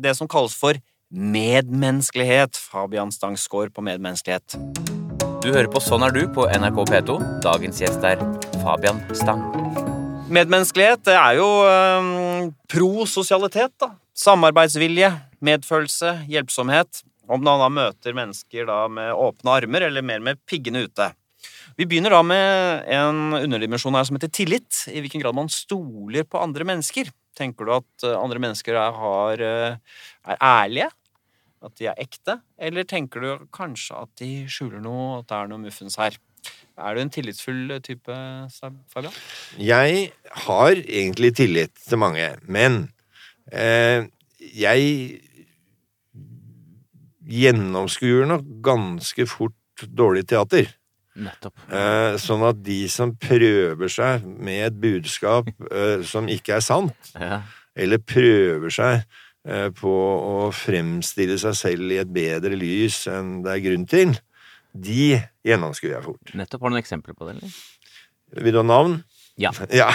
det 0.00 0.14
som 0.16 0.30
kalles 0.32 0.56
for 0.56 0.80
medmenneskelighet. 1.12 2.56
Fabian 2.56 3.12
Stang 3.12 3.36
score 3.36 3.68
på 3.68 3.84
medmenneskelighet. 3.84 4.56
Du 5.44 5.50
hører 5.52 5.68
på 5.70 5.84
Sånn 5.84 6.06
er 6.08 6.16
du 6.16 6.24
på 6.32 6.48
NRK 6.48 6.80
P2. 6.88 7.18
Dagens 7.44 7.84
gjest 7.84 8.08
er 8.08 8.24
Fabian 8.62 9.04
Stang. 9.12 9.44
Medmenneskelighet 10.32 11.04
det 11.06 11.20
er 11.20 11.36
jo 11.36 11.50
eh, 11.68 12.48
prososialitet, 12.72 13.76
da. 13.84 13.92
Samarbeidsvilje, 14.16 15.10
medfølelse, 15.44 16.22
hjelpsomhet. 16.30 17.02
Om 17.28 17.42
man 17.44 17.60
da 17.60 17.68
møter 17.68 18.14
mennesker 18.16 18.68
da 18.68 18.86
med 18.88 19.12
åpne 19.12 19.56
armer, 19.58 19.84
eller 19.88 20.04
mer 20.06 20.22
med 20.24 20.40
piggene 20.48 20.86
ute. 20.86 21.10
Vi 21.76 21.84
begynner 21.84 22.14
da 22.14 22.22
med 22.24 22.86
en 22.96 23.36
underdimensjon 23.36 23.98
her 23.98 24.06
som 24.08 24.16
heter 24.16 24.32
tillit. 24.32 24.86
I 24.88 25.02
hvilken 25.04 25.20
grad 25.20 25.36
man 25.36 25.50
stoler 25.52 26.24
på 26.24 26.40
andre 26.40 26.64
mennesker. 26.64 27.10
Tenker 27.36 27.68
du 27.68 27.74
at 27.76 28.06
eh, 28.06 28.16
andre 28.16 28.40
mennesker 28.40 28.78
er, 28.80 28.96
har, 28.96 29.44
eh, 29.44 30.00
er 30.24 30.40
ærlige? 30.40 30.88
At 31.66 31.76
de 31.76 31.90
er 31.90 32.00
ekte? 32.00 32.38
Eller 32.56 32.88
tenker 32.88 33.20
du 33.20 33.46
kanskje 33.52 34.00
at 34.06 34.22
de 34.22 34.30
skjuler 34.48 34.80
noe, 34.80 35.20
at 35.20 35.28
det 35.28 35.36
er 35.42 35.52
noe 35.52 35.64
muffens 35.66 36.00
her? 36.00 36.16
Er 36.76 36.96
du 36.96 37.02
en 37.02 37.12
tillitsfull 37.12 37.76
type, 37.84 38.16
Fabian? 38.92 39.12
Jeg 39.60 40.10
har 40.46 40.76
egentlig 40.76 41.34
tillit 41.36 41.72
til 41.84 42.00
mange, 42.00 42.34
men 42.44 42.86
jeg 43.52 45.20
gjennomskuer 47.26 48.26
nok 48.30 48.44
ganske 48.64 49.26
fort 49.28 49.86
dårlig 49.96 50.24
teater. 50.30 50.68
Nettopp. 51.16 51.56
Eh, 51.72 52.16
sånn 52.20 52.42
at 52.44 52.58
de 52.64 52.82
som 52.92 53.14
prøver 53.16 53.88
seg 53.92 54.24
med 54.26 54.66
et 54.66 54.76
budskap 54.82 55.48
eh, 55.70 56.02
som 56.04 56.28
ikke 56.28 56.58
er 56.58 56.64
sant, 56.64 57.12
Ja. 57.16 57.40
eller 57.74 57.98
prøver 58.04 58.70
seg 58.72 59.04
eh, 59.48 59.70
på 59.72 59.88
å 59.92 60.50
fremstille 60.52 61.38
seg 61.40 61.56
selv 61.56 61.92
i 61.92 61.98
et 62.02 62.12
bedre 62.12 62.56
lys 62.56 63.06
enn 63.08 63.38
det 63.46 63.54
er 63.54 63.64
grunn 63.64 63.86
til, 63.88 64.12
de 64.76 65.16
gjennomskuer 65.46 65.94
jeg 65.96 66.04
fort. 66.04 66.34
Nettopp. 66.36 66.60
Har 66.60 66.68
du 66.68 66.76
noen 66.76 66.82
eksempler 66.84 67.16
på 67.16 67.24
det, 67.30 67.38
eller? 67.38 67.56
Vil 68.44 68.52
du 68.52 68.60
ha 68.60 68.66
navn? 68.68 68.98
Ja. 69.40 69.52
Ja. 69.82 69.90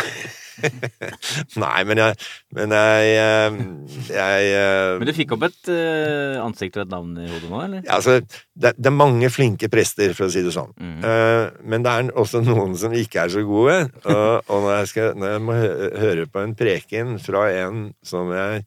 Nei, 1.58 1.80
men 1.88 1.98
jeg 1.98 2.18
Men 2.54 2.74
jeg 2.76 3.14
Jeg, 3.16 4.42
jeg 4.52 5.00
Men 5.00 5.08
du 5.10 5.14
fikk 5.16 5.34
opp 5.34 5.46
et 5.48 5.72
eh, 5.74 6.36
ansikt 6.44 6.78
og 6.78 6.84
et 6.84 6.92
navn 6.92 7.16
i 7.18 7.30
hodet 7.30 7.50
nå, 7.50 7.62
eller? 7.64 7.82
ja, 7.88 7.96
altså, 7.98 8.20
det, 8.54 8.74
det 8.78 8.92
er 8.92 8.94
mange 8.94 9.32
flinke 9.34 9.72
prester, 9.74 10.14
for 10.18 10.28
å 10.28 10.34
si 10.34 10.44
det 10.46 10.54
sånn. 10.54 10.70
Mm. 10.78 11.00
Eh, 11.08 11.46
men 11.72 11.88
det 11.88 11.96
er 11.96 12.14
også 12.20 12.44
noen 12.46 12.76
som 12.78 12.94
ikke 12.94 13.24
er 13.24 13.34
så 13.34 13.42
gode. 13.48 13.80
Og, 14.04 14.52
og 14.52 14.68
når, 14.68 14.72
jeg 14.76 14.92
skal, 14.94 15.12
når 15.18 15.34
jeg 15.34 15.44
må 15.48 15.58
høre 16.04 16.30
på 16.30 16.46
en 16.46 16.56
preken 16.60 17.18
fra 17.24 17.48
en 17.64 17.84
som 18.06 18.30
jeg 18.36 18.66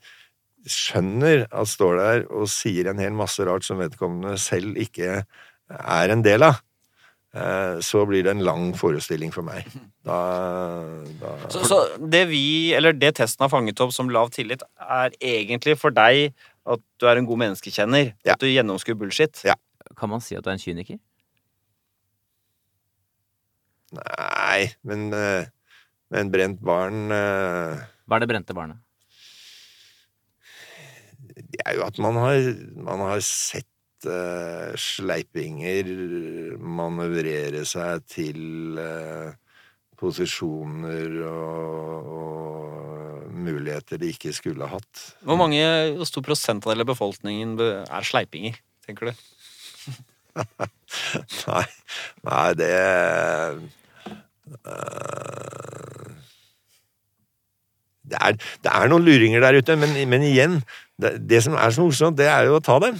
skjønner 0.65 1.45
at 1.53 1.69
står 1.69 1.99
der 2.01 2.23
og 2.33 2.49
sier 2.51 2.89
en 2.91 3.03
hel 3.03 3.15
masse 3.17 3.45
rart 3.45 3.67
som 3.67 3.81
vedkommende 3.83 4.39
selv 4.41 4.79
ikke 4.81 5.23
er 5.75 6.13
en 6.15 6.25
del 6.25 6.47
av, 6.47 6.59
eh, 6.59 6.71
så 7.83 8.05
blir 8.07 8.23
det 8.23 8.31
en 8.31 8.45
lang 8.47 8.69
forestilling 8.79 9.33
for 9.35 9.43
meg. 9.43 9.67
Da, 10.07 10.19
da 11.19 11.33
Så, 11.51 11.65
så 11.67 11.79
det 11.99 12.27
vi, 12.31 12.45
eller 12.77 12.95
det 12.95 13.17
testen 13.19 13.43
har 13.43 13.51
fanget 13.51 13.81
opp 13.83 13.91
som 13.97 14.13
lav 14.13 14.31
tillit, 14.35 14.63
er 14.79 15.17
egentlig 15.19 15.75
for 15.81 15.95
deg 15.95 16.31
at 16.65 16.83
du 17.01 17.09
er 17.11 17.19
en 17.19 17.27
god 17.27 17.43
menneskekjenner? 17.43 18.13
Ja. 18.23 18.37
At 18.37 18.45
du 18.45 18.47
gjennomskuer 18.47 18.99
bullshit? 19.01 19.43
Ja. 19.49 19.57
Kan 19.99 20.13
man 20.13 20.23
si 20.23 20.39
at 20.39 20.47
du 20.47 20.53
er 20.53 20.59
en 20.59 20.63
kyniker? 20.63 21.01
Nei, 23.95 24.71
men 24.87 25.11
eh, 25.15 25.51
men 26.15 26.31
brent 26.31 26.61
barn 26.65 27.11
eh, 27.15 27.85
Hva 28.07 28.19
er 28.19 28.25
det 28.25 28.31
brente 28.31 28.57
barnet? 28.57 28.81
Det 31.35 31.63
er 31.65 31.79
jo 31.79 31.85
at 31.87 31.97
man 32.03 32.19
har, 32.21 32.37
man 32.79 33.01
har 33.09 33.23
sett 33.27 33.67
eh, 34.11 34.75
sleipinger 34.81 35.89
manøvrere 36.59 37.65
seg 37.69 38.05
til 38.11 38.79
uh, 38.81 39.33
posisjoner 40.01 41.19
og, 41.29 42.11
og 42.19 43.31
muligheter 43.35 44.01
de 44.01 44.13
ikke 44.15 44.35
skulle 44.37 44.69
hatt. 44.71 45.05
Hvor 45.25 45.39
mange, 45.41 45.63
hvor 45.99 46.09
stor 46.09 46.25
prosentandel 46.27 46.85
av 46.85 46.91
befolkningen 46.93 47.57
er 47.63 48.07
sleipinger, 48.07 48.59
tenker 48.87 49.13
du? 49.13 49.15
Nei, 51.49 51.65
nei 52.27 52.49
det 52.59 52.75
uh, 54.67 56.15
det, 58.05 58.19
er, 58.21 58.37
det 58.37 58.71
er 58.71 58.91
noen 58.91 59.05
luringer 59.07 59.43
der 59.45 59.59
ute, 59.59 59.77
men, 59.81 59.97
men 60.11 60.25
igjen, 60.27 60.61
det, 61.01 61.17
det 61.29 61.43
som 61.47 61.57
er 61.59 61.75
så 61.75 61.87
morsomt, 61.87 62.19
det 62.19 62.29
er 62.31 62.49
jo 62.49 62.59
å 62.59 62.65
ta 62.65 62.79
dem. 62.85 62.99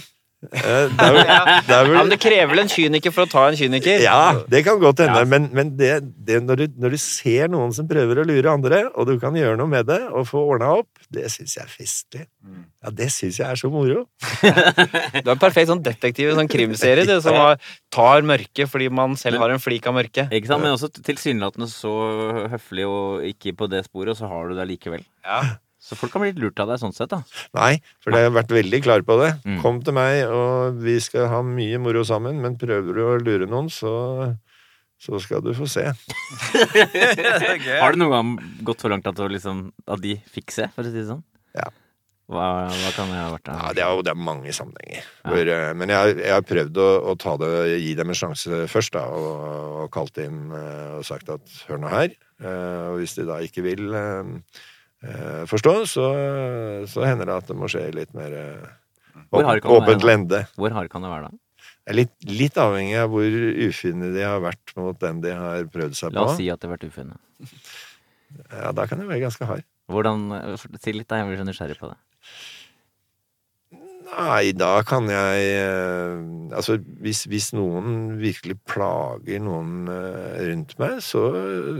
Eh, 0.51 0.87
Det 0.91 1.05
er, 1.05 1.13
vel- 1.15 1.25
det 1.25 1.29
er 1.29 1.71
Ja, 1.75 1.79
vel, 1.83 1.93
men 1.97 2.09
Det 2.13 2.19
krever 2.21 2.49
vel 2.53 2.59
en 2.65 2.69
kyniker 2.71 3.11
for 3.15 3.25
å 3.25 3.29
ta 3.31 3.47
en 3.49 3.57
kyniker? 3.59 3.99
Ja, 4.03 4.41
det 4.51 4.63
kan 4.67 4.79
godt 4.79 4.99
hende, 5.03 5.23
Ja. 5.23 5.25
men, 5.25 5.49
men 5.55 5.73
det, 5.77 5.91
det 6.25 6.41
når, 6.45 6.55
du, 6.63 6.67
når 6.85 6.95
du 6.95 6.97
ser 7.01 7.47
noen 7.51 7.73
som 7.75 7.87
prøver 7.89 8.21
å 8.21 8.27
lure 8.27 8.51
andre, 8.53 8.83
og 8.95 9.07
du 9.09 9.15
kan 9.19 9.33
gjøre 9.37 9.57
noe 9.59 9.67
med 9.71 9.85
det 9.89 10.01
og 10.11 10.27
få 10.29 10.43
ordna 10.55 10.73
opp, 10.81 10.89
det 11.11 11.27
syns 11.31 11.55
jeg 11.57 11.63
er 11.65 11.71
festlig. 11.71 12.23
Mm. 12.45 12.63
Ja, 12.85 12.89
det 13.01 13.09
syns 13.13 13.39
jeg 13.39 13.47
er 13.49 13.55
så 13.59 13.69
moro. 13.73 14.05
Du 15.25 15.29
er 15.31 15.39
perfekt 15.41 15.69
sånn 15.71 15.81
detektiv 15.85 16.29
i 16.31 16.35
sånn 16.37 16.49
krimserie, 16.51 17.05
du, 17.07 17.15
som 17.23 17.33
har, 17.37 17.59
tar 17.93 18.25
mørket 18.27 18.69
fordi 18.69 18.89
man 18.93 19.15
selv 19.19 19.39
har 19.41 19.53
en 19.53 19.61
flik 19.61 19.85
av 19.89 19.95
mørke. 19.97 20.27
Ikke 20.31 20.49
sant? 20.51 20.61
Men 20.65 20.75
også 20.75 20.89
tilsynelatende 21.01 21.67
så 21.71 21.93
høflig 22.53 22.85
og 22.89 23.23
ikke 23.31 23.55
på 23.57 23.69
det 23.71 23.85
sporet, 23.87 24.13
og 24.15 24.19
så 24.21 24.29
har 24.31 24.49
du 24.51 24.57
det 24.59 24.67
likevel. 24.75 25.05
Ja. 25.25 25.41
Så 25.85 25.93
folk 25.99 26.09
kan 26.15 26.23
bli 26.23 26.31
litt 26.31 26.39
lurt 26.41 26.57
av 26.63 26.71
deg 26.71 26.79
sånn 26.81 26.95
sett, 26.97 27.11
da. 27.13 27.19
Nei, 27.53 27.75
for 28.01 28.15
jeg 28.17 28.25
har 28.25 28.33
vært 28.33 28.53
veldig 28.55 28.79
klar 28.81 29.03
på 29.05 29.19
det. 29.21 29.27
Mm. 29.45 29.59
Kom 29.61 29.83
til 29.85 29.93
meg, 29.93 30.23
og 30.33 30.79
vi 30.81 30.95
skal 31.03 31.27
ha 31.29 31.43
mye 31.45 31.77
moro 31.83 32.01
sammen, 32.07 32.39
men 32.41 32.55
prøver 32.57 32.97
du 32.97 33.03
å 33.05 33.11
lure 33.21 33.45
noen, 33.51 33.69
så, 33.69 33.91
så 34.97 35.21
skal 35.21 35.43
du 35.45 35.51
få 35.53 35.67
se. 35.69 35.85
Har 37.83 37.93
du 37.93 38.01
noen 38.01 38.13
gang 38.15 38.35
gått 38.65 38.81
så 38.81 38.89
langt 38.91 39.05
at, 39.09 39.19
liksom, 39.31 39.67
at 39.85 40.01
de 40.01 40.15
fikk 40.33 40.53
se, 40.55 40.67
for 40.73 40.85
å 40.85 40.89
si 40.91 40.97
det 40.97 41.07
sånn? 41.09 41.21
Ja. 41.55 41.69
Hva, 42.25 42.45
hva 42.73 42.91
kan 42.95 43.11
det 43.13 43.19
ha 43.21 43.29
vært? 43.35 43.49
Ja, 43.53 43.71
det 43.77 43.83
er 43.85 43.99
det 44.07 44.13
er 44.15 44.17
mange 44.17 44.53
sammenhenger. 44.57 45.05
Hvor, 45.29 45.49
eh, 45.53 45.71
men 45.77 45.91
jeg, 45.93 46.15
jeg 46.23 46.33
har 46.33 46.45
prøvd 46.49 46.79
å, 46.81 46.87
å 47.11 47.17
ta 47.21 47.35
det, 47.37 47.49
gi 47.83 47.91
dem 47.99 48.09
en 48.09 48.17
sjanse 48.17 48.63
først, 48.71 48.95
da, 48.97 49.03
og, 49.13 49.83
og 49.83 49.91
kalt 49.93 50.17
inn 50.23 50.47
eh, 50.49 50.95
og 50.97 51.05
sagt 51.05 51.29
at 51.35 51.59
hør 51.69 51.83
nå 51.85 51.91
her. 51.93 52.15
eh, 52.41 52.87
Og 52.89 53.03
hvis 53.03 53.13
de 53.19 53.27
da 53.29 53.37
ikke 53.45 53.61
vil 53.69 53.85
forstå, 55.51 55.73
så, 55.89 56.05
så 56.89 57.05
hender 57.05 57.29
det 57.29 57.35
at 57.39 57.49
det 57.51 57.57
må 57.59 57.69
skje 57.71 57.87
litt 57.95 58.13
mer 58.17 58.33
eh, 58.33 58.69
åpent 59.35 60.05
lende. 60.05 60.45
Hvor 60.59 60.73
hard 60.75 60.89
kan 60.93 61.05
det 61.05 61.11
være, 61.11 61.29
da? 61.29 61.41
Det 61.85 61.93
er 61.93 61.97
litt, 61.99 62.13
litt 62.25 62.55
avhengig 62.57 62.95
av 62.97 63.11
hvor 63.13 63.35
ufine 63.67 64.09
de 64.15 64.23
har 64.25 64.39
vært 64.41 64.73
mot 64.79 64.97
den 65.01 65.19
de 65.21 65.35
har 65.37 65.67
prøvd 65.69 65.93
seg 65.97 66.09
på. 66.09 66.17
La 66.17 66.25
oss 66.25 66.39
si 66.39 66.47
at 66.49 66.61
det 66.61 66.69
har 66.69 66.73
vært 66.77 66.87
ufine. 66.89 67.17
Ja, 68.49 68.71
Da 68.73 68.87
kan 68.89 69.01
det 69.03 69.05
være 69.11 69.21
ganske 69.27 69.45
hard. 69.45 69.65
Hvordan, 69.91 70.25
eh, 70.33 70.65
Si 70.81 70.93
litt, 70.95 71.07
da. 71.07 71.21
Jeg 71.21 71.29
blir 71.29 71.41
så 71.43 71.45
nysgjerrig 71.45 71.77
på 71.77 71.91
det. 71.91 71.99
Nei, 74.05 74.51
da 74.53 74.79
kan 74.85 75.07
jeg 75.09 75.45
eh, 75.59 76.19
Altså, 76.55 76.77
hvis, 77.01 77.23
hvis 77.29 77.51
noen 77.57 78.17
virkelig 78.21 78.57
plager 78.69 79.41
noen 79.43 79.89
eh, 79.91 80.41
rundt 80.49 80.75
meg, 80.81 80.99
så, 81.05 81.23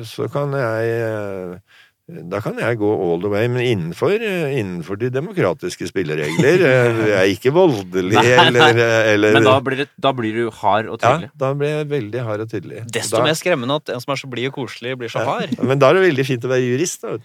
så 0.05 0.27
kan 0.33 0.53
jeg 0.57 0.95
eh, 1.05 1.57
da 2.05 2.37
kan 2.37 2.59
jeg 2.61 2.77
gå 2.77 2.89
all 3.01 3.17
the 3.23 3.29
way, 3.33 3.47
men 3.49 3.63
innenfor, 3.65 4.13
eh, 4.21 4.51
innenfor 4.59 4.99
de 5.01 5.07
demokratiske 5.09 5.87
spilleregler. 5.89 6.61
Eh, 6.61 6.99
Jeg 7.09 7.15
er 7.17 7.31
ikke 7.33 7.53
voldelig 7.55 8.13
Nei, 8.19 8.21
nei. 8.29 8.43
eller, 8.45 8.77
eh, 8.77 9.13
eller 9.15 9.33
Men 9.39 9.47
da 9.47 9.55
blir, 9.65 9.79
det, 9.81 9.87
da 9.97 10.11
blir 10.13 10.37
du 10.37 10.51
hard 10.53 10.91
og 10.93 10.99
tydelig? 11.01 11.31
ja, 11.31 11.37
da 11.41 11.49
blir 11.57 11.71
jeg 11.73 11.87
veldig 11.95 12.25
hard 12.27 12.43
og 12.45 12.51
tydelig. 12.51 12.83
Desto 12.93 13.17
da, 13.17 13.23
mer 13.25 13.33
skremmende 13.39 13.79
at 13.81 13.89
en 13.95 14.03
som 14.03 14.13
er 14.13 14.21
så 14.21 14.29
blid 14.29 14.51
og 14.51 14.57
koselig, 14.59 14.93
blir 15.01 15.09
så 15.09 15.23
hard. 15.25 15.55
Ja, 15.57 15.65
men 15.65 15.81
da 15.81 15.89
er 15.89 15.97
det 15.97 16.05
veldig 16.05 16.25
fint 16.29 16.45
å 16.45 16.51
være 16.53 16.67
jurist. 16.67 17.01
Da. 17.07 17.17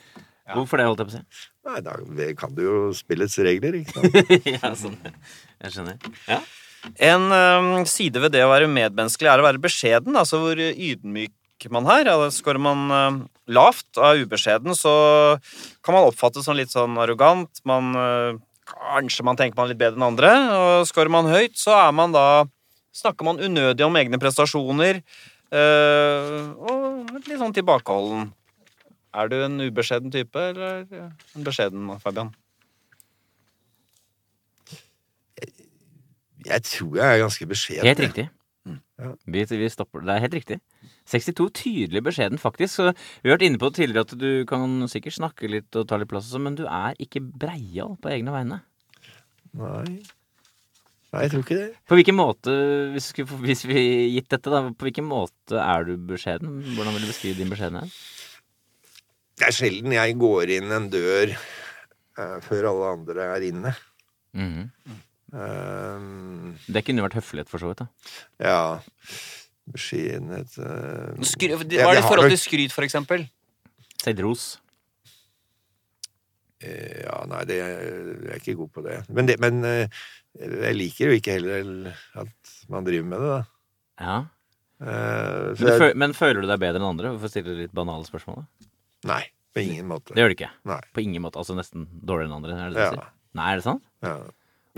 Hvorfor 0.57 0.81
det, 0.81 0.87
holdt 0.89 1.03
jeg 1.05 1.11
på 1.11 1.13
å 1.13 1.19
si? 1.19 1.51
Nei, 1.69 1.83
da 1.85 2.31
kan 2.41 2.57
du 2.57 2.63
jo 2.65 2.79
spillets 2.97 3.37
regler, 3.45 3.77
ikke 3.83 4.01
sant. 4.01 4.33
ja, 4.57 4.73
sånn. 4.81 4.97
Jeg 5.61 5.77
skjønner. 5.77 6.09
Ja. 6.25 6.41
En 7.13 7.29
øhm, 7.37 7.85
side 7.85 8.23
ved 8.25 8.33
det 8.33 8.41
å 8.47 8.49
være 8.49 8.65
medmenneskelig 8.73 9.29
er 9.29 9.43
å 9.43 9.45
være 9.45 9.61
beskjeden, 9.61 10.17
altså 10.17 10.41
hvor 10.41 10.57
ydmyk 10.57 11.35
man 11.69 11.85
her. 11.85 12.09
Altså, 12.09 12.41
Skårer 12.41 12.59
man 12.63 13.29
lavt 13.51 13.99
og 13.99 14.05
er 14.07 14.23
ubeskjeden, 14.25 14.73
så 14.79 15.37
kan 15.85 15.93
man 15.97 16.07
oppfattes 16.09 16.47
som 16.49 16.57
litt 16.57 16.73
sånn 16.73 16.97
arrogant. 17.03 17.61
Man, 17.69 17.93
øh, 17.99 18.39
kanskje 18.71 19.27
man 19.27 19.37
tenker 19.37 19.59
man 19.61 19.69
litt 19.69 19.79
bedre 19.83 19.99
enn 20.01 20.07
andre. 20.09 20.31
Og 20.57 20.89
skårer 20.89 21.13
man 21.13 21.29
høyt, 21.29 21.59
så 21.61 21.77
er 21.89 21.93
man 21.93 22.17
da 22.17 22.47
Snakker 22.91 23.23
man 23.23 23.39
unødig 23.39 23.85
om 23.87 23.95
egne 23.95 24.19
prestasjoner. 24.19 24.97
øh, 25.55 26.51
og 26.59 27.13
litt 27.29 27.39
sånn 27.39 27.55
tilbakeholden. 27.55 28.33
Er 29.15 29.29
du 29.31 29.37
en 29.45 29.61
ubeskjeden 29.63 30.11
type, 30.11 30.35
eller 30.35 30.87
en 30.91 31.45
beskjeden, 31.47 31.87
Fabian? 32.03 32.33
Jeg 36.47 36.63
tror 36.67 36.97
jeg 36.97 37.07
er 37.07 37.23
ganske 37.23 37.47
beskjeden. 37.47 37.87
Helt 37.87 38.03
riktig. 38.03 38.27
Ja. 38.99 39.13
Vi, 39.27 39.45
vi 39.45 39.69
stopper. 39.73 40.03
Det 40.05 40.15
er 40.17 40.25
helt 40.25 40.35
riktig. 40.35 40.59
62 41.09 41.49
tydelig 41.57 42.03
beskjeden, 42.07 42.41
faktisk. 42.41 42.75
Så 42.77 42.87
vi 42.93 43.31
har 43.31 43.37
vært 43.39 43.47
inne 43.49 43.61
på 43.61 43.71
det 43.71 43.81
tidligere 43.81 44.07
at 44.07 44.15
du 44.21 44.45
kan 44.51 44.87
sikkert 44.91 45.17
snakke 45.17 45.51
litt 45.51 45.77
og 45.79 45.89
ta 45.91 45.99
litt 46.01 46.11
plass, 46.11 46.31
sånn, 46.31 46.47
men 46.47 46.59
du 46.59 46.67
er 46.67 46.99
ikke 47.03 47.23
breial 47.23 47.97
på 48.01 48.13
egne 48.13 48.35
vegne. 48.35 48.61
Nei. 49.59 50.01
Nei, 51.11 51.25
jeg 51.25 51.33
tror 51.33 51.43
ikke 51.43 51.59
det. 51.59 51.69
På 51.91 51.97
hvilken 51.99 52.15
måte, 52.15 52.53
hvis, 52.95 53.09
vi 53.17 53.25
hvis 53.43 53.65
vi 53.67 53.81
gitt 54.15 54.29
dette, 54.31 54.53
da, 54.53 54.63
på 54.71 54.87
hvilken 54.87 55.09
måte 55.11 55.59
er 55.59 55.89
du 55.89 55.97
beskjeden? 56.13 56.61
Hvordan 56.77 56.95
vil 56.95 57.03
du 57.03 57.11
beskrive 57.11 57.41
din 57.41 57.51
beskjedenhet? 57.51 57.97
Det 59.41 59.49
er 59.49 59.57
sjelden 59.57 59.97
jeg 59.97 60.19
går 60.21 60.53
inn 60.59 60.71
en 60.77 60.87
dør 60.93 61.33
uh, 61.35 62.39
før 62.45 62.71
alle 62.71 62.95
andre 62.99 63.31
er 63.35 63.47
inne. 63.51 63.75
Mhm. 64.39 64.71
Um, 65.31 66.57
Det 66.67 66.83
kunne 66.83 67.05
vært 67.05 67.21
høflighet, 67.21 67.51
for 67.51 67.63
så 67.63 67.69
vidt. 67.71 67.85
da. 67.85 67.87
ja 68.43 68.63
Beskjedenhet 69.75 70.57
uh, 70.59 71.21
Skry, 71.27 71.53
hva 71.55 71.63
er 71.63 71.69
det 71.71 72.03
i 72.03 72.09
forhold 72.09 72.33
til 72.33 72.41
skryt, 72.43 72.73
for 72.75 72.87
eksempel? 72.87 73.27
Selvros. 74.03 74.59
eh, 76.65 77.05
Ja, 77.05 77.21
nei, 77.31 77.45
det, 77.49 77.59
jeg 77.61 78.33
er 78.35 78.41
ikke 78.41 78.57
god 78.61 78.73
på 78.75 78.85
det. 78.87 78.99
Men, 79.09 79.29
det, 79.31 79.39
men 79.43 79.61
eh, 79.69 80.03
jeg 80.41 80.77
liker 80.79 81.11
jo 81.11 81.19
ikke 81.19 81.37
heller 81.39 81.95
at 82.21 82.55
man 82.73 82.87
driver 82.87 83.09
med 83.13 83.25
det, 83.25 83.31
da. 83.37 83.41
Ja. 84.01 84.19
Uh, 84.81 85.53
Men, 85.53 85.57
du 85.61 85.85
jeg, 85.85 85.97
men 86.01 86.15
føler 86.17 86.41
du 86.41 86.49
deg 86.49 86.61
bedre 86.63 86.81
enn 86.81 86.87
andre? 86.89 87.11
For 87.21 87.29
å 87.29 87.33
stille 87.33 87.53
litt 87.59 87.75
banale 87.77 88.07
spørsmål. 88.09 88.41
da. 88.41 88.69
nei, 89.13 89.23
på 89.53 89.61
ingen 89.67 89.89
måte. 89.91 90.15
Det 90.17 90.23
gjør 90.23 90.33
du 90.33 90.37
ikke. 90.39 90.49
Nei. 90.71 90.79
På 90.97 91.03
ingen 91.05 91.21
måte. 91.27 91.37
Altså 91.43 91.57
nesten 91.59 91.85
dårligere 92.01 92.31
enn 92.31 92.37
andre? 92.39 92.57
Er 92.57 92.71
det 92.73 92.79
det 92.79 92.87
Ja. 92.87 92.91
du 92.95 92.97
sier? 93.03 93.11
Nei, 93.37 93.49
er 93.53 93.61
det 93.61 93.67
sant? 93.67 93.85
Ja. 94.07 94.15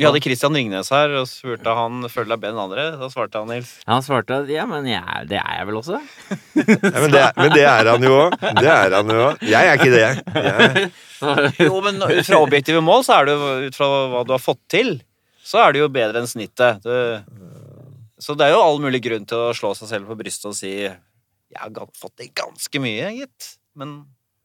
Vi 0.01 0.07
hadde 0.09 0.21
Christian 0.25 0.55
Ringnes 0.57 0.89
her 0.89 1.13
og 1.21 1.27
spurte 1.29 1.73
han 1.77 2.07
føler 2.09 2.31
deg 2.33 2.41
bedre 2.41 2.55
enn 2.55 2.61
andre. 2.63 2.85
Da 2.97 3.09
svarte 3.13 3.43
han 3.43 3.51
Nils. 3.53 3.75
Ja, 3.85 3.91
han 3.99 4.05
svarte 4.07 4.39
at 4.41 4.49
ja, 4.53 4.65
men 4.71 4.87
jeg, 4.89 5.27
det 5.29 5.37
er 5.37 5.59
jeg 5.59 5.67
vel 5.69 5.77
også. 5.83 5.99
Ja, 6.01 6.65
men, 6.97 7.11
det, 7.13 7.21
er- 7.21 7.37
men 7.37 7.53
det 7.53 7.65
er 7.69 7.91
han 7.93 8.07
jo 8.09 8.13
òg. 8.23 8.37
Det 8.57 8.71
er 8.73 8.97
han 8.97 9.13
jo 9.13 9.19
òg. 9.27 9.43
Jeg 9.53 9.69
er 9.69 9.77
ikke 9.77 9.93
det. 9.93 10.07
Jeg, 10.49 10.93
Jo, 11.69 11.77
men 11.85 12.01
ut 12.03 12.25
fra 12.27 12.41
objektive 12.43 12.81
mål, 12.83 13.05
så 13.07 13.19
er 13.21 13.29
det 13.29 13.35
jo 13.37 13.51
ut 13.69 13.77
fra 13.79 13.89
hva 14.15 14.23
du 14.27 14.33
har 14.35 14.41
fått 14.43 14.63
til, 14.73 14.95
så 15.45 15.61
er 15.67 15.77
det 15.77 15.83
jo 15.85 15.91
bedre 15.93 16.23
enn 16.25 16.31
snittet. 16.31 16.81
Du, 16.83 17.53
så 18.23 18.35
det 18.39 18.49
er 18.49 18.57
jo 18.57 18.63
all 18.65 18.81
mulig 18.83 19.03
grunn 19.05 19.29
til 19.29 19.45
å 19.51 19.53
slå 19.55 19.75
seg 19.79 19.91
selv 19.93 20.09
på 20.11 20.17
brystet 20.19 20.49
og 20.51 20.57
si 20.59 20.73
jeg 20.83 21.61
har 21.61 21.87
fått 22.01 22.17
til 22.23 22.33
ganske 22.39 22.81
mye, 22.83 23.13
gitt. 23.21 23.53
Men 23.79 23.99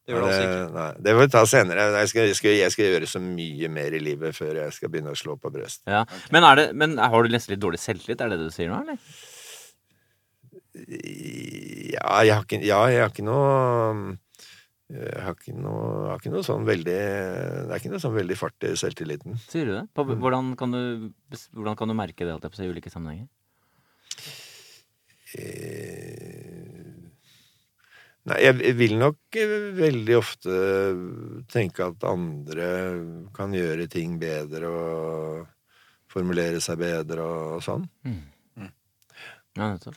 det 0.07 0.13
gjør 0.15 0.23
det 0.23 0.27
altså 0.31 0.43
ikke. 0.47 0.67
nei, 0.71 0.91
det 1.03 1.13
får 1.13 1.25
vi 1.25 1.31
ta 1.33 1.39
senere. 1.51 1.85
Jeg 1.91 2.09
skal, 2.11 2.27
jeg, 2.29 2.35
skal, 2.39 2.53
jeg 2.55 2.73
skal 2.73 2.85
gjøre 2.93 3.09
så 3.11 3.19
mye 3.19 3.69
mer 3.75 3.95
i 3.97 3.99
livet 3.99 4.37
før 4.37 4.61
jeg 4.61 4.75
skal 4.77 4.91
begynne 4.93 5.11
å 5.11 5.19
slå 5.19 5.35
på 5.35 5.51
brøst. 5.51 5.81
Ja. 5.83 6.05
Men, 6.31 6.47
er 6.47 6.61
det, 6.61 6.67
men 6.79 6.95
har 6.95 7.25
du 7.25 7.33
nesten 7.33 7.51
litt 7.51 7.63
dårlig 7.65 7.81
selvtillit? 7.83 8.23
Er 8.23 8.31
det 8.31 8.37
det 8.39 8.47
du 8.47 8.55
sier 8.55 8.71
nå, 8.71 8.79
eller? 8.85 9.01
Ja, 10.77 12.21
jeg 12.23 12.37
har 12.37 12.45
ikke, 12.45 12.61
ja, 12.63 12.79
jeg 12.93 13.03
har 13.03 13.11
ikke 13.11 13.27
noe 13.27 14.15
jeg 14.87 15.19
har 15.19 15.33
ikke 15.35 15.51
noe, 15.51 15.87
jeg 16.05 16.11
har 16.13 16.21
ikke 16.21 16.31
noe 16.31 16.47
sånn 16.47 16.67
veldig 16.67 16.93
Det 16.95 17.73
er 17.73 17.81
ikke 17.81 17.91
noe 17.91 17.99
sånn 17.99 18.15
veldig 18.15 18.37
fart 18.39 18.63
i 18.63 18.71
selvtilliten. 18.79 19.35
Sier 19.51 19.67
du 19.67 19.73
det? 19.75 19.85
På, 19.91 20.05
hvordan, 20.07 20.53
kan 20.59 20.71
du, 20.71 21.09
hvordan 21.51 21.75
kan 21.75 21.91
du 21.91 21.97
merke 21.99 22.23
det 22.23 22.31
holdt 22.31 22.47
jeg 22.47 22.53
på 22.53 22.61
seg 22.61 22.69
i 22.69 22.77
ulike 22.77 22.93
sammenhenger? 22.93 23.27
Eh, 25.35 26.36
Nei, 28.27 28.37
jeg 28.43 28.73
vil 28.75 28.97
nok 28.99 29.37
eh, 29.39 29.53
veldig 29.77 30.15
ofte 30.19 30.55
tenke 31.53 31.85
at 31.87 32.03
andre 32.09 32.71
kan 33.35 33.53
gjøre 33.55 33.85
ting 33.91 34.17
bedre 34.19 34.71
og 34.71 35.45
formulere 36.11 36.59
seg 36.63 36.79
bedre 36.81 37.23
og 37.23 37.63
sånn. 37.63 37.85
Ja, 39.57 39.71
nettopp. 39.71 39.95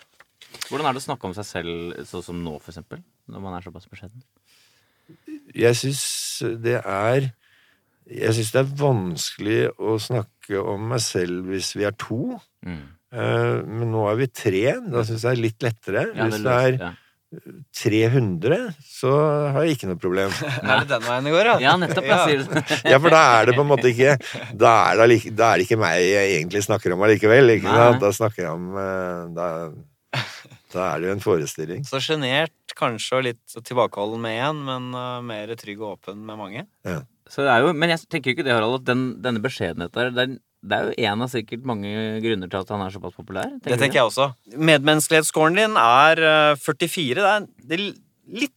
Hvordan 0.71 0.87
er 0.89 0.95
det 0.97 1.03
å 1.03 1.05
snakke 1.05 1.29
om 1.29 1.35
seg 1.37 1.47
selv 1.47 1.99
sånn 2.09 2.25
som 2.25 2.39
nå, 2.43 2.55
for 2.63 2.73
eksempel? 2.73 3.03
Når 3.31 3.43
man 3.45 3.57
er 3.59 3.67
såpass 3.67 3.89
beskjeden? 3.91 4.23
Jeg 5.59 5.75
syns 5.79 6.03
det 6.63 6.79
er 6.81 7.33
Jeg 8.11 8.35
syns 8.37 8.51
det 8.55 8.61
er 8.63 8.71
vanskelig 8.79 9.59
å 9.79 9.97
snakke 10.03 10.63
om 10.63 10.89
meg 10.95 11.03
selv 11.05 11.51
hvis 11.51 11.75
vi 11.79 11.85
er 11.87 11.95
to. 11.99 12.39
Mm. 12.67 12.81
Eh, 13.13 13.59
Men 13.67 13.93
nå 13.93 14.07
er 14.11 14.19
vi 14.23 14.27
tre. 14.31 14.65
Da 14.91 15.05
syns 15.07 15.23
jeg 15.23 15.29
det 15.29 15.37
er 15.37 15.45
litt 15.45 15.67
lettere. 15.67 16.05
Ja, 16.15 16.27
Hvis 16.27 16.41
det 16.41 16.47
det 16.47 16.57
er 16.57 16.79
ja. 16.79 16.91
300, 17.31 18.57
så 18.83 19.11
har 19.55 19.63
jeg 19.63 19.77
ikke 19.77 19.91
noe 19.91 20.01
problem. 20.03 20.33
Er 20.71 20.83
det 20.83 20.89
den 20.91 21.05
veien 21.07 21.29
det 21.29 21.35
går, 21.35 21.51
ja? 21.53 21.55
ja, 21.63 21.75
nettopp. 21.79 22.09
Jeg 22.09 22.25
sier 22.27 22.43
det. 22.43 22.63
Ja, 22.91 22.99
for 22.99 23.15
da 23.15 23.21
er 23.37 23.51
det 23.51 23.55
på 23.55 23.63
en 23.63 23.71
måte 23.71 23.91
ikke 23.93 24.17
Da 24.59 24.73
er 24.89 24.99
det, 24.99 25.07
like, 25.13 25.33
da 25.39 25.53
er 25.53 25.61
det 25.61 25.69
ikke 25.69 25.79
meg 25.81 26.01
jeg 26.03 26.33
egentlig 26.41 26.65
snakker 26.67 26.97
om 26.97 27.05
allikevel. 27.07 27.55
Ikke 27.55 27.77
sant? 27.77 28.03
Da 28.03 28.11
snakker 28.17 28.45
jeg 28.45 28.51
om 28.51 28.67
eh, 28.83 29.23
da, 29.37 29.49
da 30.75 30.89
er 30.89 30.99
det 30.99 31.11
jo 31.11 31.15
en 31.15 31.25
forestilling. 31.25 31.87
Så 31.87 32.03
sjenert, 32.03 32.75
kanskje, 32.79 33.21
og 33.21 33.27
litt 33.29 33.59
tilbakeholden 33.63 34.27
med 34.27 34.43
én, 34.49 34.67
men 34.67 34.91
uh, 34.97 35.23
mer 35.27 35.55
trygg 35.61 35.83
og 35.83 35.97
åpen 35.97 36.23
med 36.27 36.39
mange. 36.41 36.67
Så 37.31 37.47
det 37.47 37.53
er 37.53 37.63
jo, 37.63 37.75
men 37.79 37.93
jeg 37.93 38.09
tenker 38.11 38.35
ikke 38.35 38.47
det, 38.47 38.55
Harald, 38.57 38.81
at 38.81 38.87
den, 38.91 39.05
denne 39.23 39.43
beskjedenheten 39.43 39.95
der, 39.95 40.25
er, 40.25 40.39
det 40.63 40.77
er 40.77 40.89
jo 40.91 41.09
en 41.11 41.23
av 41.25 41.31
sikkert 41.33 41.65
mange 41.69 41.91
grunner 42.21 42.51
til 42.53 42.61
at 42.61 42.71
han 42.75 42.83
er 42.85 42.93
såpass 42.95 43.17
populær. 43.17 43.49
Tenker 43.59 43.73
Det 43.75 43.79
tenker 43.81 44.01
jeg 44.03 44.09
også. 44.11 44.27
Medmenneskelighetsskåren 44.71 45.57
din 45.57 45.77
er 45.81 46.25
eh, 46.31 46.57
44. 46.61 47.15
Det 47.17 47.29
er, 47.31 47.47
det 47.71 47.79
er 47.79 47.85
litt, 48.43 48.57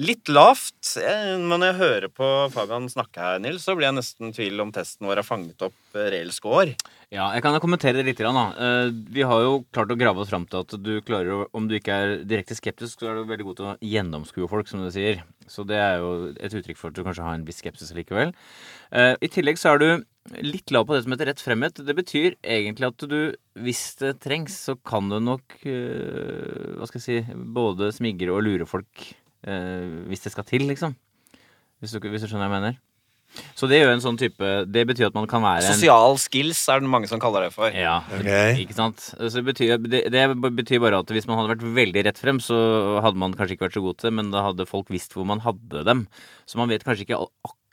litt 0.00 0.30
lavt. 0.32 0.94
Eh, 1.02 1.34
Men 1.36 1.58
når 1.60 1.66
jeg 1.72 1.78
hører 1.82 2.08
på 2.16 2.28
Fabian 2.54 2.88
snakke 2.88 3.20
her, 3.20 3.42
Nils, 3.44 3.66
så 3.68 3.76
blir 3.76 3.90
jeg 3.90 3.98
nesten 3.98 4.30
i 4.30 4.36
tvil 4.38 4.64
om 4.64 4.72
testen 4.72 5.08
vår 5.10 5.20
har 5.20 5.28
fanget 5.28 5.66
opp 5.68 5.98
eh, 5.98 6.08
reell 6.16 6.32
score. 6.32 6.72
Ja, 7.12 7.30
jeg 7.36 7.44
kan 7.44 7.56
kommentere 7.60 8.00
det 8.00 8.08
litt. 8.08 8.24
Da. 8.24 8.46
Eh, 8.56 8.90
Vi 9.12 9.24
har 9.28 9.44
jo 9.44 9.62
klart 9.72 9.92
å 9.92 9.98
grave 10.00 10.24
oss 10.24 10.32
fram 10.32 10.48
til 10.48 10.64
at 10.64 10.76
du 10.80 10.94
klarer 11.04 11.42
å 11.42 11.48
Om 11.52 11.68
du 11.68 11.76
ikke 11.78 11.92
er 11.92 12.16
direkte 12.24 12.56
skeptisk, 12.56 13.00
så 13.00 13.12
er 13.12 13.20
du 13.20 13.28
veldig 13.28 13.50
god 13.50 13.60
til 13.60 13.68
å 13.68 13.76
gjennomskue 13.84 14.48
folk, 14.48 14.68
som 14.68 14.80
du 14.84 14.88
sier. 14.94 15.20
Så 15.50 15.64
det 15.68 15.78
er 15.80 15.98
jo 16.02 16.30
et 16.36 16.54
uttrykk 16.54 16.78
for 16.78 16.90
at 16.90 16.98
du 16.98 17.04
kanskje 17.06 17.26
har 17.26 17.38
en 17.38 17.46
viss 17.46 17.60
skepsis 17.62 17.94
likevel. 17.96 18.32
Eh, 18.92 19.14
I 19.20 19.30
tillegg 19.32 19.60
så 19.60 19.74
er 19.74 19.82
du 19.82 19.88
litt 20.44 20.72
lav 20.74 20.84
på 20.88 20.96
det 20.96 21.04
som 21.04 21.14
heter 21.14 21.30
rett 21.30 21.42
fremhet. 21.42 21.80
Det 21.84 21.96
betyr 21.96 22.36
egentlig 22.42 22.90
at 22.90 23.06
du, 23.10 23.20
hvis 23.64 23.84
det 24.02 24.18
trengs, 24.24 24.58
så 24.68 24.76
kan 24.76 25.08
du 25.08 25.18
nok 25.24 25.56
eh, 25.64 26.76
Hva 26.76 26.88
skal 26.88 27.00
jeg 27.00 27.06
si 27.06 27.38
Både 27.56 27.90
smigre 27.96 28.34
og 28.34 28.44
lure 28.44 28.68
folk 28.68 29.08
eh, 29.48 30.04
hvis 30.10 30.26
det 30.26 30.34
skal 30.34 30.46
til, 30.48 30.68
liksom. 30.68 30.96
Hvis 31.78 31.94
du, 31.94 32.02
hvis 32.10 32.24
du 32.24 32.30
skjønner 32.30 32.48
hva 32.48 32.58
jeg 32.58 32.58
mener? 32.58 32.84
Så 33.58 33.68
det 33.70 33.80
gjør 33.80 33.92
en 33.92 34.02
sånn 34.02 34.16
type 34.18 34.48
Det 34.72 34.82
betyr 34.88 35.10
at 35.10 35.16
man 35.16 35.28
kan 35.30 35.42
være 35.44 35.60
en 35.62 35.76
Sosial 35.76 36.16
skills 36.20 36.60
er 36.72 36.82
det 36.82 36.90
mange 36.90 37.10
som 37.10 37.20
kaller 37.22 37.46
det 37.46 37.52
for. 37.54 37.74
Ja, 37.76 38.00
okay. 38.16 38.56
ikke 38.64 38.76
sant. 38.76 39.04
Så 39.12 39.30
det 39.36 39.44
betyr, 39.50 39.76
det, 39.84 40.04
det 40.14 40.24
betyr 40.42 40.82
bare 40.82 41.02
at 41.04 41.12
hvis 41.12 41.28
man 41.28 41.40
hadde 41.40 41.52
vært 41.54 41.68
veldig 41.78 42.04
rett 42.08 42.18
frem, 42.20 42.40
så 42.42 42.56
hadde 43.04 43.20
man 43.20 43.36
kanskje 43.36 43.56
ikke 43.58 43.68
vært 43.68 43.78
så 43.78 43.84
god 43.84 44.00
til 44.00 44.10
det, 44.10 44.16
men 44.18 44.32
da 44.34 44.44
hadde 44.48 44.68
folk 44.68 44.90
visst 44.92 45.14
hvor 45.16 45.28
man 45.28 45.44
hadde 45.44 45.84
dem. 45.86 46.04
Så 46.48 46.60
man 46.60 46.70
vet 46.72 46.86
kanskje 46.86 47.06
ikke 47.06 47.20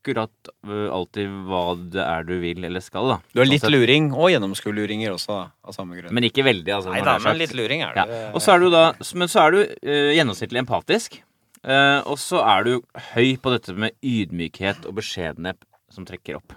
akkurat 0.06 0.52
øh, 0.68 0.90
alltid 0.94 1.32
hva 1.50 1.64
det 1.96 2.04
er 2.04 2.28
du 2.28 2.36
vil 2.44 2.68
eller 2.68 2.84
skal, 2.84 3.16
da. 3.16 3.20
Du 3.34 3.42
er 3.42 3.50
litt 3.50 3.64
altså, 3.64 3.74
luring, 3.74 4.12
og 4.14 4.30
gjennomskueluringer 4.34 5.16
også, 5.16 5.32
da, 5.34 5.46
av 5.66 5.78
samme 5.78 5.98
grunn. 5.98 6.14
Men 6.14 6.28
ikke 6.30 6.46
veldig, 6.46 6.74
altså. 6.78 6.94
Nei 6.94 7.02
da, 7.06 7.16
er 7.18 7.26
men 7.26 7.42
litt 7.42 7.56
luring 7.58 7.86
er 7.86 7.96
Ja. 7.98 8.06
det. 8.10 8.20
Og 8.36 8.44
så 8.44 8.54
er 8.56 8.66
du 8.66 8.70
da, 8.74 8.84
men 9.18 9.32
så 9.32 9.48
er 9.48 9.56
du 9.56 9.64
uh, 9.64 10.12
gjennomsnittlig 10.14 10.62
empatisk. 10.66 11.22
Eh, 11.66 12.00
og 12.06 12.18
så 12.22 12.42
er 12.46 12.64
du 12.68 12.74
høy 13.14 13.36
på 13.42 13.52
dette 13.56 13.74
med 13.76 13.92
ydmykhet 14.06 14.86
og 14.86 14.96
beskjedenhet 15.02 15.58
som 15.92 16.06
trekker 16.08 16.38
opp. 16.40 16.54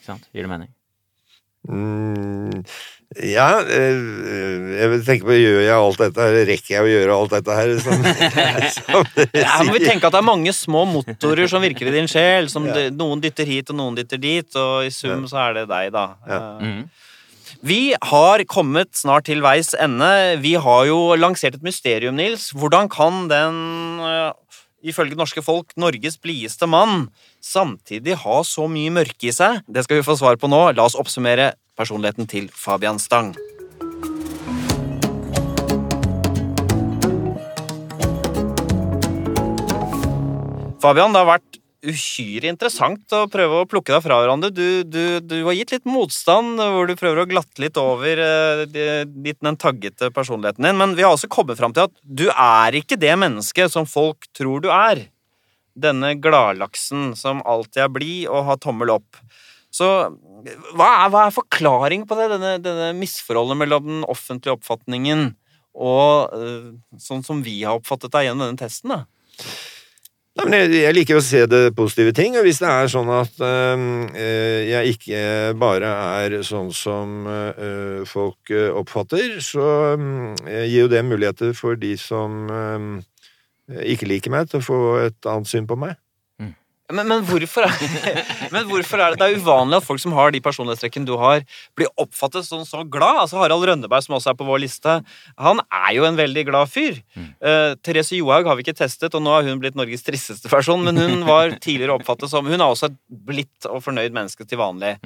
Ikke 0.00 0.06
sant? 0.12 0.28
Gir 0.34 0.46
det 0.46 0.50
mening? 0.52 0.70
Mm, 1.68 2.62
ja, 3.20 3.48
eh, 3.68 3.98
jeg 4.80 5.00
tenker 5.04 5.26
på 5.28 5.34
gjør 5.36 5.58
jeg 5.60 5.74
alt 5.76 5.98
dette 6.00 6.24
her, 6.24 6.36
rekker 6.48 6.72
jeg 6.72 6.86
å 6.86 6.88
gjøre 6.88 7.16
alt 7.20 7.34
dette 7.34 7.56
her, 7.58 7.72
som, 7.84 8.06
som 8.78 9.10
Ja, 9.36 9.58
men 9.60 9.74
vi 9.74 9.82
tenke 9.82 9.90
tenker 9.90 10.08
at 10.08 10.14
det 10.16 10.22
er 10.22 10.28
mange 10.30 10.54
små 10.56 10.86
motorer 10.88 11.50
som 11.52 11.60
virker 11.60 11.90
i 11.90 11.94
din 11.98 12.08
sjel. 12.08 12.48
Som 12.48 12.64
Ja. 12.70 12.86
noen 12.94 13.20
dytter 13.20 13.44
hit, 13.48 13.68
og 13.74 13.76
noen 13.76 13.98
dytter 13.98 14.20
dit, 14.22 14.48
og 14.56 14.86
i 14.88 14.92
sum 14.94 15.26
så 15.28 15.42
er 15.50 15.58
det 15.60 15.66
deg, 15.68 15.92
da. 15.92 16.06
Ja. 16.26 16.40
Eh, 16.40 16.64
Mhm. 16.64 16.82
Vi 17.60 17.94
har 18.00 18.44
kommet 18.48 18.94
snart 18.96 19.26
til 19.28 19.42
veis 19.44 19.74
ende. 19.74 20.38
Vi 20.40 20.54
har 20.54 20.86
jo 20.88 21.16
lansert 21.18 21.58
et 21.58 21.66
mysterium, 21.66 22.16
Nils. 22.16 22.50
Hvordan 22.54 22.88
kan 22.88 23.28
den, 23.28 24.00
eh, 24.00 24.32
ifølge 24.84 25.18
norske 25.18 25.42
folk, 25.42 25.74
Norges 25.76 26.16
blideste 26.16 26.66
mann, 26.66 27.10
samtidig 27.42 28.16
ha 28.22 28.42
så 28.42 28.68
mye 28.68 28.90
mørke 28.90 29.28
i 29.28 29.32
seg? 29.32 29.62
Det 29.68 29.84
skal 29.84 29.96
vi 29.96 30.08
få 30.08 30.16
svar 30.16 30.36
på 30.36 30.48
nå. 30.48 30.74
La 30.74 30.84
oss 30.84 30.94
oppsummere 30.94 31.54
personligheten 31.76 32.28
til 32.28 32.48
Fabian 32.48 32.98
Stang. 32.98 33.34
Fabian, 40.80 41.12
det 41.12 41.20
har 41.20 41.28
vært 41.28 41.49
uhyre 41.86 42.50
interessant 42.50 43.14
å 43.16 43.24
prøve 43.30 43.60
å 43.62 43.68
plukke 43.68 43.94
deg 43.94 44.02
fra 44.04 44.18
hverandre. 44.20 44.50
Du, 44.52 44.82
du, 44.84 45.20
du 45.24 45.36
har 45.46 45.56
gitt 45.56 45.72
litt 45.74 45.88
motstand, 45.88 46.60
hvor 46.60 46.88
du 46.88 46.94
prøver 46.98 47.22
å 47.22 47.28
glatte 47.30 47.62
litt 47.62 47.78
over 47.80 48.20
uh, 48.20 48.64
den 48.68 49.60
taggete 49.60 50.10
personligheten 50.14 50.66
din. 50.66 50.78
Men 50.80 50.96
vi 50.98 51.06
har 51.06 51.14
også 51.14 51.30
kommet 51.32 51.60
fram 51.60 51.74
til 51.76 51.88
at 51.88 51.96
du 52.04 52.26
er 52.30 52.76
ikke 52.80 53.00
det 53.00 53.14
mennesket 53.20 53.72
som 53.72 53.88
folk 53.88 54.28
tror 54.36 54.64
du 54.64 54.70
er. 54.74 55.06
Denne 55.80 56.12
gladlaksen 56.20 57.14
som 57.16 57.44
alltid 57.48 57.86
er 57.86 57.94
blid 57.94 58.28
og 58.28 58.48
har 58.50 58.60
tommel 58.60 58.92
opp. 58.98 59.20
Så 59.72 59.86
hva 60.74 60.88
er, 61.04 61.10
hva 61.12 61.26
er 61.26 61.34
forklaringen 61.34 62.08
på 62.10 62.16
det, 62.18 62.30
denne, 62.32 62.56
denne 62.62 62.90
misforholdet 62.98 63.60
mellom 63.60 63.86
den 63.86 64.08
offentlige 64.10 64.56
oppfatningen 64.58 65.30
og 65.80 66.32
uh, 66.34 66.72
sånn 67.00 67.22
som 67.24 67.44
vi 67.46 67.60
har 67.62 67.78
oppfattet 67.78 68.12
deg 68.12 68.28
gjennom 68.28 68.50
denne 68.50 68.60
testen? 68.60 68.92
da? 68.92 69.04
Nei, 70.38 70.44
men 70.46 70.54
jeg, 70.54 70.74
jeg 70.84 70.94
liker 70.94 71.18
å 71.18 71.22
se 71.26 71.40
det 71.50 71.60
positive 71.74 72.12
ting, 72.14 72.36
og 72.38 72.44
hvis 72.46 72.60
det 72.62 72.68
er 72.70 72.90
sånn 72.92 73.08
at 73.10 73.40
øh, 73.42 73.80
jeg 74.62 74.92
ikke 74.94 75.22
bare 75.58 75.90
er 76.22 76.36
sånn 76.46 76.70
som 76.70 77.26
øh, 77.26 78.04
folk 78.06 78.52
øh, 78.54 78.68
oppfatter, 78.78 79.40
så 79.42 79.66
øh, 79.98 80.30
gir 80.46 80.84
jo 80.84 80.92
det 80.92 81.02
muligheter 81.02 81.50
for 81.58 81.74
de 81.74 81.96
som 81.98 82.46
øhm, 82.46 82.92
ikke 83.82 84.06
liker 84.06 84.30
meg, 84.30 84.46
til 84.52 84.62
å 84.62 84.68
få 84.68 84.80
et 85.08 85.30
annet 85.32 85.50
syn 85.50 85.66
på 85.66 85.78
meg. 85.82 85.98
Men, 86.90 87.08
men, 87.08 87.24
hvorfor 87.26 87.66
er, 87.66 87.74
men 88.54 88.66
hvorfor 88.68 89.00
er 89.02 89.14
det 89.14 89.20
Det 89.20 89.28
er 89.28 89.40
uvanlig 89.42 89.78
at 89.80 89.86
folk 89.86 90.02
som 90.02 90.14
har 90.16 90.34
de 90.34 90.42
personlighetstrekkene 90.44 91.08
du 91.08 91.14
har, 91.20 91.44
blir 91.78 91.90
oppfattet 92.00 92.46
som 92.46 92.64
så 92.66 92.82
glad. 92.84 93.22
Altså 93.24 93.40
Harald 93.40 93.66
Rønneberg, 93.68 94.04
som 94.04 94.16
også 94.18 94.32
er 94.32 94.38
på 94.38 94.48
vår 94.48 94.62
liste, 94.64 94.96
han 95.40 95.62
er 95.66 95.90
jo 95.96 96.06
en 96.08 96.18
veldig 96.18 96.46
glad 96.50 96.70
fyr. 96.72 97.00
Eh, 97.16 97.74
Therese 97.84 98.18
Johaug 98.18 98.48
har 98.50 98.58
vi 98.58 98.66
ikke 98.66 98.76
testet, 98.82 99.14
og 99.14 99.24
nå 99.24 99.34
har 99.34 99.46
hun 99.46 99.60
blitt 99.62 99.78
Norges 99.78 100.04
tristeste 100.06 100.50
person, 100.52 100.82
men 100.86 100.98
hun 101.00 101.26
var 101.28 101.56
tidligere 101.58 101.98
oppfattet 101.98 102.32
som 102.32 102.46
Hun 102.46 102.58
er 102.58 102.66
også 102.66 102.90
et 102.90 102.96
blidt 103.08 103.68
og 103.70 103.82
fornøyd 103.84 104.14
menneske 104.16 104.46
til 104.48 104.60
vanlig. 104.60 104.96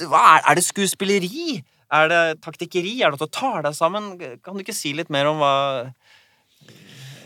Hva 0.00 0.22
er, 0.36 0.48
er 0.50 0.58
det 0.58 0.66
skuespilleri? 0.66 1.60
Er 1.90 2.10
det 2.10 2.22
taktikkeri? 2.44 3.00
Er 3.02 3.10
det 3.10 3.18
at 3.18 3.26
du 3.26 3.34
tar 3.34 3.64
deg 3.66 3.74
sammen? 3.74 4.12
Kan 4.44 4.54
du 4.54 4.62
ikke 4.62 4.76
si 4.76 4.92
litt 4.94 5.10
mer 5.10 5.26
om 5.30 5.40
hva 5.42 5.54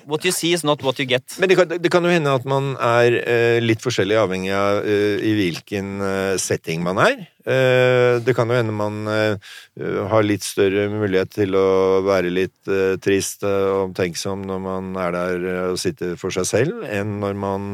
What 0.07 0.25
you 0.25 0.33
see 0.33 0.53
is 0.53 0.65
not 0.65 0.83
what 0.83 0.99
you 0.99 1.07
get. 1.09 1.37
Men 1.39 1.49
det 1.49 1.57
kan, 1.57 1.69
det 1.69 1.91
kan 1.93 2.05
jo 2.05 2.13
hende 2.13 2.33
at 2.35 2.45
man 2.49 2.75
er 2.77 3.17
uh, 3.21 3.59
litt 3.65 3.83
forskjellig 3.85 4.19
avhengig 4.21 4.53
av 4.57 4.83
uh, 4.85 5.17
i 5.25 5.33
hvilken 5.39 5.95
uh, 6.03 6.35
setting 6.41 6.85
man 6.85 7.01
er. 7.03 7.25
Det 7.45 8.33
kan 8.33 8.49
jo 8.49 8.57
hende 8.57 8.73
man 8.73 9.03
har 9.05 10.25
litt 10.25 10.47
større 10.47 10.87
mulighet 10.89 11.35
til 11.35 11.53
å 11.61 12.01
være 12.07 12.31
litt 12.33 12.71
trist 13.05 13.45
og 13.45 13.91
omtenksom 13.91 14.47
når 14.49 14.63
man 14.65 14.89
er 14.97 15.13
der 15.13 15.45
og 15.75 15.77
sitter 15.83 16.15
for 16.17 16.33
seg 16.33 16.49
selv, 16.49 16.87
enn 16.89 17.19
når 17.21 17.37
man 17.37 17.67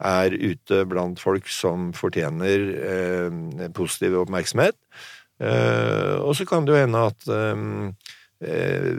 er 0.00 0.32
ute 0.32 0.80
blant 0.88 1.20
folk 1.20 1.52
som 1.52 1.90
fortjener 1.92 3.68
positiv 3.76 4.16
oppmerksomhet. 4.22 4.80
Og 5.44 6.32
så 6.32 6.48
kan 6.48 6.64
det 6.64 6.78
jo 6.78 6.80
hende 6.86 7.04
at 7.12 7.28
eh, 8.42 8.48
eh, 8.48 8.92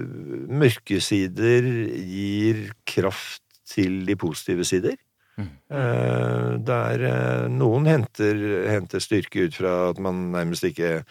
mørke 0.50 1.00
sider 1.04 1.68
gir 1.96 2.70
kraft 2.88 3.44
til 3.70 4.04
de 4.08 4.18
positive 4.20 4.66
sider. 4.68 4.98
Eh, 5.40 6.48
der 6.68 7.04
eh, 7.08 7.46
noen 7.54 7.88
henter, 7.88 8.40
henter 8.68 9.04
styrke 9.04 9.48
ut 9.48 9.56
fra 9.56 9.76
at 9.94 10.02
man 10.04 10.30
nærmest 10.34 10.66
ikke 10.68 11.04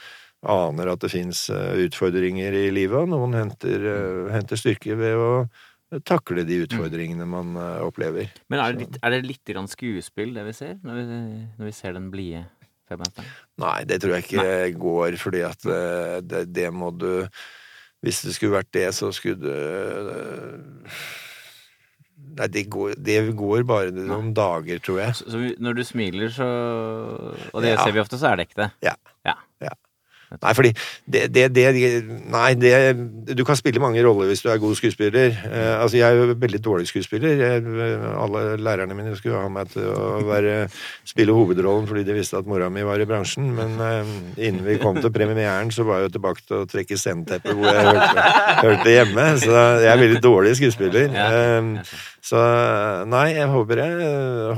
aner 0.49 0.93
at 0.93 1.01
det 1.03 1.11
fins 1.11 1.49
utfordringer 1.51 2.55
i 2.55 2.69
livet, 2.71 3.01
og 3.01 3.09
noen 3.11 3.35
henter, 3.39 3.89
eh, 3.95 4.29
henter 4.35 4.61
styrke 4.61 4.99
ved 4.99 5.17
å 5.19 5.33
takle 6.05 6.45
de 6.45 6.63
utfordringene 6.67 7.27
man 7.29 7.57
eh, 7.57 7.81
opplever. 7.87 8.29
Men 8.53 8.63
er 8.63 8.75
det 8.75 8.85
litt, 8.85 9.01
er 9.01 9.15
det 9.15 9.21
litt 9.27 9.53
skuespill, 9.73 10.35
det 10.37 10.45
vi 10.51 10.55
ser, 10.57 10.77
når 10.85 10.99
vi, 10.99 11.21
når 11.59 11.71
vi 11.71 11.75
ser 11.77 11.97
den 11.97 12.11
blide 12.13 12.47
Nei, 13.61 13.83
det 13.85 13.99
tror 14.01 14.15
jeg 14.17 14.25
ikke 14.25 14.79
går, 14.81 15.17
fordi 15.21 15.43
at 15.45 15.65
eh, 15.69 16.19
det, 16.25 16.47
det 16.57 16.71
må 16.73 16.89
du 16.97 17.27
Hvis 18.05 18.21
det 18.23 18.35
skulle 18.37 18.61
vært 18.61 18.71
det, 18.77 18.87
så 18.95 19.09
skulle 19.13 19.41
det 19.43 19.55
eh, 20.15 21.07
Nei, 22.39 22.47
det 22.55 22.63
går, 22.71 22.93
det 23.03 23.17
går 23.35 23.65
bare 23.67 23.91
noen 23.95 24.29
dager, 24.37 24.79
tror 24.85 25.01
jeg. 25.01 25.15
Så, 25.19 25.25
så 25.33 25.41
når 25.59 25.79
du 25.79 25.83
smiler, 25.87 26.29
så 26.31 26.47
Og 27.51 27.63
det 27.65 27.73
Ja. 27.73 27.81
ser 27.83 27.95
vi 27.97 28.03
ofte, 28.03 28.19
så 28.21 28.29
er 28.31 28.37
det 28.39 28.49
ekte. 28.49 28.69
Ja. 28.85 28.93
Nei, 30.29 30.53
fordi 30.53 30.71
det, 31.09 31.23
det, 31.33 31.47
det 31.57 31.69
Nei, 32.29 32.51
det 32.61 32.73
Du 33.37 33.45
kan 33.49 33.57
spille 33.57 33.81
mange 33.81 34.03
roller 34.05 34.29
hvis 34.29 34.43
du 34.45 34.51
er 34.53 34.61
god 34.61 34.77
skuespiller. 34.77 35.33
Eh, 35.33 35.75
altså, 35.81 35.97
jeg 35.97 36.05
er 36.05 36.19
jo 36.19 36.37
veldig 36.37 36.61
dårlig 36.65 36.89
skuespiller. 36.91 37.41
Jeg, 37.41 37.63
alle 38.13 38.43
lærerne 38.61 38.97
mine 38.99 39.17
skulle 39.17 39.41
ha 39.41 39.49
meg 39.53 39.73
til 39.73 39.89
å 39.89 40.21
være, 40.29 40.59
spille 41.09 41.37
hovedrollen 41.37 41.89
fordi 41.89 42.05
de 42.05 42.19
visste 42.19 42.37
at 42.41 42.49
mora 42.49 42.69
mi 42.73 42.85
var 42.87 43.01
i 43.01 43.09
bransjen, 43.09 43.49
men 43.57 43.79
eh, 43.85 44.13
innen 44.51 44.67
vi 44.67 44.79
kom 44.83 45.01
til 45.01 45.13
premieren, 45.15 45.73
så 45.75 45.87
var 45.89 46.03
jeg 46.03 46.11
jo 46.11 46.15
tilbake 46.19 46.45
til 46.45 46.61
å 46.61 46.69
trekke 46.69 47.01
sceneteppet 47.01 47.57
hvor 47.57 47.73
jeg 47.73 47.89
hørte, 47.89 48.29
hørte 48.63 48.95
hjemme. 48.95 49.27
Så 49.41 49.57
jeg 49.57 49.93
er 49.95 50.05
veldig 50.05 50.23
dårlig 50.25 50.57
skuespiller. 50.61 51.19
Eh, 51.25 51.99
så 52.29 52.41
nei, 53.09 53.29
jeg 53.39 53.49
håper 53.49 53.81
jeg, 53.81 54.09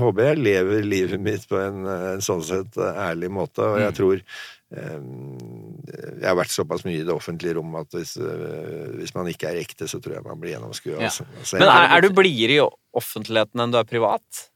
håper 0.00 0.30
jeg 0.30 0.42
lever 0.42 0.86
livet 0.86 1.22
mitt 1.22 1.44
på 1.46 1.60
en, 1.60 1.84
en 1.86 2.24
sånn 2.24 2.42
sett 2.42 2.78
ærlig 2.80 3.30
måte, 3.30 3.62
og 3.62 3.78
jeg 3.84 3.94
tror 3.98 4.16
eh, 4.16 4.24
jeg 4.70 6.28
har 6.28 6.36
vært 6.38 6.54
såpass 6.54 6.84
mye 6.86 7.00
i 7.00 7.06
det 7.06 7.14
offentlige 7.14 7.56
rom 7.58 7.74
at 7.80 7.90
hvis, 7.96 8.14
eh, 8.22 8.92
hvis 9.00 9.14
man 9.16 9.26
ikke 9.30 9.50
er 9.50 9.58
ekte, 9.64 9.88
så 9.90 9.98
tror 10.02 10.18
jeg 10.18 10.26
man 10.26 10.38
blir 10.38 10.54
gjennomskua. 10.54 11.00
Ja. 11.00 11.10
Altså. 11.10 11.58
Men 11.58 11.66
er, 11.66 11.96
er 11.96 12.04
du 12.06 12.14
blidere 12.14 12.58
i 12.58 12.62
offentligheten 13.00 13.64
enn 13.64 13.74
du 13.74 13.80
er 13.80 13.88
privat? 13.88 14.46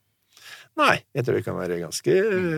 Nei, 0.78 0.96
jeg 1.14 1.26
tror 1.26 1.38
jeg 1.38 1.46
kan 1.46 1.58
være 1.58 1.78
ganske, 1.82 2.14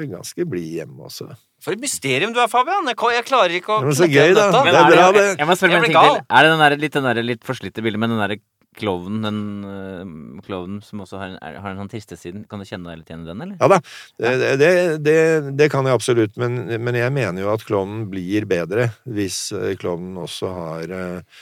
ganske 0.09 0.47
blid 0.49 0.69
hjemme 0.79 1.09
også. 1.09 1.29
For 1.65 1.77
et 1.77 1.83
mysterium 1.83 2.33
du 2.37 2.41
er, 2.41 2.49
Fabian! 2.49 2.89
Jeg, 2.89 3.25
klarer 3.29 3.57
ikke 3.59 3.75
å 3.75 3.81
Det 3.85 3.91
var 3.91 3.99
så 3.99 4.09
gøy, 4.09 4.33
da. 4.37 4.47
Det 4.53 4.73
er 4.73 4.91
bra, 4.93 5.09
det. 5.17 5.25
Jeg 5.37 5.49
må 5.49 5.57
spørre 5.57 5.75
Jeg 5.75 5.81
en 5.81 5.85
blir 5.85 5.93
ting 5.93 5.99
til. 5.99 6.13
gal. 6.13 6.21
Er 6.29 6.47
det 6.47 6.53
den 6.53 6.63
der, 6.65 6.77
litt, 6.85 6.97
den 6.97 7.09
der 7.09 7.21
litt 7.25 7.45
forslitte 7.49 7.85
bildet 7.85 8.01
med 8.01 8.13
den 8.13 8.23
derre 8.23 8.39
klovnen, 8.77 9.23
den 9.25 9.39
uh, 9.67 10.43
klovnen 10.47 10.79
som 10.85 11.01
også 11.05 11.19
har, 11.21 11.35
en- 11.41 11.57
har 11.63 11.71
en 11.73 11.81
sånn 11.83 11.91
triste 11.93 12.19
siden? 12.21 12.45
Kan 12.51 12.61
du 12.63 12.67
kjenne 12.69 12.91
deg 12.93 13.01
litt 13.03 13.11
igjen 13.13 13.25
i 13.25 13.31
den, 13.31 13.43
eller? 13.47 13.57
Ja 13.61 13.69
da, 13.73 13.79
det, 14.21 14.51
det, 14.63 14.71
det, 15.07 15.17
det 15.59 15.69
kan 15.73 15.89
jeg 15.89 15.97
absolutt, 15.99 16.37
men, 16.41 16.59
men 16.81 16.99
jeg 17.01 17.15
mener 17.17 17.43
jo 17.45 17.53
at 17.55 17.65
klovnen 17.69 18.07
blir 18.13 18.45
bedre 18.51 18.91
hvis 19.09 19.39
eh, 19.57 19.73
klovnen 19.81 20.19
også 20.25 20.53
har, 20.57 20.93
eh, 21.01 21.41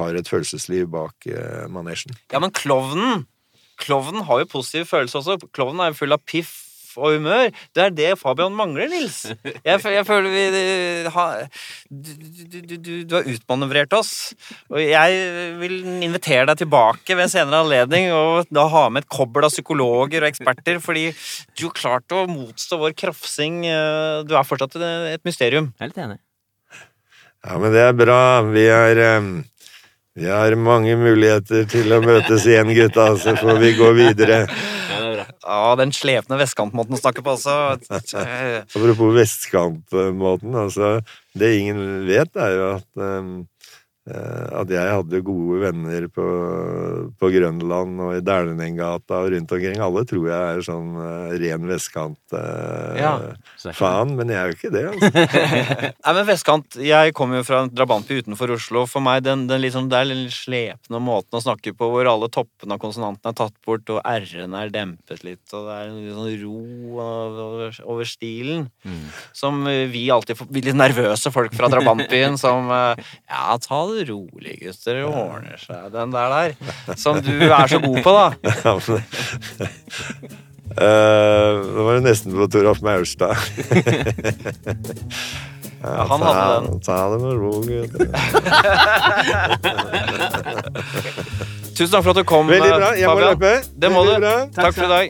har 0.00 0.16
et 0.20 0.28
følelsesliv 0.32 0.88
bak 0.92 1.28
eh, 1.30 1.66
manesjen. 1.72 2.16
Ja, 2.32 2.40
men 2.42 2.52
klovnen 2.56 3.26
Klovnen 3.80 4.26
har 4.28 4.42
jo 4.42 4.48
positive 4.52 4.84
følelser 4.84 5.22
også. 5.22 5.48
Klovnen 5.56 5.80
er 5.80 5.94
jo 5.94 5.96
full 6.02 6.12
av 6.12 6.20
piff 6.28 6.50
og 6.98 7.16
humør. 7.18 7.50
Det 7.76 7.84
er 7.84 7.94
det 7.94 8.08
Fabian 8.20 8.54
mangler, 8.56 8.88
Nils. 8.90 9.20
Jeg, 9.64 9.80
jeg 9.84 10.06
føler 10.08 10.30
vi 10.32 10.44
ha, 11.14 11.26
du, 11.90 12.10
du, 12.16 12.76
du, 12.76 12.92
du, 13.04 13.14
har 13.18 13.28
utmanøvrert 13.30 13.94
oss. 13.98 14.12
Og 14.72 14.80
jeg 14.82 15.20
vil 15.60 15.76
invitere 16.06 16.48
deg 16.50 16.62
tilbake 16.62 17.14
ved 17.16 17.26
en 17.26 17.32
senere 17.32 17.62
anledning 17.64 18.10
og 18.16 18.48
da 18.50 18.66
ha 18.72 18.86
med 18.90 19.04
et 19.04 19.12
kobbel 19.12 19.46
av 19.46 19.54
psykologer 19.54 20.24
og 20.24 20.30
eksperter, 20.32 20.80
fordi 20.82 21.08
du 21.58 21.66
har 21.68 21.76
klart 21.76 22.16
å 22.16 22.24
motstå 22.30 22.80
vår 22.80 22.96
krafsing. 22.98 23.62
eh, 23.66 24.24
Du 24.26 24.34
er 24.36 24.46
fortsatt 24.46 24.76
et 24.80 25.24
mysterium. 25.26 25.72
Jeg 25.78 25.86
er 25.86 25.92
litt 25.92 26.02
enig. 26.06 26.18
Ja, 27.40 27.56
men 27.56 27.72
det 27.72 27.80
er 27.86 27.94
bra. 27.96 28.18
Vi 28.52 28.66
er 28.68 28.98
em, 29.16 29.30
Vi 30.18 30.26
har 30.28 30.52
mange 30.58 30.96
muligheter 30.98 31.64
til 31.70 31.92
å 31.94 32.00
møtes 32.02 32.44
igjen, 32.44 32.72
gutta, 32.76 33.06
så 33.16 33.36
får 33.38 33.60
vi 33.62 33.70
gå 33.78 33.92
videre. 33.96 34.42
Det. 35.20 35.36
Ja, 35.44 35.76
den 35.80 35.94
slepne 35.94 36.38
vestkantmåten 36.40 36.96
å 36.96 37.00
snakke 37.00 37.24
på 37.24 37.34
også. 37.36 37.56
Apropos 38.76 39.14
vestkantmåten, 39.16 40.56
altså 40.56 40.98
Det 41.36 41.52
ingen 41.60 42.06
vet, 42.08 42.34
er 42.34 42.56
jo 42.56 42.68
at 42.74 43.04
eh, 43.06 43.32
at 44.08 44.70
jeg 44.72 44.90
hadde 44.96 45.20
gode 45.22 45.58
venner 45.60 46.06
på, 46.10 46.24
på 47.20 47.28
Grønland 47.34 48.00
og 48.00 48.14
i 48.16 48.22
Dæhlendengata 48.24 49.18
og 49.22 49.28
rundt 49.34 49.52
omkring. 49.52 49.76
Alle 49.84 50.02
tror 50.08 50.24
jeg 50.30 50.54
er 50.56 50.62
sånn 50.64 50.88
eh, 50.96 51.34
ren 51.42 51.66
vestkant-fan, 51.68 52.96
Ja, 52.96 53.12
er 53.20 53.74
ikke- 53.74 54.16
men 54.16 54.28
jeg 54.32 54.38
er 54.40 54.48
jo 54.48 54.56
ikke 54.56 54.72
det. 54.72 54.84
altså. 54.88 55.92
Nei, 56.06 56.12
men 56.16 56.26
vestkant 56.26 56.78
Jeg 56.80 57.14
kommer 57.14 57.36
jo 57.40 57.44
fra 57.44 57.60
en 57.64 57.70
drabantby 57.70 58.22
utenfor 58.22 58.54
Oslo. 58.56 58.86
For 58.88 59.00
meg 59.04 59.22
den, 59.26 59.46
den 59.50 59.60
liksom, 59.60 59.88
Det 59.92 59.98
er 60.00 60.08
den 60.08 60.24
litt 60.24 60.34
slepne 60.38 61.00
måten 61.02 61.36
å 61.38 61.42
snakke 61.44 61.74
på, 61.76 61.90
hvor 61.92 62.08
alle 62.08 62.28
toppene 62.32 62.72
av 62.76 62.80
konsonantene 62.82 63.34
er 63.34 63.38
tatt 63.42 63.54
bort, 63.66 63.84
og 63.90 64.00
r-ene 64.04 64.64
er 64.64 64.70
dempet 64.74 65.22
litt, 65.26 65.44
og 65.52 65.68
det 65.68 65.76
er 65.76 65.90
en 65.90 66.00
litt 66.00 66.16
sånn 66.16 66.42
ro 66.44 67.04
over, 67.04 67.80
over 67.84 68.04
stilen. 68.08 68.68
Mm. 68.86 69.04
Som 69.36 69.66
eh, 69.70 69.84
vi 69.92 70.08
alltid 70.10 70.38
får 70.40 70.50
litt 70.56 70.74
nervøse 70.78 71.30
folk 71.34 71.52
fra 71.54 71.68
drabantbyen 71.72 72.38
som 72.40 72.70
eh, 72.70 73.04
Ja, 73.28 73.56
ta 73.60 73.84
det 73.89 73.89
rolig, 74.08 74.54
gutter. 74.62 74.94
Det 75.00 75.04
ordner 75.06 75.56
seg. 75.60 75.90
Den 75.94 76.10
der 76.14 76.28
der. 76.34 76.50
Som 76.96 77.20
du 77.24 77.32
er 77.46 77.66
så 77.70 77.78
god 77.82 77.98
på, 78.04 78.10
da. 78.16 78.28
Ja, 78.64 78.78
men- 78.88 79.04
Eh, 80.70 81.56
Nå 81.66 81.82
var 81.82 81.96
det 81.98 82.02
nesten 82.04 82.30
på 82.38 82.44
Toralf 82.46 82.78
Maurstad. 82.86 83.34
Ja, 85.80 86.04
han 86.10 86.20
hadde 86.20 86.66
den. 86.68 86.80
Ta 86.84 86.96
det 87.08 87.18
med 87.22 87.38
ro, 87.40 87.50
gutter. 87.64 88.04
Tusen 91.72 91.92
takk 91.94 92.04
for 92.04 92.10
at 92.12 92.18
du 92.20 92.24
kom, 92.28 92.50
Veldig 92.50 92.68
bra. 92.74 92.90
eh, 92.92 93.00
Jeg 93.00 93.08
må 93.08 93.14
Fabian. 93.16 93.30
løpe. 93.32 93.52
Det 93.80 93.90
må 93.94 94.02
Veldig 94.04 94.14
du. 94.14 94.20
bra. 94.20 94.34
Takk 94.62 94.74
for 94.76 94.84
i 94.84 94.88
dag. 94.92 95.06